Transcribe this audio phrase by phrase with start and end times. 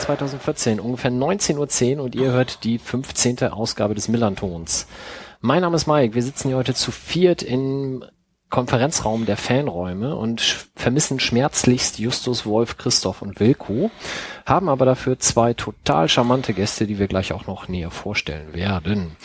[0.00, 3.44] 2014, ungefähr 19.10 Uhr und ihr hört die 15.
[3.44, 4.86] Ausgabe des Millantons.
[5.40, 8.04] Mein Name ist Mike, wir sitzen hier heute zu viert im
[8.48, 13.90] Konferenzraum der Fanräume und vermissen schmerzlichst Justus, Wolf, Christoph und Wilko,
[14.44, 19.16] haben aber dafür zwei total charmante Gäste, die wir gleich auch noch näher vorstellen werden.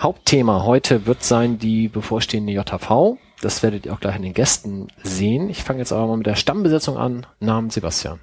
[0.00, 3.18] Hauptthema heute wird sein die bevorstehende JV.
[3.40, 5.48] Das werdet ihr auch gleich an den Gästen sehen.
[5.48, 7.26] Ich fange jetzt aber mal mit der Stammbesetzung an.
[7.40, 8.20] Namen Sebastian.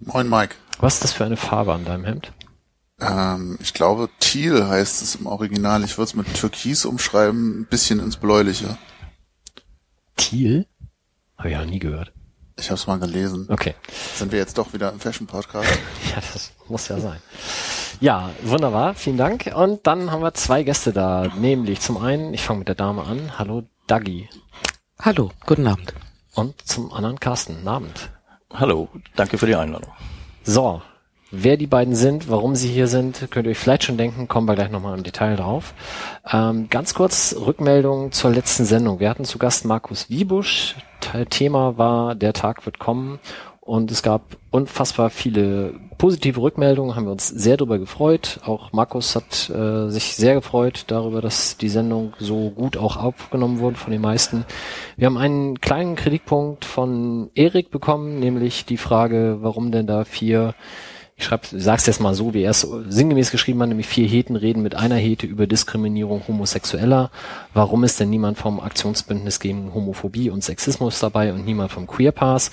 [0.00, 0.54] Moin Mike.
[0.80, 2.32] Was ist das für eine Farbe an deinem Hemd?
[3.00, 5.82] Ähm, ich glaube, Teal heißt es im Original.
[5.84, 8.78] Ich würde es mit Türkis umschreiben, ein bisschen ins Bläuliche.
[10.16, 10.66] Thiel?
[11.36, 12.12] Habe ich noch nie gehört.
[12.58, 13.46] Ich habe es mal gelesen.
[13.48, 13.74] Okay.
[14.14, 15.68] Sind wir jetzt doch wieder im Fashion-Podcast?
[16.10, 17.20] ja, das muss ja sein.
[18.00, 18.94] Ja, wunderbar.
[18.94, 19.50] Vielen Dank.
[19.54, 21.28] Und dann haben wir zwei Gäste da.
[21.36, 23.38] Nämlich zum einen, ich fange mit der Dame an.
[23.38, 24.28] Hallo, Dagi.
[25.00, 25.94] Hallo, guten Abend.
[26.34, 27.66] Und zum anderen Carsten.
[27.66, 28.10] Abend.
[28.52, 29.92] Hallo, danke für die Einladung.
[30.48, 30.80] So,
[31.30, 34.48] Wer die beiden sind, warum sie hier sind, könnt ihr euch vielleicht schon denken, kommen
[34.48, 35.74] wir gleich nochmal im Detail drauf.
[36.32, 38.98] Ähm, ganz kurz Rückmeldung zur letzten Sendung.
[38.98, 40.76] Wir hatten zu Gast Markus Wiebusch.
[41.28, 43.18] Thema war, der Tag wird kommen.
[43.68, 48.40] Und es gab unfassbar viele positive Rückmeldungen, haben wir uns sehr darüber gefreut.
[48.46, 53.58] Auch Markus hat äh, sich sehr gefreut darüber, dass die Sendung so gut auch aufgenommen
[53.58, 54.46] wurde von den meisten.
[54.96, 60.54] Wir haben einen kleinen Kritikpunkt von Erik bekommen, nämlich die Frage, warum denn da vier
[61.18, 64.36] ich schreib, sag's jetzt mal so, wie er es sinngemäß geschrieben hat, nämlich vier Heten
[64.36, 67.10] reden mit einer Hete über Diskriminierung Homosexueller.
[67.52, 72.12] Warum ist denn niemand vom Aktionsbündnis gegen Homophobie und Sexismus dabei und niemand vom Queer
[72.12, 72.52] Pass?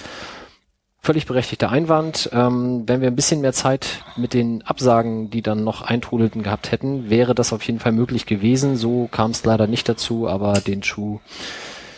[1.05, 2.31] Völlig berechtigter Einwand.
[2.33, 6.71] Ähm, wenn wir ein bisschen mehr Zeit mit den Absagen, die dann noch eintrudelten, gehabt
[6.71, 8.75] hätten, wäre das auf jeden Fall möglich gewesen.
[8.75, 11.19] So kam es leider nicht dazu, aber den Schuh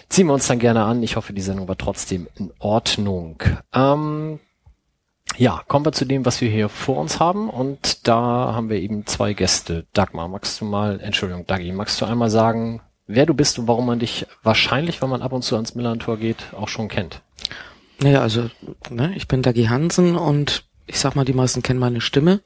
[0.09, 1.01] ziehen wir uns dann gerne an.
[1.03, 3.41] Ich hoffe, die Sendung war trotzdem in Ordnung.
[3.73, 4.41] Ähm,
[5.37, 7.49] ja, kommen wir zu dem, was wir hier vor uns haben.
[7.49, 9.85] Und da haben wir eben zwei Gäste.
[9.93, 13.85] Dagmar, magst du mal, Entschuldigung, Dagi, magst du einmal sagen, wer du bist und warum
[13.85, 17.21] man dich wahrscheinlich, wenn man ab und zu ans Millantor geht, auch schon kennt?
[17.99, 18.49] Naja, also
[18.89, 22.41] ne, ich bin Dagi Hansen und ich sag mal, die meisten kennen meine Stimme,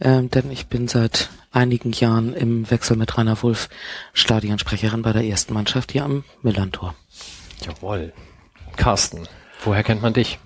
[0.00, 3.68] ähm, denn ich bin seit einigen Jahren im Wechsel mit Rainer Wulff
[4.12, 6.94] Stadionsprecherin bei der ersten Mannschaft hier am Millantor.
[7.60, 8.12] Jawohl.
[8.76, 9.28] Carsten,
[9.64, 10.38] woher kennt man dich?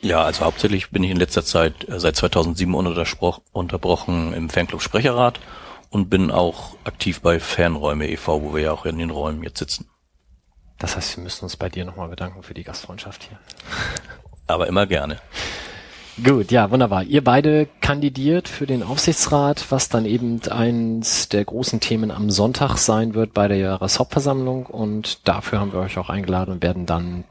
[0.00, 2.74] Ja, also hauptsächlich bin ich in letzter Zeit äh, seit 2007
[3.52, 5.40] unterbrochen im Fanclub Sprecherrat
[5.90, 9.58] und bin auch aktiv bei Fanräume e.V., wo wir ja auch in den Räumen jetzt
[9.58, 9.88] sitzen.
[10.78, 13.38] Das heißt, wir müssen uns bei dir nochmal bedanken für die Gastfreundschaft hier.
[14.46, 15.18] Aber immer gerne.
[16.22, 17.04] Gut, ja, wunderbar.
[17.04, 22.76] Ihr beide kandidiert für den Aufsichtsrat, was dann eben eins der großen Themen am Sonntag
[22.76, 27.22] sein wird bei der Jahreshauptversammlung und dafür haben wir euch auch eingeladen und werden dann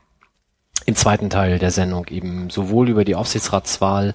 [0.85, 4.13] im zweiten Teil der Sendung eben sowohl über die Aufsichtsratswahl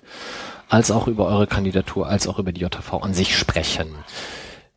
[0.71, 3.95] als auch über eure Kandidatur als auch über die JV an sich sprechen.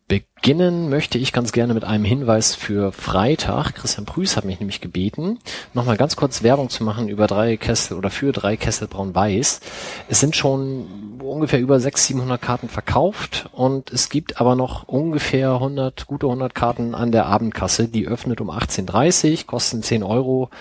[0.08, 3.74] Beginnen möchte ich ganz gerne mit einem Hinweis für Freitag.
[3.74, 5.40] Christian Prüß hat mich nämlich gebeten,
[5.74, 9.62] nochmal ganz kurz Werbung zu machen über drei Kessel oder für drei Kessel Braun-Weiß.
[10.08, 15.54] Es sind schon ungefähr über 600, 700 Karten verkauft und es gibt aber noch ungefähr
[15.54, 17.88] 100, gute 100 Karten an der Abendkasse.
[17.88, 20.52] Die öffnet um 18.30 kosten 10 Euro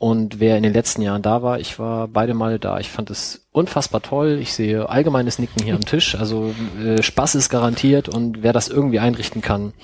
[0.00, 2.80] und wer in den letzten Jahren da war, ich war beide Male da.
[2.80, 4.38] Ich fand es unfassbar toll.
[4.40, 6.14] Ich sehe allgemeines Nicken hier am Tisch.
[6.14, 9.74] Also äh, Spaß ist garantiert und wer das irgendwie einrichten kann,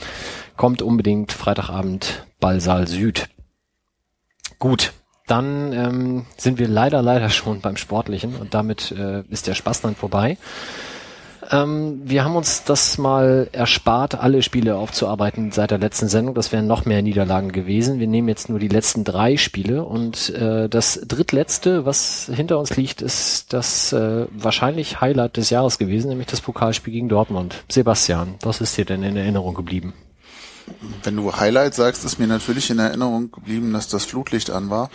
[0.57, 3.29] kommt unbedingt Freitagabend Ballsaal Süd.
[4.59, 4.95] Gut,
[5.27, 9.83] dann ähm, sind wir leider, leider schon beim Sportlichen und damit äh, ist der Spaß
[9.83, 10.39] dann vorbei.
[11.51, 16.35] Ähm, wir haben uns das mal erspart, alle Spiele aufzuarbeiten seit der letzten Sendung.
[16.35, 17.99] Das wären noch mehr Niederlagen gewesen.
[17.99, 22.77] Wir nehmen jetzt nur die letzten drei Spiele und äh, das drittletzte, was hinter uns
[22.77, 27.65] liegt, ist das äh, wahrscheinlich Highlight des Jahres gewesen, nämlich das Pokalspiel gegen Dortmund.
[27.69, 29.95] Sebastian, was ist dir denn in Erinnerung geblieben?
[31.05, 34.91] Wenn du Highlight sagst, ist mir natürlich in Erinnerung geblieben, dass das Flutlicht an war,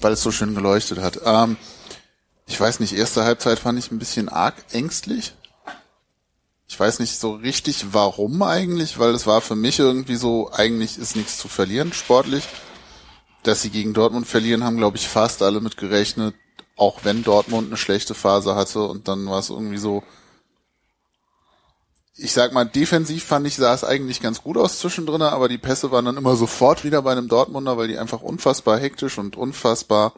[0.00, 1.20] weil es so schön geleuchtet hat.
[1.24, 1.56] Ähm,
[2.46, 5.34] ich weiß nicht, erste Halbzeit fand ich ein bisschen arg ängstlich.
[6.70, 10.98] Ich weiß nicht so richtig warum eigentlich, weil es war für mich irgendwie so, eigentlich
[10.98, 12.44] ist nichts zu verlieren sportlich.
[13.42, 16.36] Dass sie gegen Dortmund verlieren, haben glaube ich fast alle mit gerechnet,
[16.76, 20.04] auch wenn Dortmund eine schlechte Phase hatte und dann war es irgendwie so,
[22.14, 25.58] ich sag mal, defensiv fand ich, sah es eigentlich ganz gut aus zwischendrin, aber die
[25.58, 29.36] Pässe waren dann immer sofort wieder bei einem Dortmunder, weil die einfach unfassbar hektisch und
[29.36, 30.12] unfassbar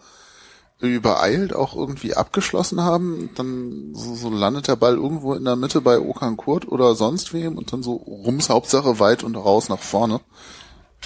[0.88, 3.30] übereilt auch irgendwie abgeschlossen haben.
[3.34, 7.32] Dann so, so landet der Ball irgendwo in der Mitte bei Okan Kurt oder sonst
[7.32, 10.20] wem und dann so rums Hauptsache weit und raus nach vorne.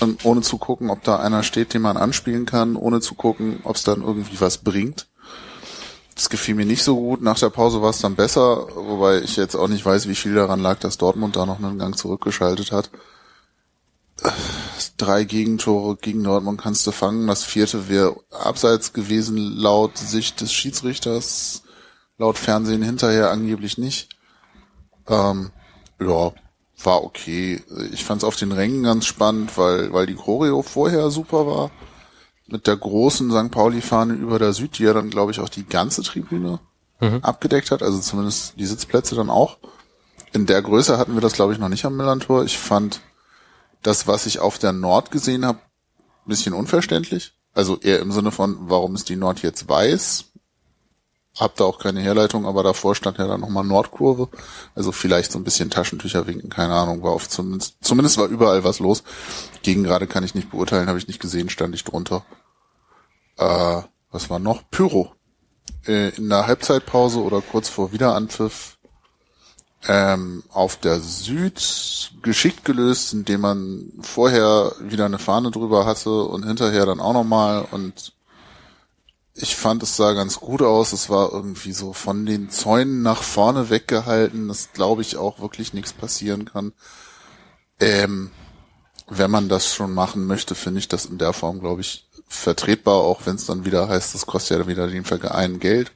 [0.01, 3.61] Und ohne zu gucken, ob da einer steht, den man anspielen kann, ohne zu gucken,
[3.65, 5.09] ob es dann irgendwie was bringt.
[6.15, 7.23] Das gefiel mir nicht so gut.
[7.23, 10.35] Nach der Pause war es dann besser, wobei ich jetzt auch nicht weiß, wie viel
[10.35, 12.91] daran lag, dass Dortmund da noch einen Gang zurückgeschaltet hat.
[14.97, 17.27] Drei Gegentore gegen Dortmund kannst du fangen.
[17.27, 21.63] Das vierte wäre abseits gewesen, laut Sicht des Schiedsrichters,
[22.19, 24.09] laut Fernsehen hinterher angeblich nicht.
[25.07, 25.51] Ähm,
[26.01, 26.33] ja,
[26.83, 27.63] war okay.
[27.93, 31.71] Ich fand es auf den Rängen ganz spannend, weil, weil die Choreo vorher super war
[32.47, 33.51] mit der großen St.
[33.51, 36.61] Pauli-Fahne über der Süd, die ja dann, glaube ich, auch die ganze Tribüne
[37.01, 37.19] mhm.
[37.23, 39.59] abgedeckt hat, also zumindest die Sitzplätze dann auch.
[40.33, 42.45] In der Größe hatten wir das, glaube ich, noch nicht am Millantor.
[42.45, 43.01] Ich fand
[43.87, 45.61] das, was ich auf der Nord gesehen habe,
[46.27, 47.33] bisschen unverständlich.
[47.55, 50.25] Also eher im Sinne von, warum ist die Nord jetzt weiß?
[51.39, 54.29] Hab da auch keine Herleitung, aber davor stand ja dann nochmal Nordkurve.
[54.75, 58.65] Also vielleicht so ein bisschen Taschentücher winken, keine Ahnung, war auf zumindest, zumindest war überall
[58.65, 59.05] was los.
[59.63, 62.25] Gegen gerade kann ich nicht beurteilen, habe ich nicht gesehen, stand ich drunter.
[63.37, 64.69] Äh, was war noch?
[64.71, 65.13] Pyro.
[65.87, 68.76] Äh, in der Halbzeitpause oder kurz vor Wiederanpfiff
[69.89, 76.45] ähm, auf der Süd geschickt gelöst, indem man vorher wieder eine Fahne drüber hatte und
[76.45, 78.13] hinterher dann auch nochmal und
[79.39, 80.95] ich fand, es sah ganz gut aus.
[80.95, 85.75] Es war irgendwie so von den Zäunen nach vorne weggehalten, dass glaube ich auch wirklich
[85.75, 86.73] nichts passieren kann.
[87.79, 88.31] Ähm,
[89.09, 92.97] wenn man das schon machen möchte, finde ich das in der Form, glaube ich, vertretbar,
[92.97, 95.93] auch wenn es dann wieder heißt, das kostet ja wieder den Verein Geld.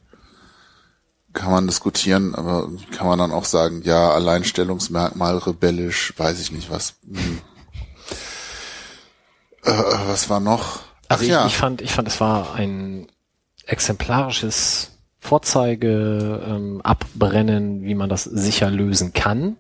[1.33, 6.71] Kann man diskutieren, aber kann man dann auch sagen, ja, Alleinstellungsmerkmal, rebellisch, weiß ich nicht
[6.71, 6.95] was.
[7.07, 7.41] Hm.
[9.63, 9.73] Äh,
[10.07, 10.81] was war noch?
[11.09, 11.47] Also ich, ja.
[11.47, 13.07] ich fand, ich fand, es war ein
[13.67, 19.57] exemplarisches Vorzeige ähm, abbrennen, wie man das sicher lösen kann.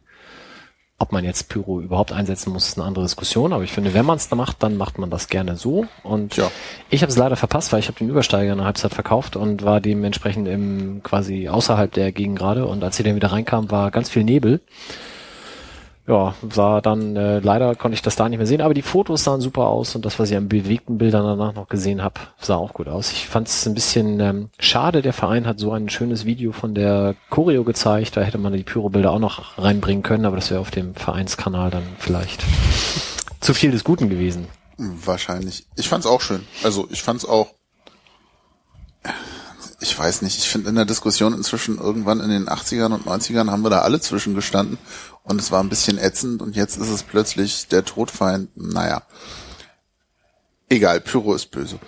[1.03, 3.55] Ob man jetzt Pyro überhaupt einsetzen muss, ist eine andere Diskussion.
[3.55, 5.87] Aber ich finde, wenn man es da macht, dann macht man das gerne so.
[6.03, 6.51] Und ja.
[6.91, 9.63] ich habe es leider verpasst, weil ich habe den Übersteiger in der Halbzeit verkauft und
[9.65, 12.67] war dementsprechend im quasi außerhalb der Gegend gerade.
[12.67, 14.61] Und als sie dann wieder reinkam, war ganz viel Nebel
[16.11, 19.23] ja, sah dann, äh, leider konnte ich das da nicht mehr sehen, aber die Fotos
[19.23, 22.57] sahen super aus und das, was ich an bewegten Bildern danach noch gesehen habe, sah
[22.57, 23.13] auch gut aus.
[23.13, 26.75] Ich fand es ein bisschen ähm, schade, der Verein hat so ein schönes Video von
[26.75, 30.61] der Choreo gezeigt, da hätte man die Pyro-Bilder auch noch reinbringen können, aber das wäre
[30.61, 32.43] auf dem Vereinskanal dann vielleicht
[33.41, 34.49] zu viel des Guten gewesen.
[34.79, 35.67] Wahrscheinlich.
[35.77, 36.45] Ich fand's auch schön.
[36.65, 37.55] Also ich fand's auch
[39.81, 43.51] ich weiß nicht, ich finde in der Diskussion inzwischen irgendwann in den 80ern und 90ern
[43.51, 44.79] haben wir da alle zwischengestanden
[45.25, 48.51] und es war ein bisschen ätzend und jetzt ist es plötzlich der Todfeind.
[48.57, 49.03] Naja.
[50.69, 51.79] Egal, Pyro ist böse.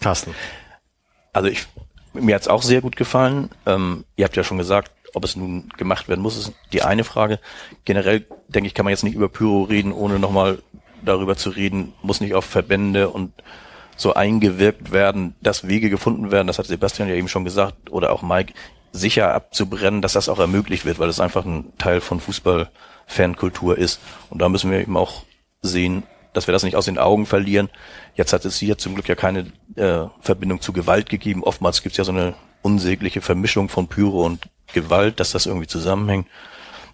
[0.00, 0.34] Carsten.
[1.32, 1.66] Also ich,
[2.12, 3.50] mir hat's auch sehr gut gefallen.
[3.64, 7.04] Ähm, ihr habt ja schon gesagt, ob es nun gemacht werden muss, ist die eine
[7.04, 7.40] Frage.
[7.84, 10.62] Generell denke ich, kann man jetzt nicht über Pyro reden, ohne nochmal
[11.02, 13.32] darüber zu reden, muss nicht auf Verbände und
[13.98, 18.12] so eingewirkt werden, dass Wege gefunden werden, das hat Sebastian ja eben schon gesagt, oder
[18.12, 18.54] auch Mike,
[18.92, 24.00] sicher abzubrennen, dass das auch ermöglicht wird, weil es einfach ein Teil von Fußball-Fankultur ist.
[24.30, 25.24] Und da müssen wir eben auch
[25.60, 27.68] sehen, dass wir das nicht aus den Augen verlieren.
[28.14, 31.42] Jetzt hat es hier zum Glück ja keine äh, Verbindung zu Gewalt gegeben.
[31.42, 35.66] Oftmals gibt es ja so eine unsägliche Vermischung von Pyro und Gewalt, dass das irgendwie
[35.66, 36.28] zusammenhängt.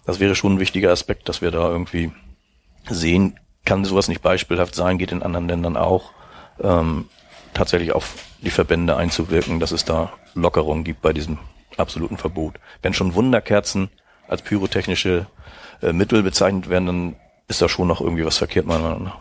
[0.05, 2.11] Das wäre schon ein wichtiger Aspekt, dass wir da irgendwie
[2.89, 6.11] sehen, kann sowas nicht beispielhaft sein, geht in anderen Ländern auch
[6.61, 7.05] ähm,
[7.53, 11.37] tatsächlich auf die Verbände einzuwirken, dass es da Lockerungen gibt bei diesem
[11.77, 12.55] absoluten Verbot.
[12.81, 13.89] Wenn schon Wunderkerzen
[14.27, 15.27] als pyrotechnische
[15.81, 17.15] äh, Mittel bezeichnet werden, dann
[17.47, 19.19] ist da schon noch irgendwie was verkehrt, meiner Meinung nach.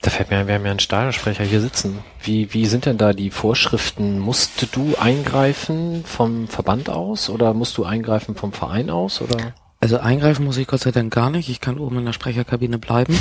[0.00, 1.98] Da fällt mir ein, wir haben ja einen Stadionsprecher hier sitzen.
[2.22, 4.20] Wie, wie sind denn da die Vorschriften?
[4.20, 9.54] Musst du eingreifen vom Verband aus oder musst du eingreifen vom Verein aus oder?
[9.80, 11.48] Also eingreifen muss ich Gott sei Dank gar nicht.
[11.48, 13.18] Ich kann oben in der Sprecherkabine bleiben.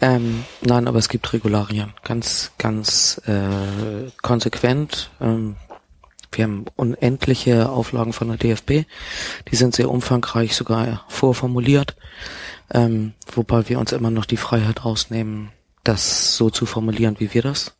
[0.00, 1.92] Ähm, nein, aber es gibt Regularien.
[2.04, 5.10] Ganz, ganz äh, konsequent.
[5.20, 5.56] Ähm,
[6.32, 8.86] wir haben unendliche Auflagen von der DFB.
[9.50, 11.96] Die sind sehr umfangreich, sogar vorformuliert.
[12.70, 15.50] Ähm, wobei wir uns immer noch die Freiheit rausnehmen,
[15.84, 17.74] das so zu formulieren, wie wir das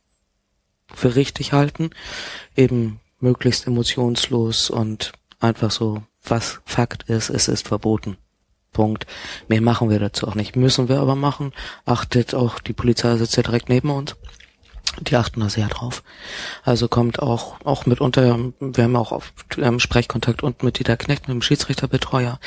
[0.93, 1.91] für richtig halten.
[2.55, 8.17] Eben möglichst emotionslos und einfach so, was Fakt ist, es ist verboten.
[8.71, 9.05] Punkt.
[9.47, 10.55] Mehr machen wir dazu auch nicht.
[10.55, 11.53] Müssen wir aber machen.
[11.85, 14.15] Achtet auch, die Polizei sitzt ja direkt neben uns.
[15.01, 16.03] Die achten da sehr drauf.
[16.63, 21.27] Also kommt auch, auch mitunter, wir haben auch auf ähm, Sprechkontakt und mit Dieter Knecht,
[21.27, 22.39] mit dem Schiedsrichterbetreuer.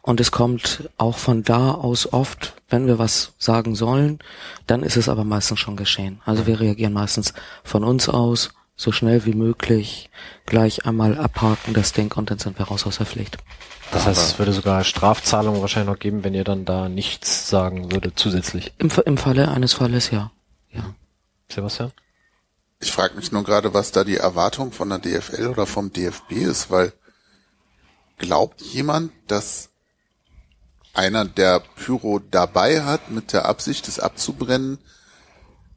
[0.00, 4.18] Und es kommt auch von da aus oft, wenn wir was sagen sollen,
[4.66, 6.20] dann ist es aber meistens schon geschehen.
[6.24, 10.10] Also wir reagieren meistens von uns aus, so schnell wie möglich
[10.46, 13.38] gleich einmal abhaken, das Ding, und dann sind wir raus aus der Pflicht.
[13.92, 17.92] Das heißt, es würde sogar Strafzahlungen wahrscheinlich noch geben, wenn ihr dann da nichts sagen
[17.92, 18.72] würde zusätzlich.
[18.78, 20.30] Im, Im Falle eines Falles ja.
[20.70, 20.94] Ja.
[21.50, 21.92] Sebastian?
[22.80, 26.32] Ich frage mich nur gerade, was da die Erwartung von der DFL oder vom DFB
[26.32, 26.92] ist, weil
[28.18, 29.68] glaubt jemand, dass
[30.94, 34.78] einer, der Pyro dabei hat, mit der Absicht, es abzubrennen,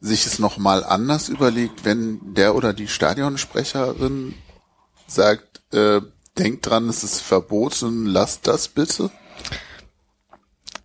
[0.05, 4.35] sich es nochmal anders überlegt, wenn der oder die Stadionsprecherin
[5.07, 6.01] sagt, äh,
[6.37, 9.09] denkt dran, es ist verboten, lasst das bitte?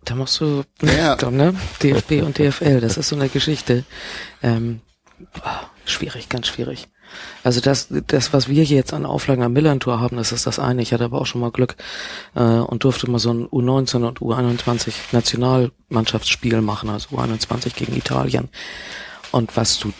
[0.05, 1.15] Da machst du, ja.
[1.15, 1.53] Komm, ne?
[1.83, 3.85] DFB und DFL, das ist so eine Geschichte.
[4.41, 4.81] Ähm,
[5.85, 6.87] schwierig, ganz schwierig.
[7.43, 10.59] Also das, das, was wir hier jetzt an Auflagen am Millantor haben, das ist das
[10.59, 10.81] eine.
[10.81, 11.75] Ich hatte aber auch schon mal Glück
[12.35, 18.49] äh, und durfte mal so ein U19 und U21 Nationalmannschaftsspiel machen, also U21 gegen Italien.
[19.31, 19.93] Und was du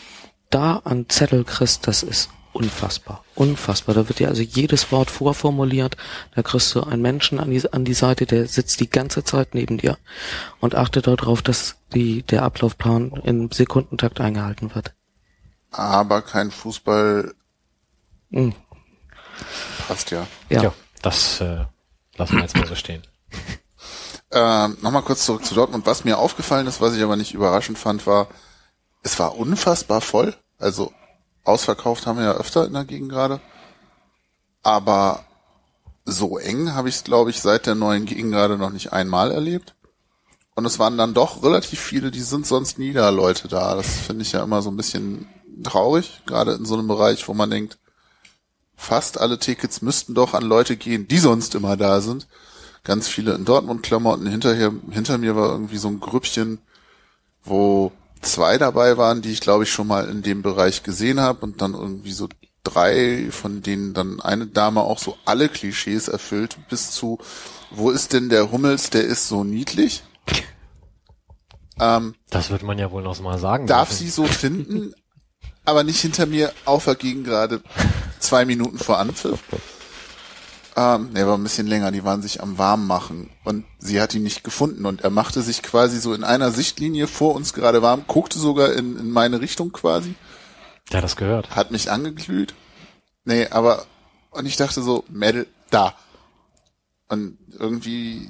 [0.49, 3.23] da an Zettel kriegst, das ist unfassbar.
[3.35, 3.95] Unfassbar.
[3.95, 5.95] Da wird dir also jedes Wort vorformuliert.
[6.35, 9.55] Da kriegst du einen Menschen an die, an die Seite, der sitzt die ganze Zeit
[9.55, 9.97] neben dir
[10.59, 14.93] und achtet darauf, dass die, der Ablaufplan im Sekundentakt eingehalten wird.
[15.71, 17.33] Aber kein Fußball.
[18.29, 18.53] Mhm.
[19.87, 20.27] Passt ja.
[20.49, 21.65] Ja, ja das äh,
[22.17, 23.03] lassen wir jetzt mal so stehen.
[24.33, 25.85] Ähm, Nochmal kurz zurück zu Dortmund.
[25.85, 28.27] Was mir aufgefallen ist, was ich aber nicht überraschend fand, war,
[29.03, 30.35] es war unfassbar voll.
[30.59, 30.91] Also
[31.43, 33.39] ausverkauft haben wir ja öfter in der Gegend gerade.
[34.63, 35.25] Aber
[36.05, 39.31] so eng habe ich es, glaube ich, seit der neuen Gegend gerade noch nicht einmal
[39.31, 39.75] erlebt.
[40.53, 43.75] Und es waren dann doch relativ viele, die sind sonst nie da Leute da.
[43.75, 45.27] Das finde ich ja immer so ein bisschen
[45.63, 47.79] traurig, gerade in so einem Bereich, wo man denkt,
[48.75, 52.27] fast alle Tickets müssten doch an Leute gehen, die sonst immer da sind.
[52.83, 54.27] Ganz viele in Dortmund-Klamotten.
[54.27, 56.59] Hinter mir war irgendwie so ein Grüppchen,
[57.43, 61.39] wo zwei dabei waren, die ich glaube ich schon mal in dem Bereich gesehen habe
[61.41, 62.27] und dann irgendwie so
[62.63, 67.19] drei, von denen dann eine Dame auch so alle Klischees erfüllt, bis zu,
[67.71, 70.03] wo ist denn der Hummels, der ist so niedlich?
[71.79, 73.65] Ähm, das wird man ja wohl noch mal sagen.
[73.65, 74.03] Darf dürfen.
[74.03, 74.93] sie so finden,
[75.65, 77.61] aber nicht hinter mir aufergegen gerade
[78.19, 79.39] zwei Minuten vor Anpfiff.
[80.75, 84.15] Ähm, ne, war ein bisschen länger, die waren sich am warm machen und sie hat
[84.15, 87.81] ihn nicht gefunden und er machte sich quasi so in einer Sichtlinie vor uns gerade
[87.81, 90.15] warm, guckte sogar in, in meine Richtung quasi.
[90.93, 91.55] Hat das gehört.
[91.55, 92.53] Hat mich angeglüht.
[93.25, 93.85] Nee, aber
[94.31, 95.93] und ich dachte so, Mädel, da.
[97.09, 98.29] Und irgendwie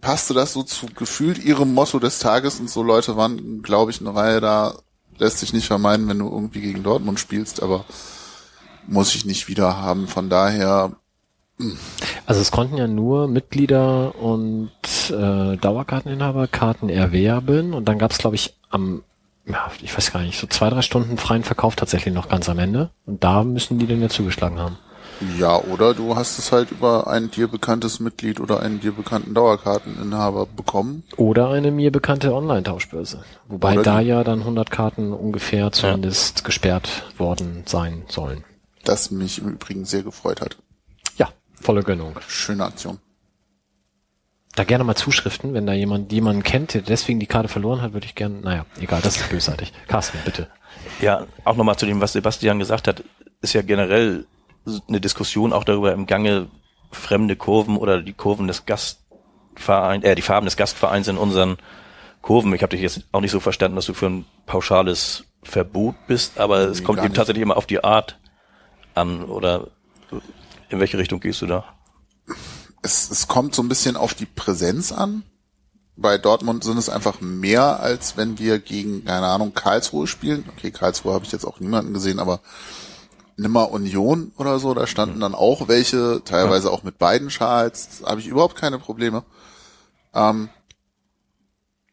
[0.00, 4.00] passte das so zu gefühlt ihrem Motto des Tages und so Leute waren, glaube ich,
[4.00, 4.74] eine Reihe da,
[5.16, 7.84] lässt sich nicht vermeiden, wenn du irgendwie gegen Dortmund spielst, aber
[8.86, 10.06] muss ich nicht wieder haben.
[10.06, 10.96] Von daher
[12.26, 14.70] also es konnten ja nur Mitglieder und
[15.10, 19.02] äh, Dauerkarteninhaber Karten erwerben und dann gab es, glaube ich, am,
[19.46, 22.58] ja, ich weiß gar nicht, so zwei, drei Stunden freien Verkauf tatsächlich noch ganz am
[22.58, 22.90] Ende.
[23.06, 24.78] Und da müssen die denn ja zugeschlagen haben.
[25.36, 29.34] Ja, oder du hast es halt über ein dir bekanntes Mitglied oder einen dir bekannten
[29.34, 31.02] Dauerkarteninhaber bekommen.
[31.16, 33.24] Oder eine mir bekannte Online-Tauschbörse.
[33.48, 36.44] Wobei oder da ja dann 100 Karten ungefähr zumindest ja.
[36.44, 38.44] gesperrt worden sein sollen.
[38.84, 40.56] Das mich im Übrigen sehr gefreut hat.
[41.60, 42.14] Volle Gönnung.
[42.26, 42.98] Schöne Aktion.
[44.54, 47.92] Da gerne mal Zuschriften, wenn da jemand jemanden kennt, der deswegen die Karte verloren hat,
[47.92, 49.72] würde ich gerne, naja, egal, das ist bösartig.
[49.86, 50.48] Carsten, bitte.
[51.00, 53.04] Ja, auch nochmal zu dem, was Sebastian gesagt hat,
[53.40, 54.26] ist ja generell
[54.88, 56.48] eine Diskussion auch darüber im Gange,
[56.90, 61.58] fremde Kurven oder die Kurven des Gastvereins, äh, die Farben des Gastvereins in unseren
[62.22, 62.52] Kurven.
[62.54, 66.40] Ich habe dich jetzt auch nicht so verstanden, dass du für ein pauschales Verbot bist,
[66.40, 68.18] aber nee, es kommt eben tatsächlich immer auf die Art
[68.94, 69.68] an oder
[70.68, 71.64] in welche Richtung gehst du da?
[72.82, 75.24] Es, es kommt so ein bisschen auf die Präsenz an.
[75.96, 80.44] Bei Dortmund sind es einfach mehr, als wenn wir gegen, keine Ahnung, Karlsruhe spielen.
[80.56, 82.40] Okay, Karlsruhe habe ich jetzt auch niemanden gesehen, aber
[83.36, 85.20] Nimmer Union oder so, da standen hm.
[85.20, 89.24] dann auch welche, teilweise auch mit beiden Schals, habe ich überhaupt keine Probleme.
[90.14, 90.48] Ähm,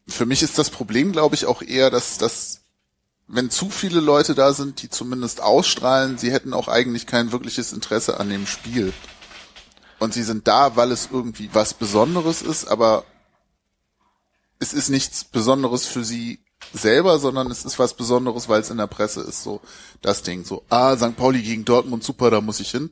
[0.08, 2.65] für mich ist das Problem, glaube ich, auch eher, dass, dass
[3.28, 7.72] wenn zu viele Leute da sind, die zumindest ausstrahlen, sie hätten auch eigentlich kein wirkliches
[7.72, 8.92] Interesse an dem Spiel.
[9.98, 13.04] Und sie sind da, weil es irgendwie was Besonderes ist, aber
[14.58, 16.38] es ist nichts Besonderes für sie
[16.72, 19.42] selber, sondern es ist was Besonderes, weil es in der Presse ist.
[19.42, 19.60] So
[20.02, 20.44] das Ding.
[20.44, 21.16] So, ah, St.
[21.16, 22.90] Pauli gegen Dortmund, super, da muss ich hin.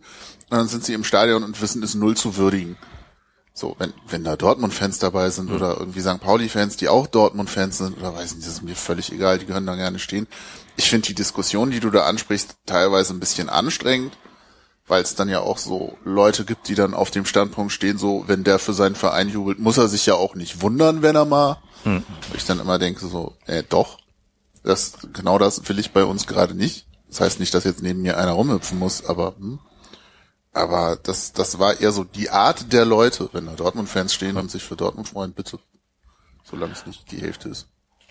[0.50, 2.76] Und dann sind sie im Stadion und wissen es null zu würdigen.
[3.56, 5.56] So, wenn, wenn da Dortmund-Fans dabei sind mhm.
[5.56, 6.20] oder irgendwie St.
[6.20, 9.66] Pauli-Fans, die auch Dortmund-Fans sind oder weiß nicht, das ist mir völlig egal, die können
[9.66, 10.26] da gerne stehen.
[10.76, 14.18] Ich finde die Diskussion, die du da ansprichst, teilweise ein bisschen anstrengend,
[14.88, 18.24] weil es dann ja auch so Leute gibt, die dann auf dem Standpunkt stehen, so,
[18.26, 21.24] wenn der für seinen Verein jubelt, muss er sich ja auch nicht wundern, wenn er
[21.24, 21.58] mal.
[21.84, 22.02] Mhm.
[22.36, 23.98] Ich dann immer denke so, äh, doch,
[24.64, 26.86] das, genau das will ich bei uns gerade nicht.
[27.08, 29.60] Das heißt nicht, dass jetzt neben mir einer rumhüpfen muss, aber hm.
[30.54, 34.50] Aber das das war eher so die Art der Leute, wenn da Dortmund-Fans stehen und
[34.50, 35.58] sich für Dortmund freuen, bitte,
[36.44, 37.68] solange es nicht die Hälfte ist.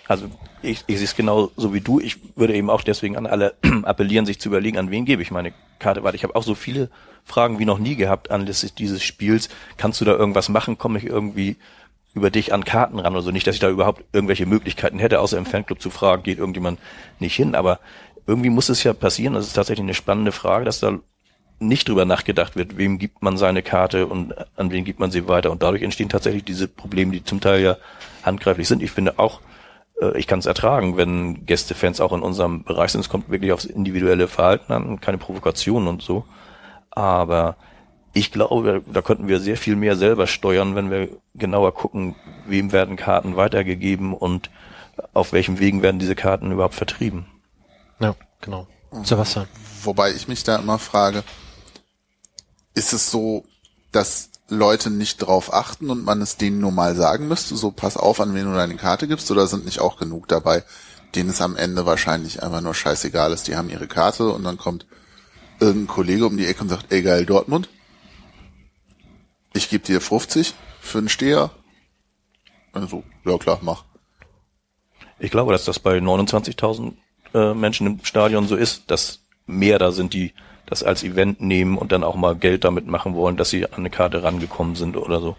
[0.07, 0.29] Also
[0.61, 1.99] ich, ich sehe es genau so wie du.
[1.99, 5.31] Ich würde eben auch deswegen an alle appellieren, sich zu überlegen, an wen gebe ich
[5.31, 6.89] meine Karte weil Ich habe auch so viele
[7.23, 9.49] Fragen wie noch nie gehabt anlässlich dieses Spiels.
[9.77, 10.77] Kannst du da irgendwas machen?
[10.77, 11.55] Komme ich irgendwie
[12.13, 13.31] über dich an Karten ran oder so?
[13.31, 16.79] Nicht, dass ich da überhaupt irgendwelche Möglichkeiten hätte, außer im Fanclub zu fragen, geht irgendjemand
[17.19, 17.55] nicht hin.
[17.55, 17.79] Aber
[18.27, 19.33] irgendwie muss es ja passieren.
[19.35, 20.99] Das ist tatsächlich eine spannende Frage, dass da
[21.67, 25.27] nicht drüber nachgedacht wird, wem gibt man seine Karte und an wen gibt man sie
[25.27, 25.51] weiter.
[25.51, 27.77] Und dadurch entstehen tatsächlich diese Probleme, die zum Teil ja
[28.23, 28.81] handgreiflich sind.
[28.81, 29.41] Ich finde auch,
[30.01, 33.01] äh, ich kann es ertragen, wenn Gästefans auch in unserem Bereich sind.
[33.01, 36.25] Es kommt wirklich aufs individuelle Verhalten an, keine Provokationen und so.
[36.91, 37.55] Aber
[38.13, 42.15] ich glaube, da könnten wir sehr viel mehr selber steuern, wenn wir genauer gucken,
[42.45, 44.51] wem werden Karten weitergegeben und
[45.13, 47.25] auf welchen Wegen werden diese Karten überhaupt vertrieben.
[47.99, 48.67] Ja, genau.
[49.01, 49.47] Sebastian.
[49.83, 51.23] Wobei ich mich da immer frage,
[52.73, 53.45] ist es so,
[53.91, 57.97] dass Leute nicht drauf achten und man es denen nur mal sagen müsste, so pass
[57.97, 60.63] auf, an wen du deine Karte gibst, oder sind nicht auch genug dabei,
[61.15, 64.57] denen es am Ende wahrscheinlich einfach nur scheißegal ist, die haben ihre Karte und dann
[64.57, 64.85] kommt
[65.59, 67.69] irgendein Kollege um die Ecke und sagt, ey geil, Dortmund,
[69.53, 71.51] ich gebe dir 50 für einen Steher.
[72.73, 73.85] Also, ja klar, mach.
[75.19, 76.93] Ich glaube, dass das bei 29.000
[77.33, 80.33] äh, Menschen im Stadion so ist, dass mehr da sind, die
[80.73, 83.77] das als Event nehmen und dann auch mal Geld damit machen wollen, dass sie an
[83.77, 85.35] eine Karte rangekommen sind oder so.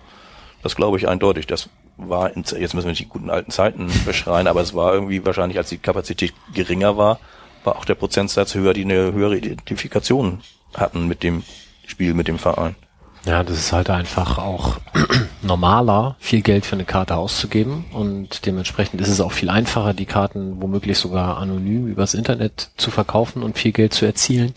[0.62, 1.48] Das glaube ich eindeutig.
[1.48, 4.94] Das war, in, jetzt müssen wir nicht die guten alten Zeiten beschreien, aber es war
[4.94, 7.18] irgendwie wahrscheinlich, als die Kapazität geringer war,
[7.64, 10.40] war auch der Prozentsatz höher, die eine höhere Identifikation
[10.74, 11.42] hatten mit dem
[11.86, 12.76] Spiel, mit dem Verein.
[13.24, 14.76] Ja, das ist halt einfach auch
[15.42, 20.04] normaler, viel Geld für eine Karte auszugeben und dementsprechend ist es auch viel einfacher, die
[20.04, 24.54] Karten womöglich sogar anonym übers Internet zu verkaufen und viel Geld zu erzielen.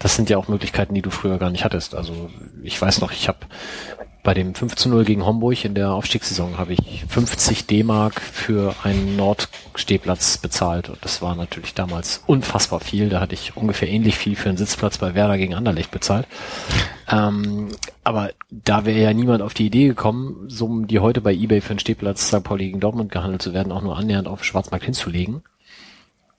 [0.00, 1.94] Das sind ja auch Möglichkeiten, die du früher gar nicht hattest.
[1.94, 2.30] Also
[2.62, 3.38] ich weiß noch, ich habe
[4.22, 8.74] bei dem 5 zu 0 gegen Homburg in der Aufstiegssaison habe ich 50 D-Mark für
[8.82, 10.88] einen Nordstehplatz bezahlt.
[10.88, 13.08] Und das war natürlich damals unfassbar viel.
[13.08, 16.26] Da hatte ich ungefähr ähnlich viel für einen Sitzplatz bei Werder gegen Anderlecht bezahlt.
[17.10, 17.68] Ähm,
[18.04, 21.70] aber da wäre ja niemand auf die Idee gekommen, Summen, die heute bei eBay für
[21.70, 22.42] einen Stehplatz St.
[22.42, 25.42] Pauli gegen Dortmund gehandelt zu werden, auch nur annähernd auf Schwarzmarkt hinzulegen.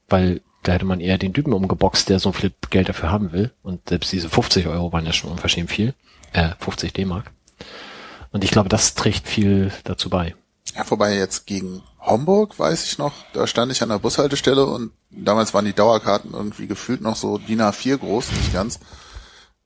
[0.08, 3.52] Weil da hätte man eher den Typen umgeboxt, der so viel Geld dafür haben will.
[3.64, 5.94] Und selbst diese 50 Euro waren ja schon unverschämt viel.
[6.34, 7.32] Äh, 50 D-Mark.
[8.32, 10.36] Und ich glaube, das trägt viel dazu bei.
[10.76, 14.92] Ja, vorbei jetzt gegen Homburg, weiß ich noch, da stand ich an der Bushaltestelle und
[15.12, 18.80] damals waren die Dauerkarten irgendwie gefühlt noch so DIN A4 groß, nicht ganz.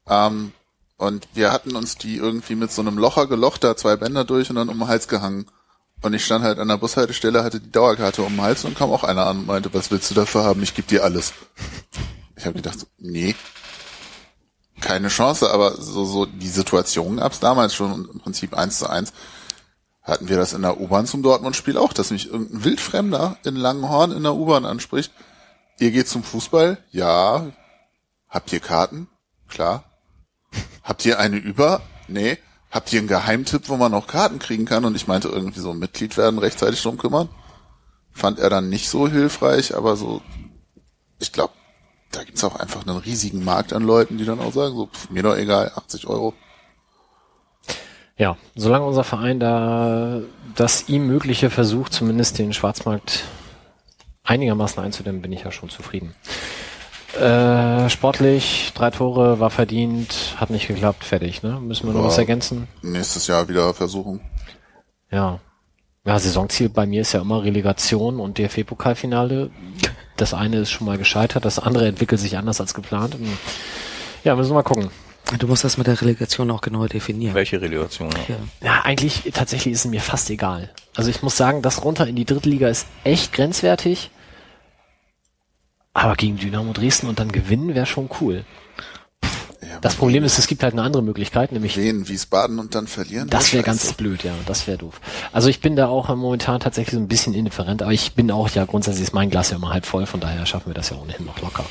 [0.07, 0.51] Ähm,
[0.97, 4.49] und wir hatten uns die irgendwie mit so einem Locher gelocht, da zwei Bänder durch
[4.49, 5.45] und dann um den Hals gehangen.
[6.05, 8.91] Und ich stand halt an der Bushaltestelle, hatte die Dauerkarte um den Hals und kam
[8.91, 10.61] auch einer an und meinte, was willst du dafür haben?
[10.61, 11.33] Ich geb dir alles.
[12.35, 13.33] Ich habe gedacht, nee,
[14.81, 19.13] keine Chance, aber so, so die Situation gab's damals schon im Prinzip eins zu eins.
[20.03, 24.11] Hatten wir das in der U-Bahn zum Dortmund-Spiel auch, dass mich irgendein Wildfremder in Langenhorn
[24.11, 25.11] in der U-Bahn anspricht.
[25.79, 26.77] Ihr geht zum Fußball?
[26.91, 27.47] Ja.
[28.29, 29.07] Habt ihr Karten?
[29.47, 29.85] Klar.
[30.83, 31.81] Habt ihr eine über?
[32.07, 32.37] Nee.
[32.75, 34.83] Habt ihr einen Geheimtipp, wo man noch Karten kriegen kann?
[34.83, 37.29] Und ich meinte irgendwie so Mitglied werden, rechtzeitig drum kümmern.
[38.11, 40.21] Fand er dann nicht so hilfreich, aber so,
[41.17, 41.53] ich glaube,
[42.11, 45.09] da gibt's auch einfach einen riesigen Markt an Leuten, die dann auch sagen, so, pff,
[45.09, 46.33] mir doch egal, 80 Euro.
[48.17, 50.19] Ja, solange unser Verein da
[50.55, 53.23] das ihm Mögliche versucht, zumindest den Schwarzmarkt
[54.23, 56.13] einigermaßen einzudämmen, bin ich ja schon zufrieden.
[57.19, 61.59] Äh, sportlich, drei Tore, war verdient, hat nicht geklappt, fertig, ne?
[61.61, 62.67] Müssen wir noch was ergänzen?
[62.81, 64.19] Nächstes Jahr wieder Versuchung.
[65.11, 65.39] Ja.
[66.05, 69.49] Ja, Saisonziel bei mir ist ja immer Relegation und DFB-Pokalfinale.
[70.17, 73.17] Das eine ist schon mal gescheitert, das andere entwickelt sich anders als geplant.
[74.23, 74.89] Ja, müssen wir mal gucken.
[75.39, 77.33] Du musst das mit der Relegation auch genauer definieren.
[77.33, 78.11] Welche Relegation?
[78.27, 78.35] Ja.
[78.35, 78.67] Ja.
[78.67, 80.69] Ja, eigentlich, tatsächlich ist es mir fast egal.
[80.95, 84.11] Also ich muss sagen, das runter in die dritte Liga ist echt grenzwertig.
[85.95, 88.43] Aber gegen Dynamo Dresden und dann gewinnen wäre schon cool.
[89.61, 92.85] Ja, Das Problem ist, es gibt halt eine andere Möglichkeit, nämlich Wen, Wiesbaden und dann
[92.85, 93.29] verlieren?
[93.29, 94.99] das wäre ganz blöd, ja, das wäre doof.
[95.31, 98.49] Also ich bin da auch momentan tatsächlich so ein bisschen indifferent, aber ich bin auch
[98.49, 100.97] ja grundsätzlich ist mein Glas ja immer halb voll, von daher schaffen wir das ja
[100.97, 101.65] ohnehin noch locker.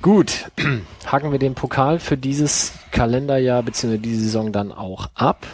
[0.00, 0.50] Gut,
[1.06, 3.98] haken wir den Pokal für dieses Kalenderjahr bzw.
[3.98, 5.44] diese Saison dann auch ab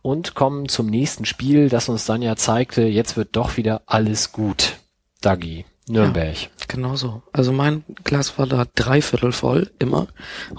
[0.00, 4.32] und kommen zum nächsten Spiel, das uns dann ja zeigte, jetzt wird doch wieder alles
[4.32, 4.78] gut.
[5.20, 6.36] Dagi, Nürnberg.
[6.68, 7.22] Genau so.
[7.32, 10.06] Also mein Glas war da dreiviertel voll, immer.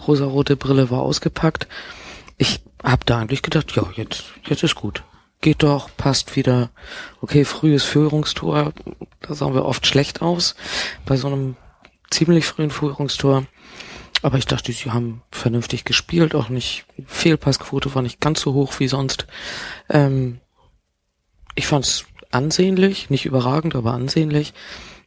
[0.08, 1.67] Rosarote Brille war ausgepackt.
[2.38, 5.04] Ich hab da eigentlich gedacht, ja, jetzt, jetzt ist gut.
[5.41, 6.70] Geht doch, passt wieder.
[7.22, 8.74] Okay, frühes Führungstor,
[9.22, 10.56] da sahen wir oft schlecht aus.
[11.06, 11.56] Bei so einem
[12.12, 13.46] ziemlich frühen Führungstor.
[14.22, 18.80] Aber ich dachte, sie haben vernünftig gespielt, auch nicht, Fehlpassquote war nicht ganz so hoch
[18.80, 19.26] wie sonst.
[19.89, 20.39] Ähm,
[21.56, 24.54] ich fand's ansehnlich, nicht überragend, aber ansehnlich.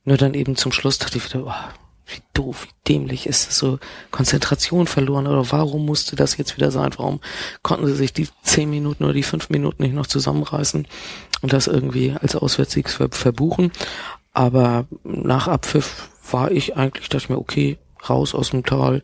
[0.04, 1.74] Nur dann eben zum Schluss dachte ich wieder, oh,
[2.06, 3.78] wie doof, wie dämlich ist es so
[4.10, 6.90] Konzentration verloren oder warum musste das jetzt wieder sein?
[6.96, 7.20] Warum
[7.62, 10.86] konnten sie sich die zehn Minuten oder die fünf Minuten nicht noch zusammenreißen
[11.40, 13.72] und das irgendwie als Auswärtssieg verbuchen?
[14.32, 19.02] Aber nach Abpfiff war ich eigentlich, dachte ich mir, okay, raus aus dem Tal,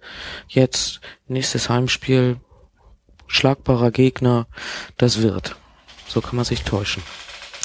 [0.48, 2.36] jetzt nächstes Heimspiel,
[3.26, 4.46] schlagbarer Gegner,
[4.98, 5.56] das wird.
[6.06, 7.02] So kann man sich täuschen.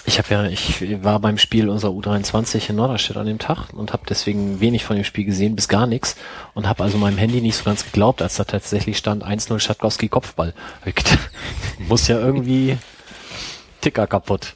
[0.08, 3.92] Ich habe ja, ich war beim Spiel unserer U23 in Norderstedt an dem Tag und
[3.92, 6.16] habe deswegen wenig von dem Spiel gesehen, bis gar nichts
[6.54, 10.08] und habe also meinem Handy nicht so ganz geglaubt, als da tatsächlich stand 1-0 Schatkowski
[10.08, 10.54] Kopfball.
[11.88, 12.78] Muss ja irgendwie
[13.82, 14.56] Ticker kaputt.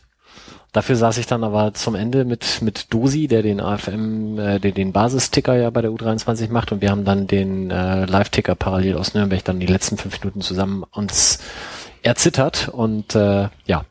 [0.71, 4.75] Dafür saß ich dann aber zum Ende mit mit Dosi, der den AFM, äh, den,
[4.75, 8.97] den Basisticker ja bei der U23 macht und wir haben dann den äh, Live-Ticker parallel
[8.97, 11.39] aus Nürnberg dann die letzten fünf Minuten zusammen uns
[12.03, 13.85] erzittert und äh, ja,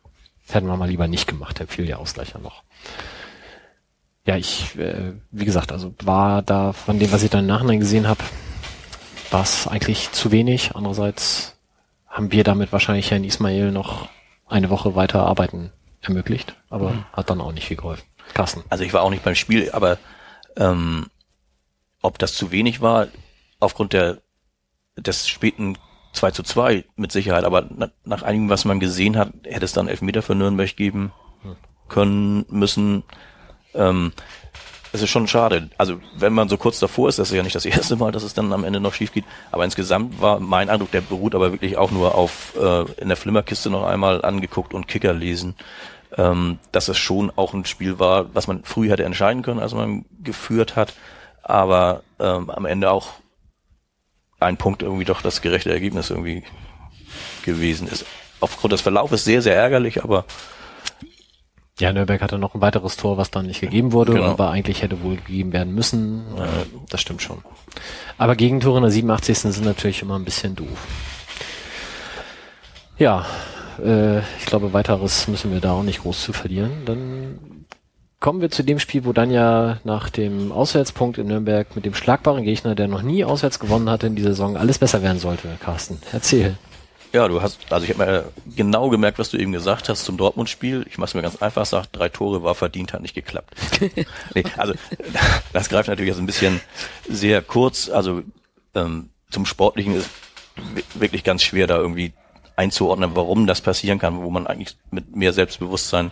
[0.54, 2.62] hätten wir mal lieber nicht gemacht, da fiel der Ausgleich ja noch.
[4.24, 7.80] Ja, ich, äh, wie gesagt, also war da von dem, was ich dann im Nachhinein
[7.80, 8.22] gesehen habe,
[9.30, 10.74] war es eigentlich zu wenig.
[10.74, 11.56] Andererseits
[12.06, 14.08] haben wir damit wahrscheinlich Herrn Ismail noch
[14.46, 17.04] eine Woche weiter arbeiten ermöglicht, aber mhm.
[17.12, 18.04] hat dann auch nicht viel geholfen.
[18.34, 18.62] Carsten.
[18.68, 19.98] Also ich war auch nicht beim Spiel, aber
[20.56, 21.06] ähm,
[22.02, 23.08] ob das zu wenig war,
[23.60, 24.18] aufgrund der
[24.96, 25.78] des späten
[26.18, 29.72] 2 zu 2 mit Sicherheit, aber na, nach einigen, was man gesehen hat, hätte es
[29.72, 31.12] dann Elfmeter für Nürnberg geben
[31.88, 33.02] können, müssen.
[33.74, 34.12] Ähm,
[34.92, 35.68] es ist schon schade.
[35.76, 38.22] Also wenn man so kurz davor ist, das ist ja nicht das erste Mal, dass
[38.22, 39.24] es dann am Ende noch schief geht.
[39.50, 43.16] Aber insgesamt war mein Eindruck, der beruht aber wirklich auch nur auf äh, in der
[43.16, 45.56] Flimmerkiste noch einmal angeguckt und Kicker lesen,
[46.16, 49.74] ähm, dass es schon auch ein Spiel war, was man früh hätte entscheiden können, als
[49.74, 50.94] man geführt hat,
[51.42, 53.12] aber ähm, am Ende auch
[54.40, 56.44] ein Punkt irgendwie doch das gerechte Ergebnis irgendwie
[57.44, 58.04] gewesen ist.
[58.40, 60.24] Aufgrund des Verlaufes sehr, sehr ärgerlich, aber
[61.80, 64.26] ja, Nürnberg hatte noch ein weiteres Tor, was dann nicht gegeben wurde, genau.
[64.26, 66.24] aber eigentlich hätte wohl gegeben werden müssen.
[66.36, 66.44] Ja.
[66.44, 67.38] Äh, das stimmt schon.
[68.16, 69.38] Aber Gegentore in der 87.
[69.38, 70.86] sind natürlich immer ein bisschen doof.
[72.98, 73.26] Ja,
[73.80, 76.84] äh, ich glaube, weiteres müssen wir da auch nicht groß zu verlieren.
[76.84, 77.38] Dann
[78.20, 81.94] kommen wir zu dem Spiel, wo dann ja nach dem Auswärtspunkt in Nürnberg mit dem
[81.94, 85.48] schlagbaren Gegner, der noch nie auswärts gewonnen hatte in dieser Saison, alles besser werden sollte.
[85.60, 86.56] Carsten, erzähl.
[87.12, 90.18] Ja, du hast, also ich habe mir genau gemerkt, was du eben gesagt hast zum
[90.18, 90.84] Dortmund-Spiel.
[90.90, 93.54] Ich mach's mir ganz einfach, sagt, drei Tore war verdient, hat nicht geklappt.
[94.34, 94.74] nee, also
[95.52, 96.60] das greift natürlich jetzt ein bisschen
[97.08, 97.88] sehr kurz.
[97.88, 98.22] Also
[98.74, 100.10] ähm, zum Sportlichen ist
[100.94, 102.12] wirklich ganz schwer, da irgendwie
[102.56, 106.10] einzuordnen, warum das passieren kann, wo man eigentlich mit mehr Selbstbewusstsein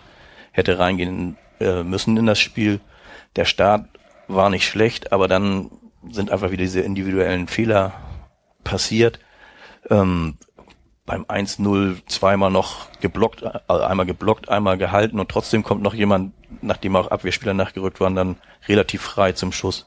[0.53, 2.81] hätte reingehen äh, müssen in das Spiel.
[3.37, 3.87] Der Start
[4.29, 5.71] war nicht schlecht, aber dann
[6.11, 7.93] sind einfach wieder diese individuellen Fehler
[8.65, 9.21] passiert.
[9.91, 10.37] Ähm,
[11.05, 16.33] beim 1-0 zweimal noch geblockt, also einmal geblockt, einmal gehalten und trotzdem kommt noch jemand,
[16.63, 19.87] nachdem auch Abwehrspieler nachgerückt waren, dann relativ frei zum Schuss.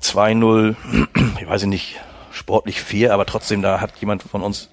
[0.00, 0.74] 2-0,
[1.40, 2.00] ich weiß nicht,
[2.32, 4.70] sportlich fair, aber trotzdem, da hat jemand von uns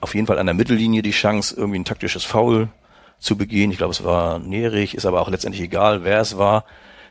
[0.00, 2.68] auf jeden Fall an der Mittellinie die Chance, irgendwie ein taktisches Foul
[3.20, 3.70] zu begehen.
[3.70, 6.64] Ich glaube, es war Nerich, ist aber auch letztendlich egal, wer es war.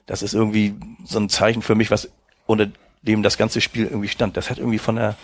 [0.05, 2.09] Das ist irgendwie so ein Zeichen für mich, was
[2.45, 2.67] unter
[3.03, 4.35] dem das ganze Spiel irgendwie stand.
[4.35, 5.15] Das hat irgendwie von der,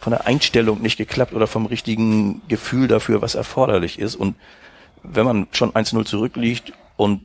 [0.00, 4.14] von der Einstellung nicht geklappt oder vom richtigen Gefühl dafür, was erforderlich ist.
[4.14, 4.36] Und
[5.02, 7.22] wenn man schon 1-0 zurückliegt und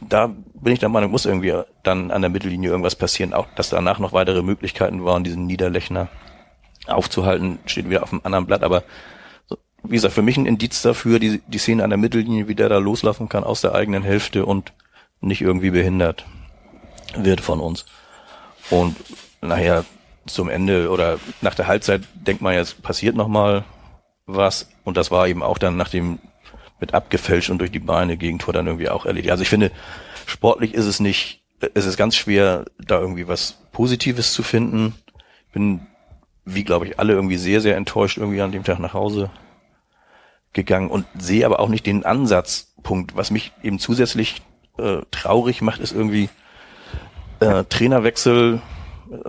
[0.00, 3.70] da bin ich der Meinung, muss irgendwie dann an der Mittellinie irgendwas passieren, auch dass
[3.70, 6.08] danach noch weitere Möglichkeiten waren, diesen Niederlechner
[6.86, 8.84] aufzuhalten, steht wieder auf dem anderen Blatt, aber
[9.88, 12.68] wie gesagt, für mich ein Indiz dafür, die, die Szene an der Mittellinie, wie der
[12.68, 14.72] da loslaufen kann aus der eigenen Hälfte und
[15.20, 16.26] nicht irgendwie behindert
[17.16, 17.86] wird von uns.
[18.70, 18.96] Und
[19.40, 19.84] nachher
[20.26, 23.64] zum Ende oder nach der Halbzeit denkt man jetzt, passiert noch mal
[24.26, 24.68] was.
[24.84, 26.18] Und das war eben auch dann nach dem
[26.80, 29.32] mit abgefälscht und durch die Beine Gegentor dann irgendwie auch erledigt.
[29.32, 29.72] Also ich finde,
[30.26, 31.42] sportlich ist es nicht,
[31.74, 34.94] es ist ganz schwer, da irgendwie was Positives zu finden.
[35.52, 35.80] Bin,
[36.44, 39.30] wie glaube ich, alle irgendwie sehr, sehr enttäuscht irgendwie an dem Tag nach Hause
[40.52, 43.16] gegangen und sehe aber auch nicht den Ansatzpunkt.
[43.16, 44.42] Was mich eben zusätzlich
[44.78, 46.28] äh, traurig macht, ist irgendwie
[47.40, 48.60] äh, Trainerwechsel,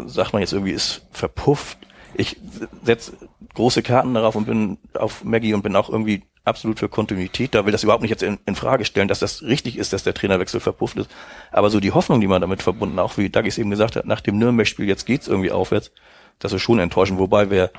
[0.06, 1.78] sagt man jetzt irgendwie, ist verpufft.
[2.14, 2.38] Ich
[2.84, 3.14] setze
[3.54, 7.66] große Karten darauf und bin auf Maggie und bin auch irgendwie absolut für Kontinuität da,
[7.66, 10.14] will das überhaupt nicht jetzt in, in, Frage stellen, dass das richtig ist, dass der
[10.14, 11.10] Trainerwechsel verpufft ist.
[11.52, 14.06] Aber so die Hoffnung, die man damit verbunden, auch wie Doug es eben gesagt hat,
[14.06, 15.92] nach dem Nürnberg-Spiel, jetzt geht's irgendwie aufwärts,
[16.40, 17.72] das ist schon enttäuschend, wobei wir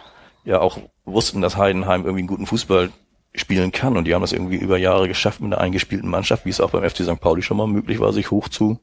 [0.45, 2.91] ja auch wussten, dass Heidenheim irgendwie einen guten Fußball
[3.35, 3.97] spielen kann.
[3.97, 6.71] Und die haben das irgendwie über Jahre geschafft mit einer eingespielten Mannschaft, wie es auch
[6.71, 7.21] beim FC St.
[7.21, 8.81] Pauli schon mal möglich war, sich hoch zu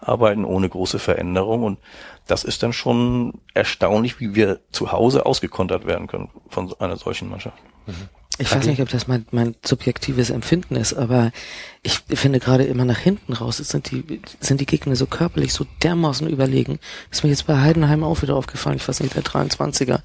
[0.00, 1.78] arbeiten ohne große Veränderung und
[2.26, 7.30] das ist dann schon erstaunlich, wie wir zu Hause ausgekontert werden können von einer solchen
[7.30, 7.56] Mannschaft.
[7.86, 8.08] Mhm.
[8.38, 11.30] Ich weiß nicht, ob das mein, mein subjektives Empfinden ist, aber
[11.82, 15.64] ich finde gerade immer nach hinten raus sind die, sind die Gegner so körperlich so
[15.84, 16.80] dermaßen überlegen.
[17.12, 18.76] ist mir jetzt bei Heidenheim auch wieder aufgefallen.
[18.76, 20.00] Ich weiß nicht, der 23er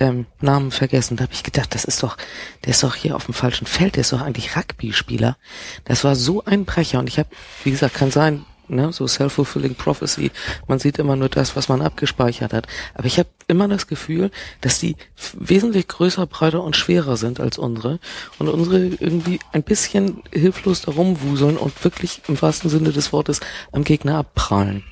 [0.00, 1.16] ähm, Namen vergessen.
[1.16, 2.16] Da habe ich gedacht, das ist doch,
[2.64, 3.94] der ist doch hier auf dem falschen Feld.
[3.94, 5.36] Der ist doch eigentlich Rugby-Spieler.
[5.84, 7.28] Das war so ein Brecher und ich habe,
[7.62, 10.30] wie gesagt, kann sein, ne, so self-fulfilling prophecy.
[10.66, 12.66] Man sieht immer nur das, was man abgespeichert hat.
[12.94, 14.30] Aber ich habe immer das Gefühl,
[14.60, 14.96] dass die
[15.34, 17.98] wesentlich größer, breiter und schwerer sind als unsere
[18.38, 23.40] und unsere irgendwie ein bisschen hilflos darum wuseln und wirklich im wahrsten Sinne des Wortes
[23.72, 24.84] am Gegner abprallen.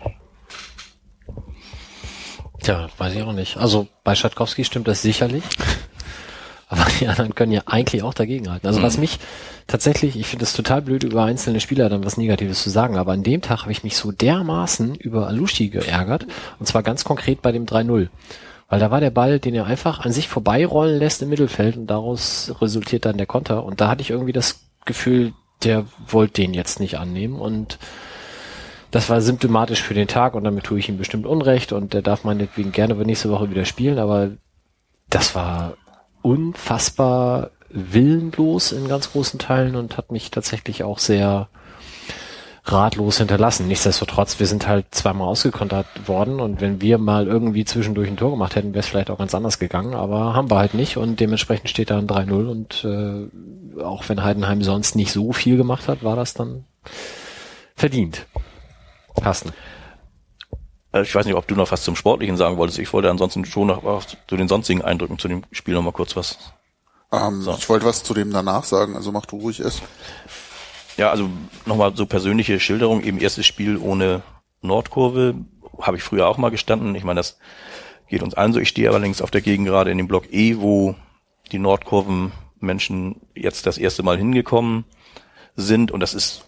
[2.63, 3.57] Tja, weiß ich auch nicht.
[3.57, 5.45] Also bei Schatkowski stimmt das sicherlich.
[6.69, 8.67] Aber die anderen können ja eigentlich auch dagegenhalten.
[8.67, 8.85] Also mhm.
[8.85, 9.19] was mich
[9.67, 13.13] tatsächlich, ich finde es total blöd, über einzelne Spieler dann was Negatives zu sagen, aber
[13.13, 16.27] an dem Tag habe ich mich so dermaßen über Alushi geärgert,
[16.59, 18.09] und zwar ganz konkret bei dem 3-0.
[18.71, 21.87] Weil da war der Ball, den er einfach an sich vorbeirollen lässt im Mittelfeld und
[21.87, 23.65] daraus resultiert dann der Konter.
[23.65, 25.33] Und da hatte ich irgendwie das Gefühl,
[25.65, 27.79] der wollte den jetzt nicht annehmen und
[28.91, 32.03] das war symptomatisch für den Tag und damit tue ich ihm bestimmt Unrecht und der
[32.03, 34.31] darf meinetwegen gerne nächste Woche wieder spielen, aber
[35.11, 35.75] das war
[36.23, 41.49] unfassbar willenlos in ganz großen Teilen und hat mich tatsächlich auch sehr
[42.65, 43.67] ratlos hinterlassen.
[43.67, 48.31] Nichtsdestotrotz, wir sind halt zweimal ausgekontert worden und wenn wir mal irgendwie zwischendurch ein Tor
[48.31, 51.21] gemacht hätten, wäre es vielleicht auch ganz anders gegangen, aber haben wir halt nicht und
[51.21, 55.89] dementsprechend steht da ein 3-0 und äh, auch wenn Heidenheim sonst nicht so viel gemacht
[55.89, 56.65] hat, war das dann
[57.75, 58.27] verdient.
[59.21, 59.53] Carsten.
[60.93, 62.79] Äh, ich weiß nicht, ob du noch was zum Sportlichen sagen wolltest.
[62.79, 66.17] Ich wollte ansonsten schon noch zu den sonstigen Eindrücken zu dem Spiel noch mal kurz
[66.17, 66.39] was
[67.13, 67.55] ähm, so.
[67.55, 69.83] Ich wollte was zu dem danach sagen, also mach du ruhig es.
[70.97, 71.31] Ja, also
[71.65, 74.23] nochmal so persönliche Schilderung, eben erstes Spiel ohne
[74.61, 75.35] Nordkurve,
[75.81, 76.95] habe ich früher auch mal gestanden.
[76.95, 77.39] Ich meine, das
[78.09, 78.61] geht uns allen so.
[78.61, 80.97] Ich stehe allerdings auf der Gegend gerade in dem Block E, wo
[81.53, 84.85] die Nordkurven-Menschen jetzt das erste Mal hingekommen
[85.55, 85.93] sind.
[85.93, 86.45] Und das ist,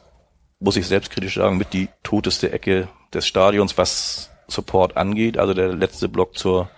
[0.59, 5.38] muss ich selbstkritisch sagen, mit die toteste Ecke des Stadions, was Support angeht.
[5.38, 6.70] Also der letzte Block zur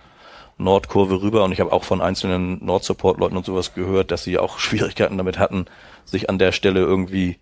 [0.57, 4.59] Nordkurve rüber und ich habe auch von einzelnen Nord-Support-Leuten und sowas gehört, dass sie auch
[4.59, 5.65] Schwierigkeiten damit hatten,
[6.05, 7.39] sich an der Stelle irgendwie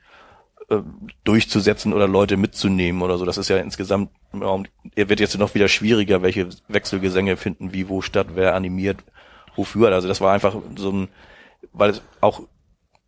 [0.70, 0.80] äh,
[1.24, 3.26] durchzusetzen oder Leute mitzunehmen oder so.
[3.26, 8.02] Das ist ja insgesamt, er wird jetzt noch wieder schwieriger, welche Wechselgesänge finden, wie wo
[8.02, 9.04] statt, wer animiert,
[9.56, 9.92] wofür.
[9.92, 11.08] Also das war einfach so ein,
[11.74, 12.42] weil es auch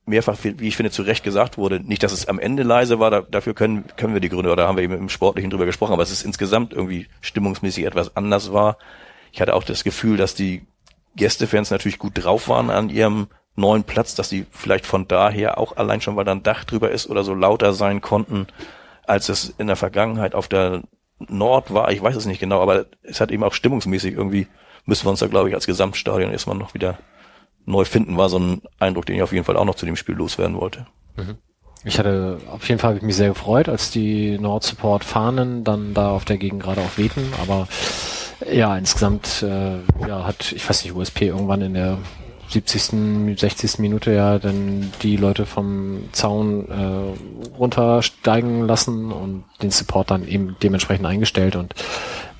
[0.06, 3.10] mehrfach, wie ich finde, zu Recht gesagt wurde, nicht, dass es am Ende leise war,
[3.10, 5.94] da, dafür können, können wir die Gründe, oder haben wir eben im Sportlichen drüber gesprochen,
[5.94, 8.78] aber es ist insgesamt irgendwie stimmungsmäßig etwas anders war.
[9.32, 10.66] Ich hatte auch das Gefühl, dass die
[11.16, 15.78] Gästefans natürlich gut drauf waren an ihrem neuen Platz, dass sie vielleicht von daher auch
[15.78, 18.48] allein schon, weil da ein Dach drüber ist oder so lauter sein konnten,
[19.06, 20.82] als es in der Vergangenheit auf der
[21.20, 21.92] Nord war.
[21.92, 24.48] Ich weiß es nicht genau, aber es hat eben auch stimmungsmäßig irgendwie,
[24.86, 26.98] müssen wir uns da glaube ich als Gesamtstadion erstmal noch wieder
[27.66, 29.96] neu finden, war so ein Eindruck, den ich auf jeden Fall auch noch zu dem
[29.96, 30.86] Spiel loswerden wollte.
[31.16, 31.38] Mhm.
[31.86, 36.12] Ich hatte auf jeden Fall mich sehr gefreut, als die Nord Support Fahnen dann da
[36.12, 37.68] auf der Gegend gerade auch wehten, aber
[38.52, 41.98] ja, insgesamt äh, ja, hat, ich weiß nicht, USP irgendwann in der
[42.50, 43.80] 70., 60.
[43.80, 50.56] Minute ja dann die Leute vom Zaun äh, runtersteigen lassen und den Support dann eben
[50.62, 51.74] dementsprechend eingestellt und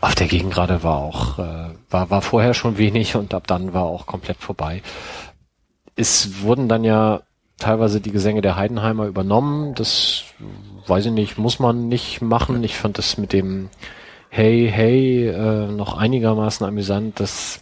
[0.04, 3.74] auf der Gegend gerade war auch, äh, war, war vorher schon wenig und ab dann
[3.74, 4.82] war auch komplett vorbei.
[5.96, 7.22] Es wurden dann ja
[7.58, 9.76] teilweise die Gesänge der Heidenheimer übernommen.
[9.76, 10.26] Das
[10.88, 12.62] weiß ich nicht, muss man nicht machen.
[12.64, 13.70] Ich fand das mit dem
[14.30, 17.20] Hey, hey, äh, noch einigermaßen amüsant.
[17.20, 17.62] Das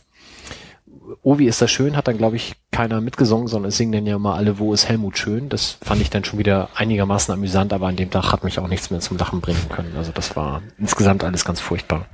[1.24, 4.06] Oh, wie ist das schön, hat dann, glaube ich, keiner mitgesungen, sondern es singen dann
[4.06, 5.50] ja immer alle, wo ist Helmut schön.
[5.50, 8.68] Das fand ich dann schon wieder einigermaßen amüsant, aber an dem Tag hat mich auch
[8.70, 9.94] nichts mehr zum Lachen bringen können.
[9.98, 12.08] Also das war insgesamt alles ganz furchtbar.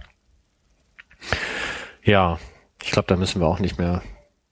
[2.07, 2.39] Ja,
[2.81, 4.01] ich glaube, da müssen wir auch nicht mehr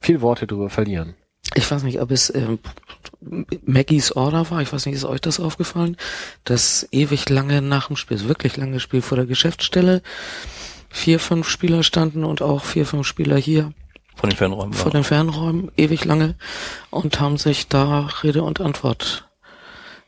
[0.01, 1.15] viel Worte drüber verlieren.
[1.53, 2.59] Ich weiß nicht, ob es ähm,
[3.65, 5.95] Maggies Order war, ich weiß nicht, ist euch das aufgefallen,
[6.43, 10.01] dass ewig lange nach dem Spiel, wirklich lange Spiel vor der Geschäftsstelle,
[10.89, 13.71] vier, fünf Spieler standen und auch vier, fünf Spieler hier.
[14.17, 14.73] Von den Fernräumen.
[14.73, 16.35] Vor den Fernräumen, ewig lange
[16.89, 19.29] und haben sich da Rede und Antwort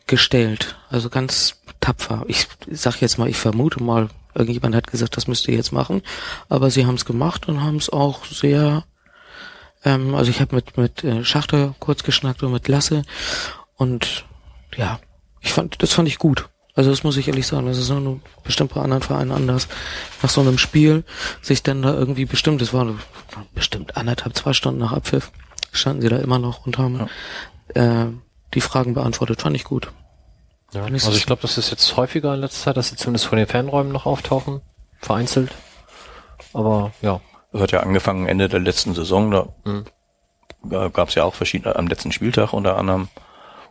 [0.07, 0.77] gestellt.
[0.89, 2.23] Also ganz tapfer.
[2.27, 6.01] Ich sag jetzt mal, ich vermute mal, irgendjemand hat gesagt, das müsst ihr jetzt machen,
[6.49, 8.83] aber sie haben es gemacht und haben es auch sehr
[9.83, 13.03] ähm, also ich habe mit mit äh, Schachter kurz geschnackt und mit Lasse
[13.75, 14.25] und
[14.75, 14.99] ja,
[15.41, 16.49] ich fand das fand ich gut.
[16.75, 19.67] Also das muss ich ehrlich sagen, das ist nur bestimmt bei anderen Vereinen anders.
[20.21, 21.03] Nach so einem Spiel
[21.41, 22.93] sich dann da irgendwie bestimmt, das war
[23.55, 25.31] bestimmt anderthalb, zwei Stunden nach Abpfiff,
[25.71, 27.07] standen sie da immer noch und haben
[27.75, 28.03] ja.
[28.05, 28.11] äh,
[28.53, 29.41] die Fragen beantwortet.
[29.41, 29.91] Fand ich gut.
[30.73, 33.37] Ja, also ich glaube, das ist jetzt häufiger in letzter Zeit, dass sie zumindest von
[33.37, 34.61] den Fanräumen noch auftauchen,
[34.99, 35.51] vereinzelt.
[36.53, 37.21] Aber ja.
[37.53, 39.85] Das hat ja angefangen Ende der letzten Saison, da mhm.
[40.91, 43.07] gab es ja auch verschiedene, am letzten Spieltag unter anderem.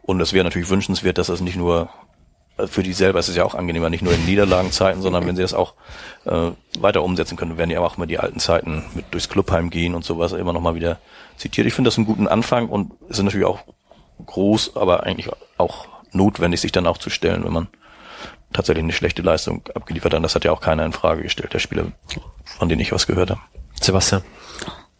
[0.02, 1.90] Und es wäre natürlich wünschenswert, dass das nicht nur
[2.56, 5.36] äh, für die selber ist es ja auch angenehmer, nicht nur in Niederlagenzeiten, sondern wenn
[5.36, 5.74] sie das auch
[6.24, 9.94] äh, weiter umsetzen können, werden ja auch immer die alten Zeiten mit durchs Clubheim gehen
[9.94, 10.98] und sowas immer nochmal wieder
[11.36, 11.66] zitiert.
[11.66, 13.60] Ich finde das einen guten Anfang und es ist natürlich auch
[14.24, 17.68] groß, aber eigentlich auch notwendig, sich dann auch zu stellen, wenn man
[18.52, 20.24] tatsächlich eine schlechte Leistung abgeliefert hat.
[20.24, 21.92] Das hat ja auch keiner in Frage gestellt, der Spieler,
[22.44, 23.40] von denen ich was gehört habe.
[23.80, 24.22] Sebastian.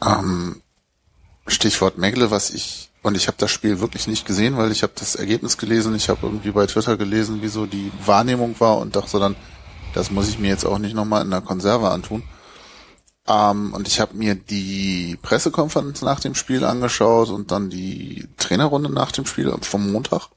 [0.04, 0.62] Ähm,
[1.46, 4.92] Stichwort Megle, was ich und ich habe das Spiel wirklich nicht gesehen, weil ich habe
[4.96, 5.94] das Ergebnis gelesen.
[5.94, 9.36] Ich habe irgendwie bei Twitter gelesen, wie so die Wahrnehmung war und dachte dann,
[9.94, 12.24] das muss ich mir jetzt auch nicht nochmal in der Konserve antun.
[13.28, 18.90] Ähm, und ich habe mir die Pressekonferenz nach dem Spiel angeschaut und dann die Trainerrunde
[18.90, 20.28] nach dem Spiel vom Montag.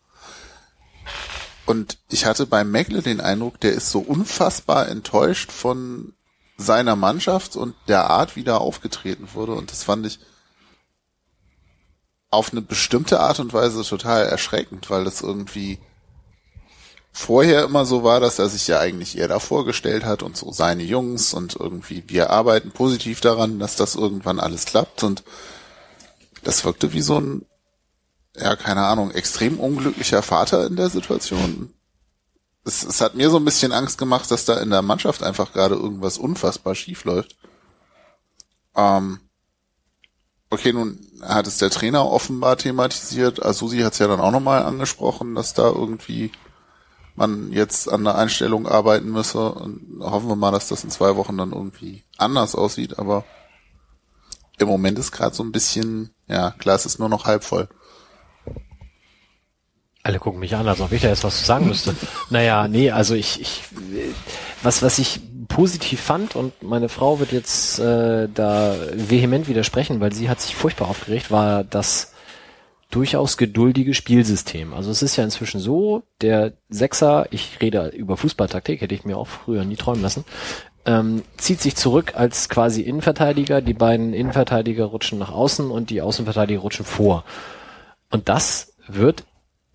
[1.66, 6.14] Und ich hatte bei Megle den Eindruck, der ist so unfassbar enttäuscht von
[6.58, 9.54] seiner Mannschaft und der Art, wie da aufgetreten wurde.
[9.54, 10.20] Und das fand ich
[12.32, 15.80] auf eine bestimmte Art und Weise total erschreckend, weil das irgendwie
[17.12, 20.52] vorher immer so war, dass er sich ja eigentlich eher da vorgestellt hat und so
[20.52, 25.24] seine Jungs und irgendwie wir arbeiten positiv daran, dass das irgendwann alles klappt und
[26.44, 27.46] das wirkte wie so ein,
[28.36, 31.74] ja, keine Ahnung, extrem unglücklicher Vater in der Situation.
[32.64, 35.52] Es, es hat mir so ein bisschen Angst gemacht, dass da in der Mannschaft einfach
[35.52, 37.36] gerade irgendwas unfassbar schief läuft.
[38.76, 39.20] Ähm,
[40.52, 43.46] Okay, nun hat es der Trainer offenbar thematisiert.
[43.46, 46.32] Asusi hat es ja dann auch nochmal angesprochen, dass da irgendwie
[47.20, 49.52] man jetzt an der Einstellung arbeiten müsse.
[49.52, 52.98] Und hoffen wir mal, dass das in zwei Wochen dann irgendwie anders aussieht.
[52.98, 53.26] Aber
[54.58, 57.68] im Moment ist gerade so ein bisschen, ja, Glas ist nur noch halb voll.
[60.02, 61.94] Alle gucken mich an, als ob ich da jetzt was zu sagen müsste.
[62.30, 63.64] naja, nee, also ich, ich
[64.64, 70.14] was, was ich positiv fand und meine Frau wird jetzt äh, da vehement widersprechen, weil
[70.14, 72.14] sie hat sich furchtbar aufgeregt, war das
[72.92, 74.74] durchaus geduldige Spielsystem.
[74.74, 79.18] Also es ist ja inzwischen so, der Sechser, ich rede über Fußballtaktik, hätte ich mir
[79.18, 80.26] auch früher nie träumen lassen,
[80.86, 86.02] ähm, zieht sich zurück als quasi Innenverteidiger, die beiden Innenverteidiger rutschen nach außen und die
[86.02, 87.26] Außenverteidiger rutschen vor.
[88.10, 89.24] Und das wird,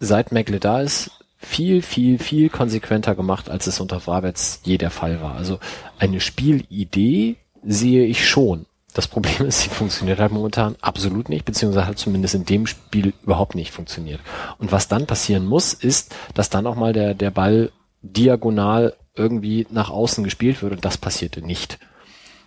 [0.00, 4.90] seit Meckle da ist, viel, viel, viel konsequenter gemacht, als es unter Wabetz je der
[4.90, 5.36] Fall war.
[5.36, 5.60] Also
[5.98, 8.66] eine Spielidee sehe ich schon.
[8.94, 13.12] Das Problem ist, sie funktioniert halt momentan absolut nicht, beziehungsweise hat zumindest in dem Spiel
[13.22, 14.20] überhaupt nicht funktioniert.
[14.58, 17.70] Und was dann passieren muss, ist, dass dann auch mal der, der Ball
[18.02, 21.78] diagonal irgendwie nach außen gespielt wird und das passierte nicht.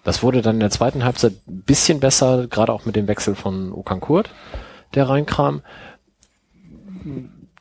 [0.04, 3.36] Das wurde dann in der zweiten Halbzeit ein bisschen besser, gerade auch mit dem Wechsel
[3.36, 4.30] von Okankurt,
[4.96, 5.62] der reinkam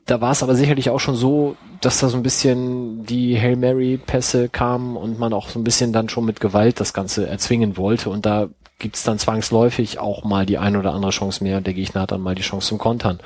[0.06, 3.56] da war es aber sicherlich auch schon so, dass da so ein bisschen die Hail
[3.56, 7.28] Mary Pässe kamen und man auch so ein bisschen dann schon mit Gewalt das Ganze
[7.28, 11.58] erzwingen wollte und da gibt's dann zwangsläufig auch mal die ein oder andere Chance mehr
[11.58, 13.20] und der Gegner hat dann mal die Chance zum Kontern.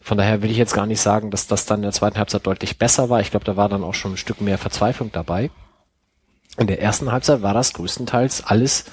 [0.00, 2.46] Von daher will ich jetzt gar nicht sagen, dass das dann in der zweiten Halbzeit
[2.46, 3.20] deutlich besser war.
[3.20, 5.50] Ich glaube, da war dann auch schon ein Stück mehr Verzweiflung dabei.
[6.58, 8.84] In der ersten Halbzeit war das größtenteils alles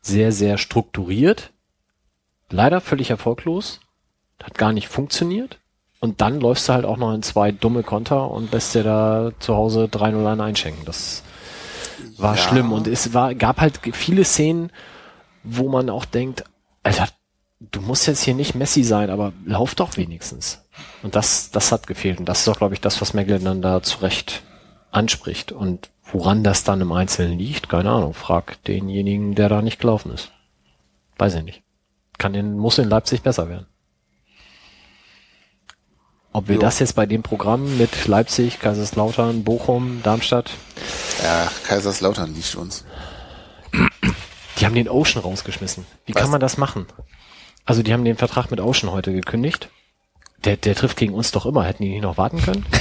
[0.00, 1.52] sehr, sehr strukturiert.
[2.50, 3.80] Leider völlig erfolglos.
[4.42, 5.58] Hat gar nicht funktioniert.
[6.00, 9.30] Und dann läufst du halt auch noch in zwei dumme Konter und lässt dir da
[9.38, 10.84] zu Hause 3-0 einschenken.
[10.84, 11.22] Das
[12.16, 12.42] war ja.
[12.42, 12.72] schlimm.
[12.72, 14.70] Und es war, gab halt viele Szenen,
[15.42, 16.44] wo man auch denkt,
[16.82, 17.08] Alter,
[17.60, 20.64] du musst jetzt hier nicht Messi sein, aber lauf doch wenigstens.
[21.02, 22.18] Und das, das hat gefehlt.
[22.18, 24.42] Und das ist doch, glaube ich, das, was Meglin dann da zurecht
[24.90, 25.52] anspricht.
[25.52, 28.14] Und woran das dann im Einzelnen liegt, keine Ahnung.
[28.14, 30.32] Frag denjenigen, der da nicht gelaufen ist.
[31.18, 31.62] Weiß ich nicht.
[32.18, 33.66] Kann in, muss in Leipzig besser werden.
[36.34, 36.60] Ob wir jo.
[36.60, 40.50] das jetzt bei dem Programm mit Leipzig, Kaiserslautern, Bochum, Darmstadt.
[41.22, 42.84] Ja, Kaiserslautern liegt uns.
[44.58, 45.86] Die haben den Ocean rausgeschmissen.
[46.06, 46.22] Wie Was?
[46.22, 46.86] kann man das machen?
[47.64, 49.70] Also die haben den Vertrag mit Ocean heute gekündigt.
[50.44, 51.64] Der, der trifft gegen uns doch immer.
[51.64, 52.66] Hätten die nicht noch warten können?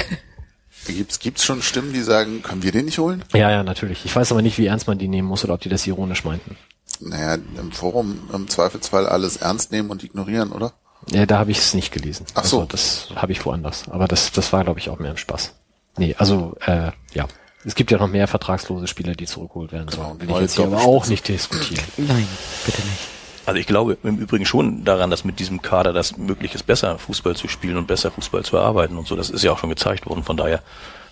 [0.88, 3.24] Gibt's, gibt's schon Stimmen, die sagen, können wir den nicht holen?
[3.34, 4.03] Ja, ja, natürlich.
[4.03, 6.24] Ich weiß aber nicht, wie ernst man die nehmen muss oder ob die das ironisch
[6.24, 6.57] meinten.
[6.99, 10.74] Naja, im Forum im Zweifelsfall alles ernst nehmen und ignorieren, oder?
[11.09, 12.26] Ja, da habe ich es nicht gelesen.
[12.34, 12.61] Ach so.
[12.61, 13.89] Also, das habe ich woanders.
[13.89, 15.53] Aber das, das war, glaube ich, auch mehr im Spaß.
[15.97, 17.28] Nee, also, äh, ja.
[17.64, 20.20] Es gibt ja noch mehr vertragslose Spieler, die zurückgeholt werden sollen.
[20.20, 21.84] Will ich jetzt hier aber auch nicht diskutieren.
[21.97, 22.28] Nein,
[22.66, 23.07] bitte nicht.
[23.45, 26.97] Also ich glaube im Übrigen schon daran, dass mit diesem Kader das möglich ist, besser
[26.97, 29.16] Fußball zu spielen und besser Fußball zu erarbeiten und so.
[29.16, 30.24] Das ist ja auch schon gezeigt worden.
[30.24, 30.62] Von daher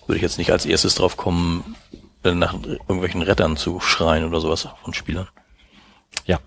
[0.05, 1.75] würde ich jetzt nicht als erstes drauf kommen,
[2.23, 5.27] äh, nach irgendwelchen Rettern zu schreien oder sowas von Spielern.
[6.25, 6.39] Ja.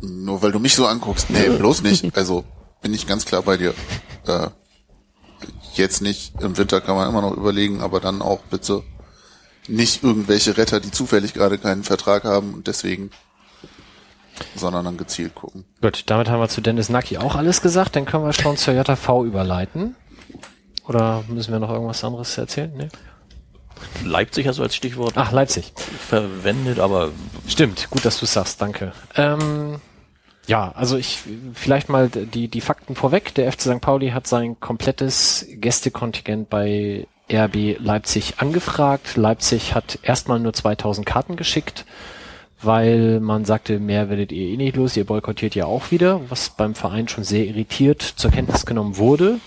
[0.00, 1.30] Nur weil du mich so anguckst.
[1.30, 2.16] Nee, bloß nicht.
[2.16, 2.44] Also
[2.80, 3.74] bin ich ganz klar bei dir.
[4.26, 4.48] Äh,
[5.74, 6.40] jetzt nicht.
[6.40, 8.82] Im Winter kann man immer noch überlegen, aber dann auch bitte
[9.68, 13.10] nicht irgendwelche Retter, die zufällig gerade keinen Vertrag haben und deswegen,
[14.56, 15.64] sondern dann gezielt gucken.
[15.80, 17.96] Gut, damit haben wir zu Dennis Nacki auch alles gesagt.
[17.96, 19.94] Dann können wir schon zur JV überleiten.
[20.86, 22.72] Oder müssen wir noch irgendwas anderes erzählen?
[22.76, 22.88] Nee?
[24.04, 25.72] Leipzig hast du als Stichwort Ach, Leipzig.
[25.76, 27.10] verwendet, aber
[27.46, 28.92] Stimmt, gut, dass du sagst, danke.
[29.16, 29.80] Ähm,
[30.46, 31.20] ja, also ich
[31.54, 33.34] vielleicht mal die, die Fakten vorweg.
[33.34, 33.80] Der FC St.
[33.80, 39.16] Pauli hat sein komplettes Gästekontingent bei RB Leipzig angefragt.
[39.16, 41.84] Leipzig hat erstmal nur 2000 Karten geschickt,
[42.60, 46.50] weil man sagte, mehr werdet ihr eh nicht los, ihr boykottiert ja auch wieder, was
[46.50, 49.38] beim Verein schon sehr irritiert zur Kenntnis genommen wurde.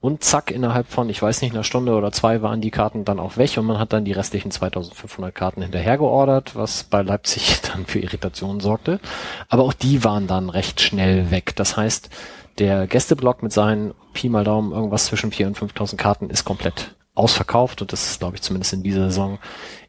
[0.00, 3.18] Und zack, innerhalb von, ich weiß nicht, einer Stunde oder zwei waren die Karten dann
[3.18, 7.60] auch weg und man hat dann die restlichen 2500 Karten hinterher geordert, was bei Leipzig
[7.72, 9.00] dann für Irritationen sorgte.
[9.48, 11.56] Aber auch die waren dann recht schnell weg.
[11.56, 12.10] Das heißt,
[12.58, 16.95] der Gästeblock mit seinen Pi mal Daumen irgendwas zwischen 4.000 und 5.000 Karten ist komplett
[17.16, 19.38] ausverkauft und das ist, glaube ich, zumindest in dieser Saison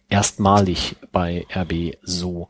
[0.10, 2.50] erstmalig bei RB so.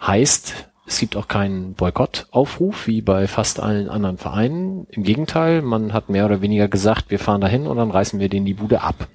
[0.00, 4.86] Heißt, es gibt auch keinen Boykottaufruf wie bei fast allen anderen Vereinen.
[4.90, 8.28] Im Gegenteil, man hat mehr oder weniger gesagt, wir fahren dahin und dann reißen wir
[8.28, 9.08] denen die Bude ab.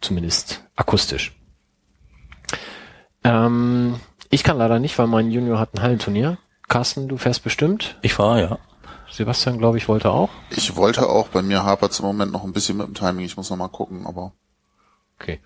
[0.00, 1.32] Zumindest akustisch.
[3.24, 4.00] Ähm,
[4.30, 6.38] ich kann leider nicht, weil mein Junior hat ein Hallenturnier.
[6.68, 7.98] Carsten, du fährst bestimmt.
[8.02, 8.58] ich fahre ja.
[9.12, 10.30] Sebastian, glaube ich, wollte auch.
[10.50, 13.36] Ich wollte auch, bei mir hapert im Moment noch ein bisschen mit dem Timing, ich
[13.36, 14.32] muss noch mal gucken, aber
[15.20, 15.40] Okay.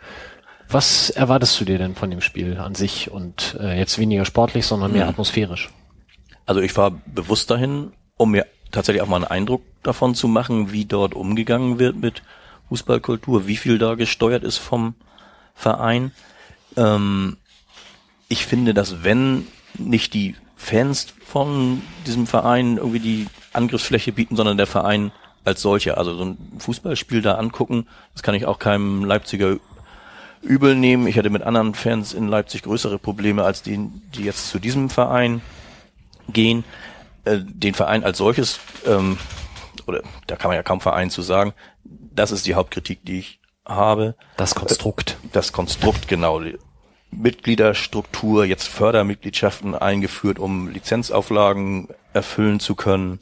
[0.69, 4.67] Was erwartest du dir denn von dem Spiel an sich und äh, jetzt weniger sportlich,
[4.67, 5.11] sondern mehr Hm.
[5.11, 5.71] atmosphärisch?
[6.47, 10.73] Also ich fahre bewusst dahin, um mir tatsächlich auch mal einen Eindruck davon zu machen,
[10.73, 12.23] wie dort umgegangen wird mit
[12.69, 14.95] Fußballkultur, wie viel da gesteuert ist vom
[15.55, 16.13] Verein.
[16.77, 17.37] Ähm,
[18.29, 19.47] ich finde, dass wenn
[19.79, 25.13] nicht die Fans von diesem Verein irgendwie die Angriffsfläche bieten, sondern der Verein
[25.45, 29.57] als solcher, also so ein Fußballspiel da angucken, das kann ich auch keinem Leipziger
[30.43, 31.07] übel nehmen.
[31.07, 34.91] Ich hatte mit anderen Fans in Leipzig größere Probleme als die, die jetzt zu diesem
[34.91, 35.41] Verein
[36.29, 36.65] gehen.
[37.25, 39.19] Äh, den Verein als solches, ähm,
[39.87, 41.53] oder da kann man ja kaum Verein zu sagen,
[41.85, 44.15] das ist die Hauptkritik, die ich habe.
[44.37, 45.17] Das Konstrukt.
[45.33, 46.41] Das Konstrukt, genau.
[47.11, 53.19] Mitgliederstruktur, jetzt Fördermitgliedschaften eingeführt, um Lizenzauflagen erfüllen zu können.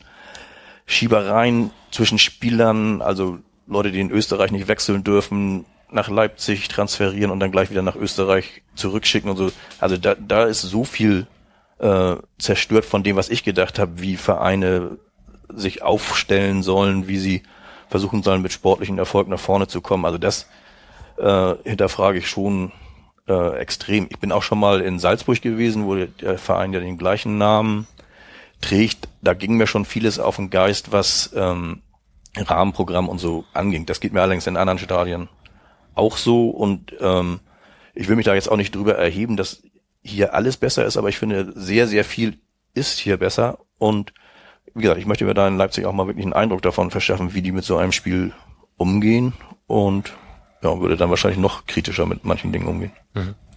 [0.87, 7.41] Schiebereien zwischen Spielern, also Leute, die in Österreich nicht wechseln dürfen, nach Leipzig transferieren und
[7.41, 9.53] dann gleich wieder nach Österreich zurückschicken und so.
[9.78, 11.26] Also da, da ist so viel
[11.78, 14.99] äh, zerstört von dem, was ich gedacht habe, wie Vereine
[15.49, 17.43] sich aufstellen sollen, wie sie
[17.89, 20.05] versuchen sollen, mit sportlichen Erfolg nach vorne zu kommen.
[20.05, 20.49] Also das
[21.16, 22.72] äh, hinterfrage ich schon
[23.28, 24.07] äh, extrem.
[24.11, 27.87] Ich bin auch schon mal in Salzburg gewesen, wo der Verein ja den gleichen Namen
[28.65, 29.09] trägt.
[29.23, 31.83] Da ging mir schon vieles auf den Geist, was ähm,
[32.37, 33.87] Rahmenprogramm und so anging.
[33.87, 35.29] Das geht mir allerdings in anderen Stadien
[35.95, 37.41] auch so und ähm,
[37.95, 39.62] ich will mich da jetzt auch nicht drüber erheben, dass
[40.03, 42.39] hier alles besser ist, aber ich finde, sehr, sehr viel
[42.75, 44.12] ist hier besser und
[44.75, 47.35] wie gesagt, ich möchte mir da in Leipzig auch mal wirklich einen Eindruck davon verschaffen,
[47.35, 48.33] wie die mit so einem Spiel
[48.77, 49.35] umgehen
[49.67, 50.12] und
[50.62, 52.93] ja, würde dann wahrscheinlich noch kritischer mit manchen Dingen umgehen.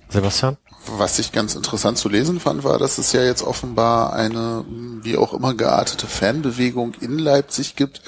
[0.09, 0.57] Sebastian?
[0.85, 4.63] Was ich ganz interessant zu lesen fand, war, dass es ja jetzt offenbar eine,
[5.01, 8.01] wie auch immer geartete Fanbewegung in Leipzig gibt,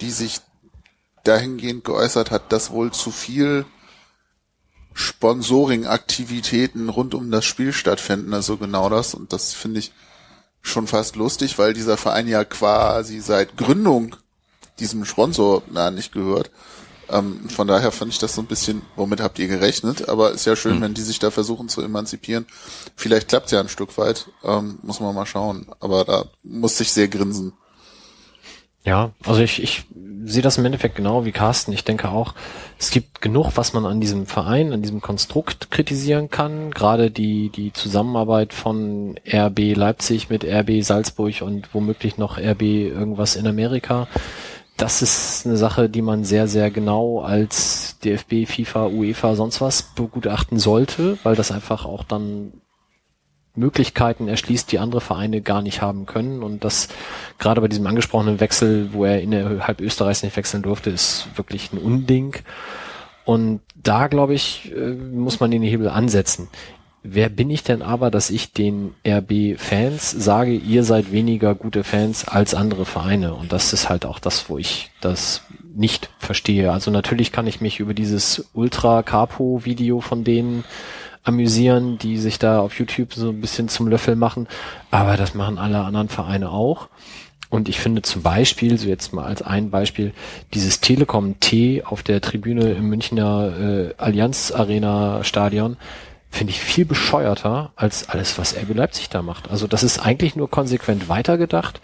[0.00, 0.40] die sich
[1.22, 3.64] dahingehend geäußert hat, dass wohl zu viel
[4.94, 9.14] Sponsoring-Aktivitäten rund um das Spiel stattfinden, also genau das.
[9.14, 9.92] Und das finde ich
[10.62, 14.16] schon fast lustig, weil dieser Verein ja quasi seit Gründung
[14.78, 16.50] diesem Sponsor na, nicht gehört.
[17.14, 20.08] Ähm, von daher fand ich das so ein bisschen, womit habt ihr gerechnet?
[20.08, 20.82] Aber ist ja schön, Hm.
[20.82, 22.44] wenn die sich da versuchen zu emanzipieren.
[22.96, 25.66] Vielleicht klappt's ja ein Stück weit, ähm, muss man mal schauen.
[25.80, 27.52] Aber da musste ich sehr grinsen.
[28.84, 29.84] Ja, also ich, ich
[30.26, 31.72] sehe das im Endeffekt genau wie Carsten.
[31.72, 32.34] Ich denke auch,
[32.78, 36.70] es gibt genug, was man an diesem Verein, an diesem Konstrukt kritisieren kann.
[36.70, 43.36] Gerade die, die Zusammenarbeit von RB Leipzig mit RB Salzburg und womöglich noch RB irgendwas
[43.36, 44.06] in Amerika.
[44.76, 49.82] Das ist eine Sache, die man sehr, sehr genau als DFB, FIFA, UEFA, sonst was
[49.94, 52.52] begutachten sollte, weil das einfach auch dann
[53.54, 56.42] Möglichkeiten erschließt, die andere Vereine gar nicht haben können.
[56.42, 56.88] Und das
[57.38, 61.78] gerade bei diesem angesprochenen Wechsel, wo er innerhalb Österreichs nicht wechseln durfte, ist wirklich ein
[61.78, 62.34] Unding.
[63.24, 66.48] Und da, glaube ich, äh, muss man den Hebel ansetzen.
[67.06, 72.26] Wer bin ich denn aber, dass ich den RB-Fans sage, ihr seid weniger gute Fans
[72.26, 73.34] als andere Vereine?
[73.34, 75.42] Und das ist halt auch das, wo ich das
[75.74, 76.72] nicht verstehe.
[76.72, 80.64] Also natürlich kann ich mich über dieses Ultra-Capo-Video von denen
[81.24, 84.48] amüsieren, die sich da auf YouTube so ein bisschen zum Löffel machen.
[84.90, 86.88] Aber das machen alle anderen Vereine auch.
[87.50, 90.12] und ich finde zum Beispiel, so jetzt mal als ein Beispiel,
[90.54, 95.76] dieses Telekom T auf der Tribüne im Münchner äh, Allianz Arena Stadion,
[96.34, 99.50] finde ich viel bescheuerter als alles, was RB Leipzig da macht.
[99.50, 101.80] Also das ist eigentlich nur konsequent weitergedacht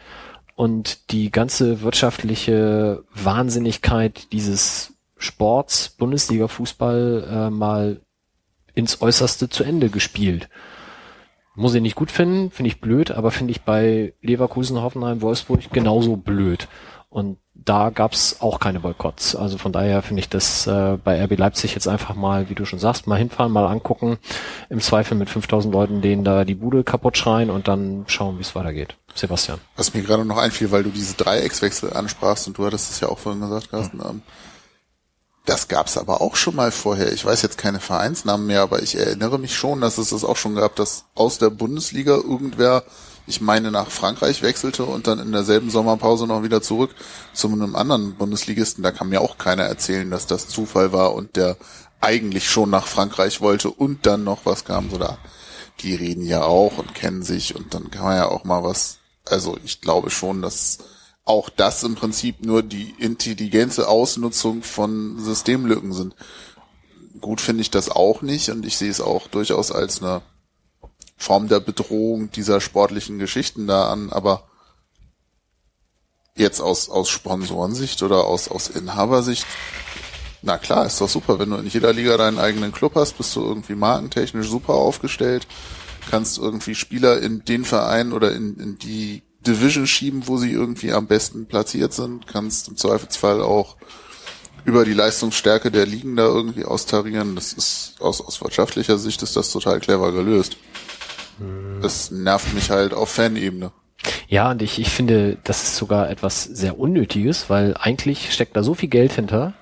[0.57, 8.01] und die ganze wirtschaftliche Wahnsinnigkeit dieses Sports, Bundesliga-Fußball äh, mal
[8.75, 10.49] ins Äußerste zu Ende gespielt.
[11.55, 15.71] Muss ich nicht gut finden, finde ich blöd, aber finde ich bei Leverkusen, Hoffenheim, Wolfsburg
[15.73, 16.69] genauso blöd.
[17.11, 19.35] Und da gab's auch keine Boykotts.
[19.35, 22.65] Also von daher finde ich das äh, bei RB Leipzig jetzt einfach mal, wie du
[22.65, 24.19] schon sagst, mal hinfahren, mal angucken.
[24.71, 28.43] Im Zweifel mit 5000 Leuten, denen da die Bude kaputt schreien und dann schauen, wie
[28.43, 28.97] es weitergeht.
[29.15, 29.59] Sebastian.
[29.77, 33.09] Was mir gerade noch einfiel, weil du diese Dreieckswechsel ansprachst und du hattest es ja
[33.09, 34.23] auch vorhin gesagt, Carsten, hm.
[35.47, 37.13] Das gab's aber auch schon mal vorher.
[37.13, 40.37] Ich weiß jetzt keine Vereinsnamen mehr, aber ich erinnere mich schon, dass es das auch
[40.37, 42.85] schon gab, dass aus der Bundesliga irgendwer,
[43.31, 46.91] ich meine, nach Frankreich wechselte und dann in derselben Sommerpause noch wieder zurück
[47.33, 48.83] zu einem anderen Bundesligisten.
[48.83, 51.57] Da kann mir auch keiner erzählen, dass das Zufall war und der
[52.01, 54.91] eigentlich schon nach Frankreich wollte und dann noch was kam.
[54.91, 55.19] So da,
[55.81, 58.99] die reden ja auch und kennen sich und dann kann man ja auch mal was.
[59.25, 60.79] Also ich glaube schon, dass
[61.25, 66.17] auch das im Prinzip nur die intelligente Ausnutzung von Systemlücken sind.
[67.21, 70.23] Gut finde ich das auch nicht und ich sehe es auch durchaus als eine
[71.21, 74.49] Form der Bedrohung dieser sportlichen Geschichten da an, aber
[76.35, 79.47] jetzt aus, aus Sponsorensicht oder aus, aus Inhabersicht,
[80.41, 83.37] na klar, ist doch super, wenn du in jeder Liga deinen eigenen Club hast, bist
[83.37, 85.47] du irgendwie markentechnisch super aufgestellt,
[86.11, 90.93] kannst irgendwie Spieler in den Verein oder in, in die Division schieben, wo sie irgendwie
[90.93, 93.77] am besten platziert sind, kannst im Zweifelsfall auch
[94.65, 97.35] über die Leistungsstärke der Ligen da irgendwie austarieren.
[97.35, 100.57] Das ist aus, aus wirtschaftlicher Sicht ist das total clever gelöst.
[101.41, 101.81] Hm.
[101.83, 103.73] Das nervt mich halt auf Fanebene.
[104.29, 108.63] Ja, und ich, ich finde, das ist sogar etwas sehr Unnötiges, weil eigentlich steckt da
[108.63, 109.55] so viel Geld hinter,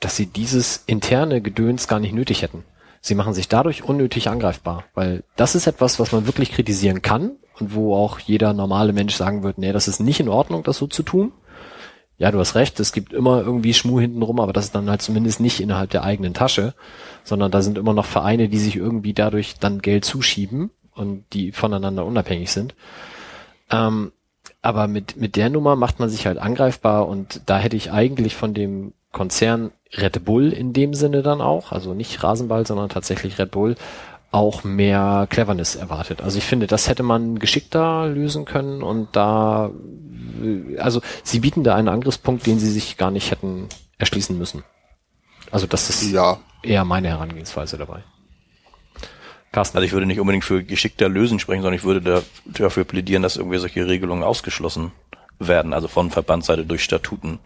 [0.00, 2.64] dass sie dieses interne Gedöns gar nicht nötig hätten.
[3.00, 7.36] Sie machen sich dadurch unnötig angreifbar, weil das ist etwas, was man wirklich kritisieren kann
[7.58, 10.78] und wo auch jeder normale Mensch sagen wird, nee, das ist nicht in Ordnung, das
[10.78, 11.32] so zu tun.
[12.16, 15.02] Ja, du hast recht, es gibt immer irgendwie Schmuh hintenrum, aber das ist dann halt
[15.02, 16.74] zumindest nicht innerhalb der eigenen Tasche,
[17.22, 21.52] sondern da sind immer noch Vereine, die sich irgendwie dadurch dann Geld zuschieben und die
[21.52, 22.74] voneinander unabhängig sind.
[23.70, 24.12] Ähm,
[24.60, 28.34] aber mit, mit der Nummer macht man sich halt angreifbar und da hätte ich eigentlich
[28.34, 33.38] von dem Konzern Red Bull in dem Sinne dann auch, also nicht Rasenball, sondern tatsächlich
[33.38, 33.76] Red Bull,
[34.30, 36.20] auch mehr Cleverness erwartet.
[36.20, 39.70] Also ich finde, das hätte man geschickter lösen können und da,
[40.78, 44.64] also sie bieten da einen Angriffspunkt, den sie sich gar nicht hätten erschließen müssen.
[45.50, 46.38] Also das ist ja.
[46.62, 48.02] eher meine Herangehensweise dabei.
[49.52, 49.76] Carsten.
[49.76, 53.22] Also ich würde nicht unbedingt für geschickter lösen sprechen, sondern ich würde da, dafür plädieren,
[53.22, 54.92] dass irgendwie solche Regelungen ausgeschlossen
[55.38, 57.38] werden, also von Verbandsseite durch Statuten.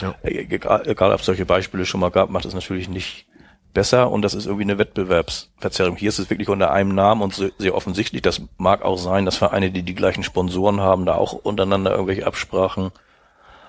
[0.00, 0.14] Ja.
[0.22, 3.26] Egal, egal ob es solche Beispiele schon mal gab, macht es natürlich nicht
[3.72, 5.96] besser und das ist irgendwie eine Wettbewerbsverzerrung.
[5.96, 8.22] Hier ist es wirklich unter einem Namen und sehr offensichtlich.
[8.22, 12.26] Das mag auch sein, dass Vereine, die die gleichen Sponsoren haben, da auch untereinander irgendwelche
[12.26, 12.90] Absprachen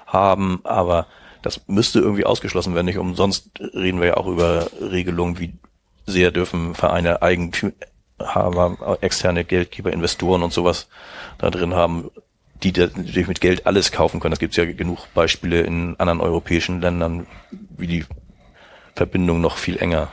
[0.05, 1.07] haben, aber
[1.41, 2.85] das müsste irgendwie ausgeschlossen werden.
[2.85, 5.53] Nicht umsonst reden wir ja auch über Regelungen, wie
[6.07, 7.73] sehr dürfen Vereine Eigentümer,
[9.01, 10.87] externe Geldgeber, Investoren und sowas
[11.37, 12.09] da drin haben,
[12.63, 14.31] die natürlich mit Geld alles kaufen können.
[14.31, 17.27] Das gibt es ja genug Beispiele in anderen europäischen Ländern,
[17.77, 18.05] wie die
[18.95, 20.11] Verbindungen noch viel enger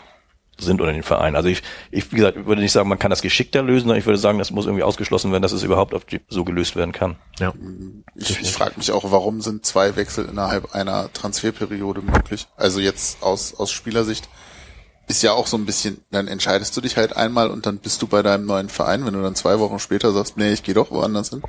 [0.58, 1.36] sind unter den Vereinen.
[1.36, 4.06] Also ich, ich, wie gesagt, würde nicht sagen, man kann das geschickter lösen, sondern ich
[4.06, 5.94] würde sagen, das muss irgendwie ausgeschlossen werden, dass es überhaupt
[6.28, 7.16] so gelöst werden kann.
[7.40, 7.52] Ja.
[8.14, 12.46] Ich, ich frage mich auch, warum sind zwei Wechsel innerhalb einer Transferperiode möglich?
[12.56, 14.28] Also jetzt aus, aus Spielersicht
[15.06, 18.00] ist ja auch so ein bisschen, dann entscheidest du dich halt einmal und dann bist
[18.02, 20.74] du bei deinem neuen Verein, wenn du dann zwei Wochen später sagst, nee, ich gehe
[20.74, 21.42] doch woanders hin.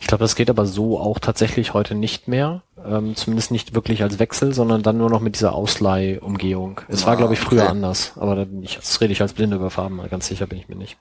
[0.00, 2.62] Ich glaube, das geht aber so auch tatsächlich heute nicht mehr.
[2.84, 6.82] Ähm, zumindest nicht wirklich als Wechsel, sondern dann nur noch mit dieser Ausleihumgehung.
[6.88, 7.70] Es ah, war, glaube ich, früher okay.
[7.70, 10.58] anders, aber da bin ich, das rede ich als Blinde über Farben, ganz sicher bin
[10.58, 10.98] ich mir nicht.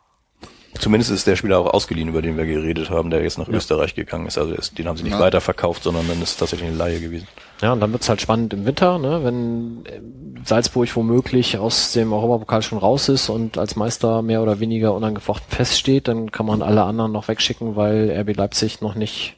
[0.78, 3.56] Zumindest ist der Spieler auch ausgeliehen, über den wir geredet haben, der jetzt nach ja.
[3.56, 4.38] Österreich gegangen ist.
[4.38, 5.20] Also den haben sie nicht ja.
[5.20, 7.28] weiterverkauft, sondern dann ist es tatsächlich eine Laie gewesen.
[7.62, 10.00] Ja, und dann wird's halt spannend im Winter, ne, wenn äh,
[10.46, 15.50] Salzburg womöglich aus dem Europapokal schon raus ist und als Meister mehr oder weniger unangefochten
[15.50, 19.36] feststeht, dann kann man alle anderen noch wegschicken, weil RB Leipzig noch nicht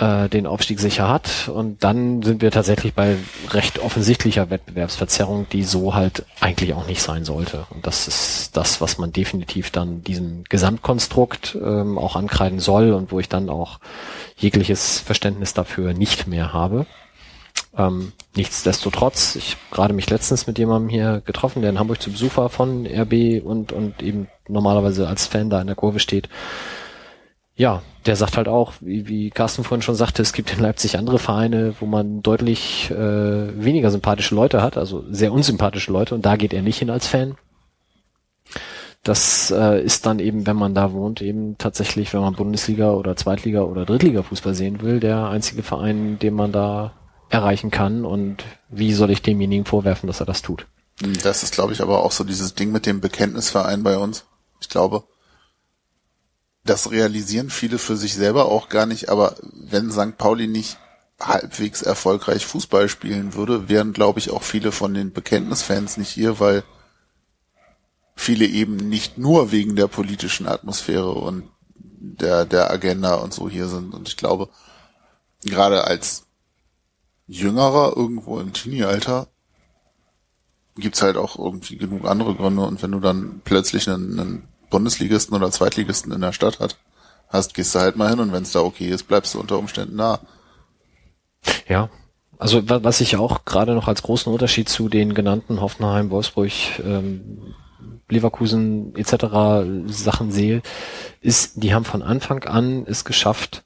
[0.00, 1.48] äh, den Aufstieg sicher hat.
[1.54, 3.16] Und dann sind wir tatsächlich bei
[3.50, 7.66] recht offensichtlicher Wettbewerbsverzerrung, die so halt eigentlich auch nicht sein sollte.
[7.70, 13.12] Und das ist das, was man definitiv dann diesem Gesamtkonstrukt ähm, auch ankreiden soll und
[13.12, 13.78] wo ich dann auch
[14.36, 16.86] jegliches Verständnis dafür nicht mehr habe.
[17.80, 22.36] Ähm, nichtsdestotrotz, ich gerade mich letztens mit jemandem hier getroffen, der in Hamburg zu Besuch
[22.36, 26.28] war von RB und, und eben normalerweise als Fan da in der Kurve steht.
[27.56, 30.98] ja, der sagt halt auch, wie, wie Carsten vorhin schon sagte, es gibt in Leipzig
[30.98, 36.24] andere Vereine, wo man deutlich äh, weniger sympathische Leute hat, also sehr unsympathische Leute und
[36.26, 37.36] da geht er nicht hin als Fan.
[39.02, 43.16] Das äh, ist dann eben, wenn man da wohnt, eben tatsächlich, wenn man Bundesliga oder
[43.16, 46.92] Zweitliga oder Drittliga Fußball sehen will, der einzige Verein, den man da
[47.30, 50.66] erreichen kann und wie soll ich demjenigen vorwerfen, dass er das tut?
[51.22, 54.24] Das ist, glaube ich, aber auch so dieses Ding mit dem Bekenntnisverein bei uns.
[54.60, 55.04] Ich glaube,
[56.64, 60.18] das realisieren viele für sich selber auch gar nicht, aber wenn St.
[60.18, 60.76] Pauli nicht
[61.18, 66.40] halbwegs erfolgreich Fußball spielen würde, wären, glaube ich, auch viele von den Bekenntnisfans nicht hier,
[66.40, 66.64] weil
[68.14, 73.68] viele eben nicht nur wegen der politischen Atmosphäre und der, der Agenda und so hier
[73.68, 73.94] sind.
[73.94, 74.48] Und ich glaube,
[75.42, 76.26] gerade als
[77.30, 79.28] Jüngerer irgendwo im Teenie-Alter
[80.76, 82.62] gibt's halt auch irgendwie genug andere Gründe.
[82.62, 86.76] Und wenn du dann plötzlich einen, einen Bundesligisten oder Zweitligisten in der Stadt hat,
[87.28, 89.58] hast, gehst du halt mal hin und wenn es da okay ist, bleibst du unter
[89.58, 90.20] Umständen da.
[91.68, 91.88] Ja.
[92.38, 96.50] Also was ich auch gerade noch als großen Unterschied zu den genannten Hoffenheim, Wolfsburg,
[96.82, 97.54] ähm,
[98.08, 99.92] Leverkusen etc.
[99.92, 100.62] Sachen sehe,
[101.20, 103.62] ist, die haben von Anfang an es geschafft,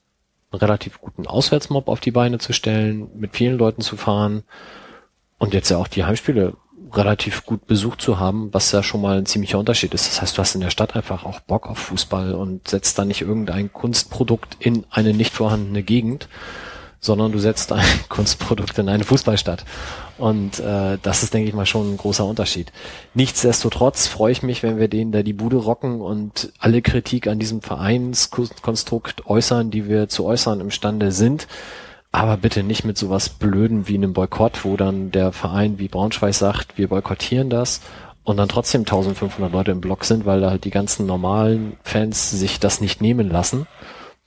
[0.55, 4.43] relativ guten Auswärtsmob auf die Beine zu stellen, mit vielen Leuten zu fahren
[5.37, 6.53] und jetzt ja auch die Heimspiele
[6.93, 10.07] relativ gut besucht zu haben, was ja schon mal ein ziemlicher Unterschied ist.
[10.07, 13.05] Das heißt, du hast in der Stadt einfach auch Bock auf Fußball und setzt da
[13.05, 16.29] nicht irgendein Kunstprodukt in eine nicht vorhandene Gegend,
[17.05, 19.63] sondern du setzt ein Kunstprodukt in eine Fußballstadt.
[20.17, 22.71] Und äh, das ist, denke ich mal, schon ein großer Unterschied.
[23.13, 27.39] Nichtsdestotrotz freue ich mich, wenn wir denen da die Bude rocken und alle Kritik an
[27.39, 31.47] diesem Vereinskonstrukt äußern, die wir zu äußern imstande sind
[32.15, 36.33] aber bitte nicht mit sowas Blöden wie einem Boykott, wo dann der Verein wie Braunschweig
[36.33, 37.81] sagt, wir boykottieren das
[38.23, 42.31] und dann trotzdem 1500 Leute im Block sind, weil da halt die ganzen normalen Fans
[42.31, 43.67] sich das nicht nehmen lassen,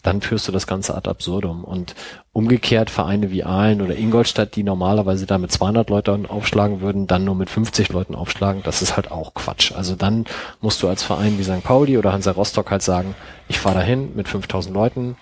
[0.03, 1.65] dann führst du das Ganze ad absurdum.
[1.65, 1.95] Und
[2.39, 7.25] umgekehrt Vereine wie Aalen oder Ingolstadt, die normalerweise da mit 200 Leuten aufschlagen würden, dann
[7.25, 9.73] nur mit 50 Leuten aufschlagen, das ist halt auch Quatsch.
[9.73, 10.25] Also dann
[10.61, 11.65] musst du als Verein wie St.
[11.65, 13.17] Pauli oder Hansa Rostock halt sagen,
[13.49, 15.17] ich fahre dahin mit 5000 Leuten,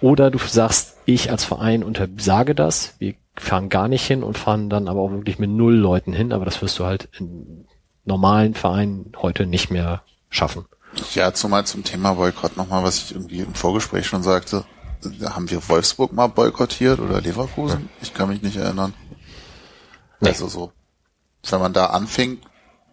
[0.00, 4.70] oder du sagst, ich als Verein untersage das, wir fahren gar nicht hin und fahren
[4.70, 7.66] dann aber auch wirklich mit null Leuten hin, aber das wirst du halt in
[8.04, 10.64] normalen Vereinen heute nicht mehr schaffen.
[11.12, 14.64] Ja, zumal zum Thema Boykott nochmal, was ich irgendwie im Vorgespräch schon sagte.
[15.24, 17.82] Haben wir Wolfsburg mal boykottiert oder Leverkusen?
[17.82, 18.02] Ja.
[18.02, 18.94] Ich kann mich nicht erinnern.
[20.20, 20.28] Nee.
[20.28, 20.72] Also so,
[21.50, 22.44] wenn man da anfängt,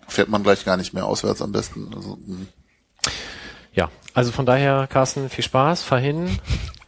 [0.08, 1.94] fährt man gleich gar nicht mehr auswärts am besten.
[1.96, 2.48] Also, hm.
[3.74, 6.40] ja, also von daher, Carsten, viel Spaß, fahr hin,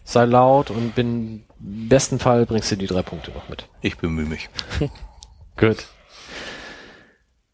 [0.03, 3.68] sei laut und bin im besten Fall bringst du die drei Punkte noch mit.
[3.82, 4.49] Ich bemühe mich.
[5.57, 5.86] Gut.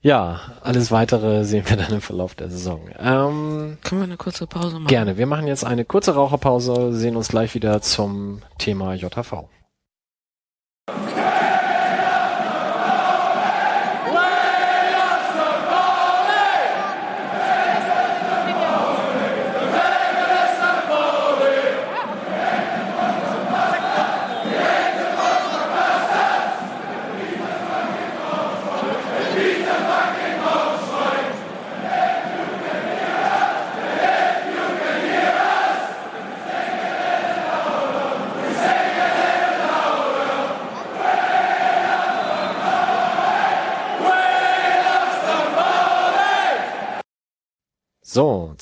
[0.03, 2.81] Ja, alles weitere sehen wir dann im Verlauf der Saison.
[2.99, 4.87] Ähm, Können wir eine kurze Pause machen?
[4.87, 5.17] Gerne.
[5.17, 9.45] Wir machen jetzt eine kurze Raucherpause, sehen uns gleich wieder zum Thema JHV.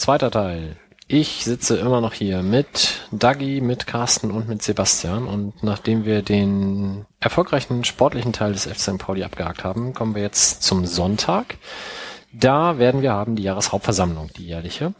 [0.09, 0.75] Zweiter Teil.
[1.07, 6.23] Ich sitze immer noch hier mit Dagi, mit Carsten und mit Sebastian und nachdem wir
[6.23, 8.97] den erfolgreichen sportlichen Teil des FC St.
[8.97, 11.59] Pauli abgehakt haben, kommen wir jetzt zum Sonntag.
[12.33, 14.95] Da werden wir haben die Jahreshauptversammlung, die jährliche.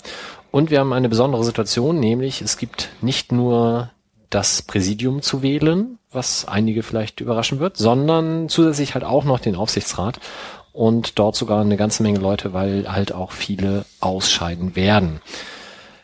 [0.52, 3.90] Und wir haben eine besondere Situation, nämlich es gibt nicht nur
[4.30, 9.56] das Präsidium zu wählen, was einige vielleicht überraschen wird, sondern zusätzlich halt auch noch den
[9.56, 10.20] Aufsichtsrat
[10.74, 15.22] und dort sogar eine ganze Menge Leute, weil halt auch viele ausscheiden werden.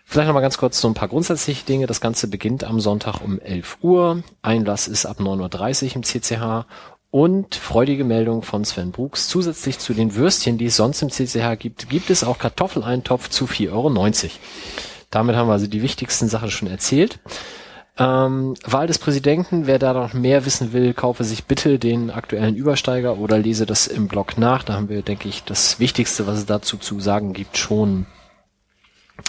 [0.06, 1.88] Vielleicht nochmal ganz kurz so ein paar grundsätzliche Dinge.
[1.88, 4.24] Das Ganze beginnt am Sonntag um 11 Uhr.
[4.44, 6.66] Einlass ist ab 9.30 Uhr im CCH.
[7.10, 9.28] Und freudige Meldung von Sven Brooks.
[9.28, 13.46] Zusätzlich zu den Würstchen, die es sonst im CCH gibt, gibt es auch Kartoffeleintopf zu
[13.46, 13.90] 4,90 Euro.
[15.12, 17.20] Damit haben wir also die wichtigsten Sachen schon erzählt.
[17.98, 22.56] Ähm, Wahl des Präsidenten, wer da noch mehr wissen will, kaufe sich bitte den aktuellen
[22.56, 24.64] Übersteiger oder lese das im Blog nach.
[24.64, 28.06] Da haben wir, denke ich, das Wichtigste, was es dazu zu sagen gibt, schon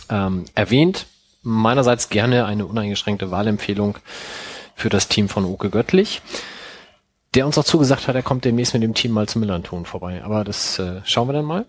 [0.08, 1.06] ähm, erwähnt.
[1.42, 3.98] Meinerseits gerne eine uneingeschränkte Wahlempfehlung
[4.74, 6.20] für das Team von Oke Göttlich,
[7.34, 10.24] der uns auch zugesagt hat, er kommt demnächst mit dem Team mal zum Millanton vorbei.
[10.24, 11.66] Aber das äh, schauen wir dann mal.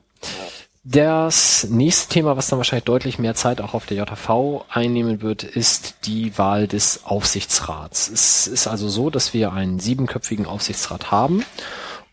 [0.83, 5.43] Das nächste Thema, was dann wahrscheinlich deutlich mehr Zeit auch auf der JV einnehmen wird,
[5.43, 8.07] ist die Wahl des Aufsichtsrats.
[8.09, 11.43] Es ist also so, dass wir einen siebenköpfigen Aufsichtsrat haben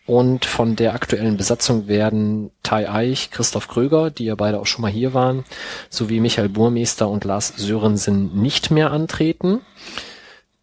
[0.07, 4.83] und von der aktuellen Besatzung werden Tai Eich, Christoph Kröger, die ja beide auch schon
[4.83, 5.45] mal hier waren,
[5.89, 9.63] sowie Michael Burmeister und Lars Sörensen nicht mehr antreten.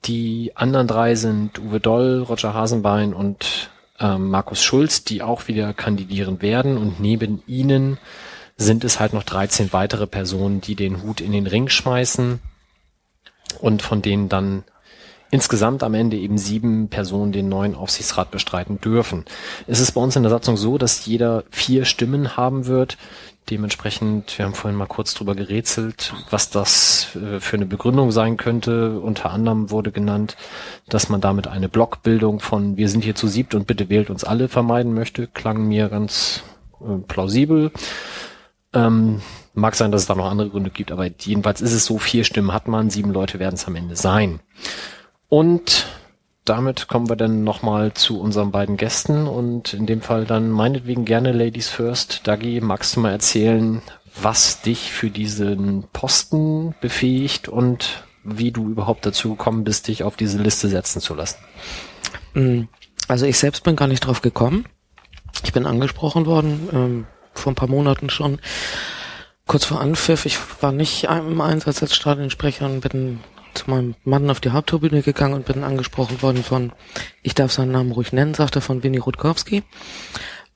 [0.05, 3.70] Die anderen drei sind Uwe Doll, Roger Hasenbein und
[4.01, 6.77] Markus Schulz, die auch wieder kandidieren werden.
[6.77, 7.97] Und neben ihnen
[8.57, 12.39] sind es halt noch 13 weitere Personen, die den Hut in den Ring schmeißen
[13.59, 14.63] und von denen dann
[15.31, 19.25] insgesamt am Ende eben sieben Personen den neuen Aufsichtsrat bestreiten dürfen.
[19.65, 22.97] Es ist bei uns in der Satzung so, dass jeder vier Stimmen haben wird.
[23.49, 28.37] Dementsprechend, wir haben vorhin mal kurz drüber gerätselt, was das äh, für eine Begründung sein
[28.37, 28.99] könnte.
[28.99, 30.37] Unter anderem wurde genannt,
[30.89, 34.23] dass man damit eine Blockbildung von wir sind hier zu siebt und bitte wählt uns
[34.23, 35.27] alle vermeiden möchte.
[35.27, 36.43] Klang mir ganz
[36.81, 37.71] äh, plausibel.
[38.73, 39.21] Ähm,
[39.53, 42.23] mag sein, dass es da noch andere Gründe gibt, aber jedenfalls ist es so, vier
[42.23, 44.39] Stimmen hat man, sieben Leute werden es am Ende sein.
[45.31, 45.87] Und
[46.43, 51.05] damit kommen wir dann nochmal zu unseren beiden Gästen und in dem Fall dann meinetwegen
[51.05, 52.27] gerne Ladies First.
[52.27, 53.81] Dagi, magst du mal erzählen,
[54.21, 60.17] was dich für diesen Posten befähigt und wie du überhaupt dazu gekommen bist, dich auf
[60.17, 61.39] diese Liste setzen zu lassen?
[62.33, 62.63] Mm,
[63.07, 64.65] also ich selbst bin gar nicht drauf gekommen.
[65.45, 68.41] Ich bin angesprochen worden, ähm, vor ein paar Monaten schon,
[69.47, 70.25] kurz vor Anpfiff.
[70.25, 73.21] Ich war nicht im Einsatz als Stadionsprecher und bin
[73.53, 76.71] zu meinem Mann auf die Hauptturbine gegangen und bin angesprochen worden von,
[77.23, 79.63] ich darf seinen Namen ruhig nennen, sagte von Winnie Rutkowski.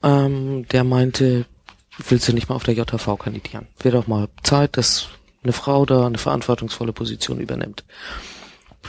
[0.03, 1.45] Ähm, der meinte,
[2.09, 3.67] willst du nicht mal auf der JV kandidieren?
[3.79, 5.09] Wäre doch mal Zeit, dass
[5.43, 7.85] eine Frau da eine verantwortungsvolle Position übernimmt.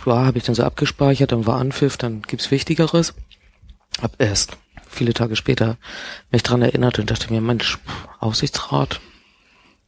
[0.04, 3.14] Ja, habe ich dann so abgespeichert, dann war Anpfiff, dann gibt's Wichtigeres.
[4.00, 4.56] Hab erst
[4.88, 5.76] viele Tage später
[6.30, 7.78] mich dran erinnert und dachte mir, Mensch,
[8.20, 9.00] Aussichtsrat,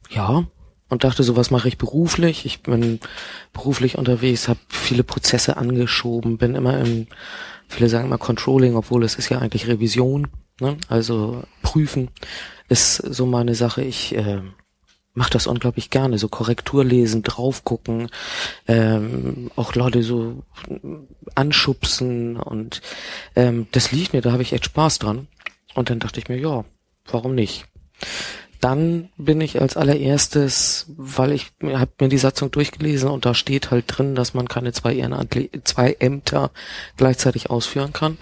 [0.09, 0.45] ja,
[0.89, 2.45] und dachte so, was mache ich beruflich?
[2.45, 2.99] Ich bin
[3.53, 7.07] beruflich unterwegs, habe viele Prozesse angeschoben, bin immer im,
[7.67, 10.27] viele sagen immer Controlling, obwohl es ist ja eigentlich Revision,
[10.59, 10.77] ne?
[10.87, 12.09] also prüfen
[12.67, 13.83] ist so meine Sache.
[13.83, 14.41] Ich äh,
[15.13, 18.09] mache das unglaublich gerne, so Korrektur lesen, drauf gucken,
[18.67, 20.43] ähm, auch Leute so
[21.35, 22.81] anschubsen und
[23.35, 25.27] ähm, das liegt mir, da habe ich echt Spaß dran.
[25.75, 26.65] Und dann dachte ich mir, ja,
[27.05, 27.65] warum nicht?
[28.59, 33.71] Dann bin ich als allererstes, weil ich habe mir die Satzung durchgelesen und da steht
[33.71, 36.51] halt drin, dass man keine zwei Ehrenamtli zwei Ämter
[36.97, 38.17] gleichzeitig ausführen kann.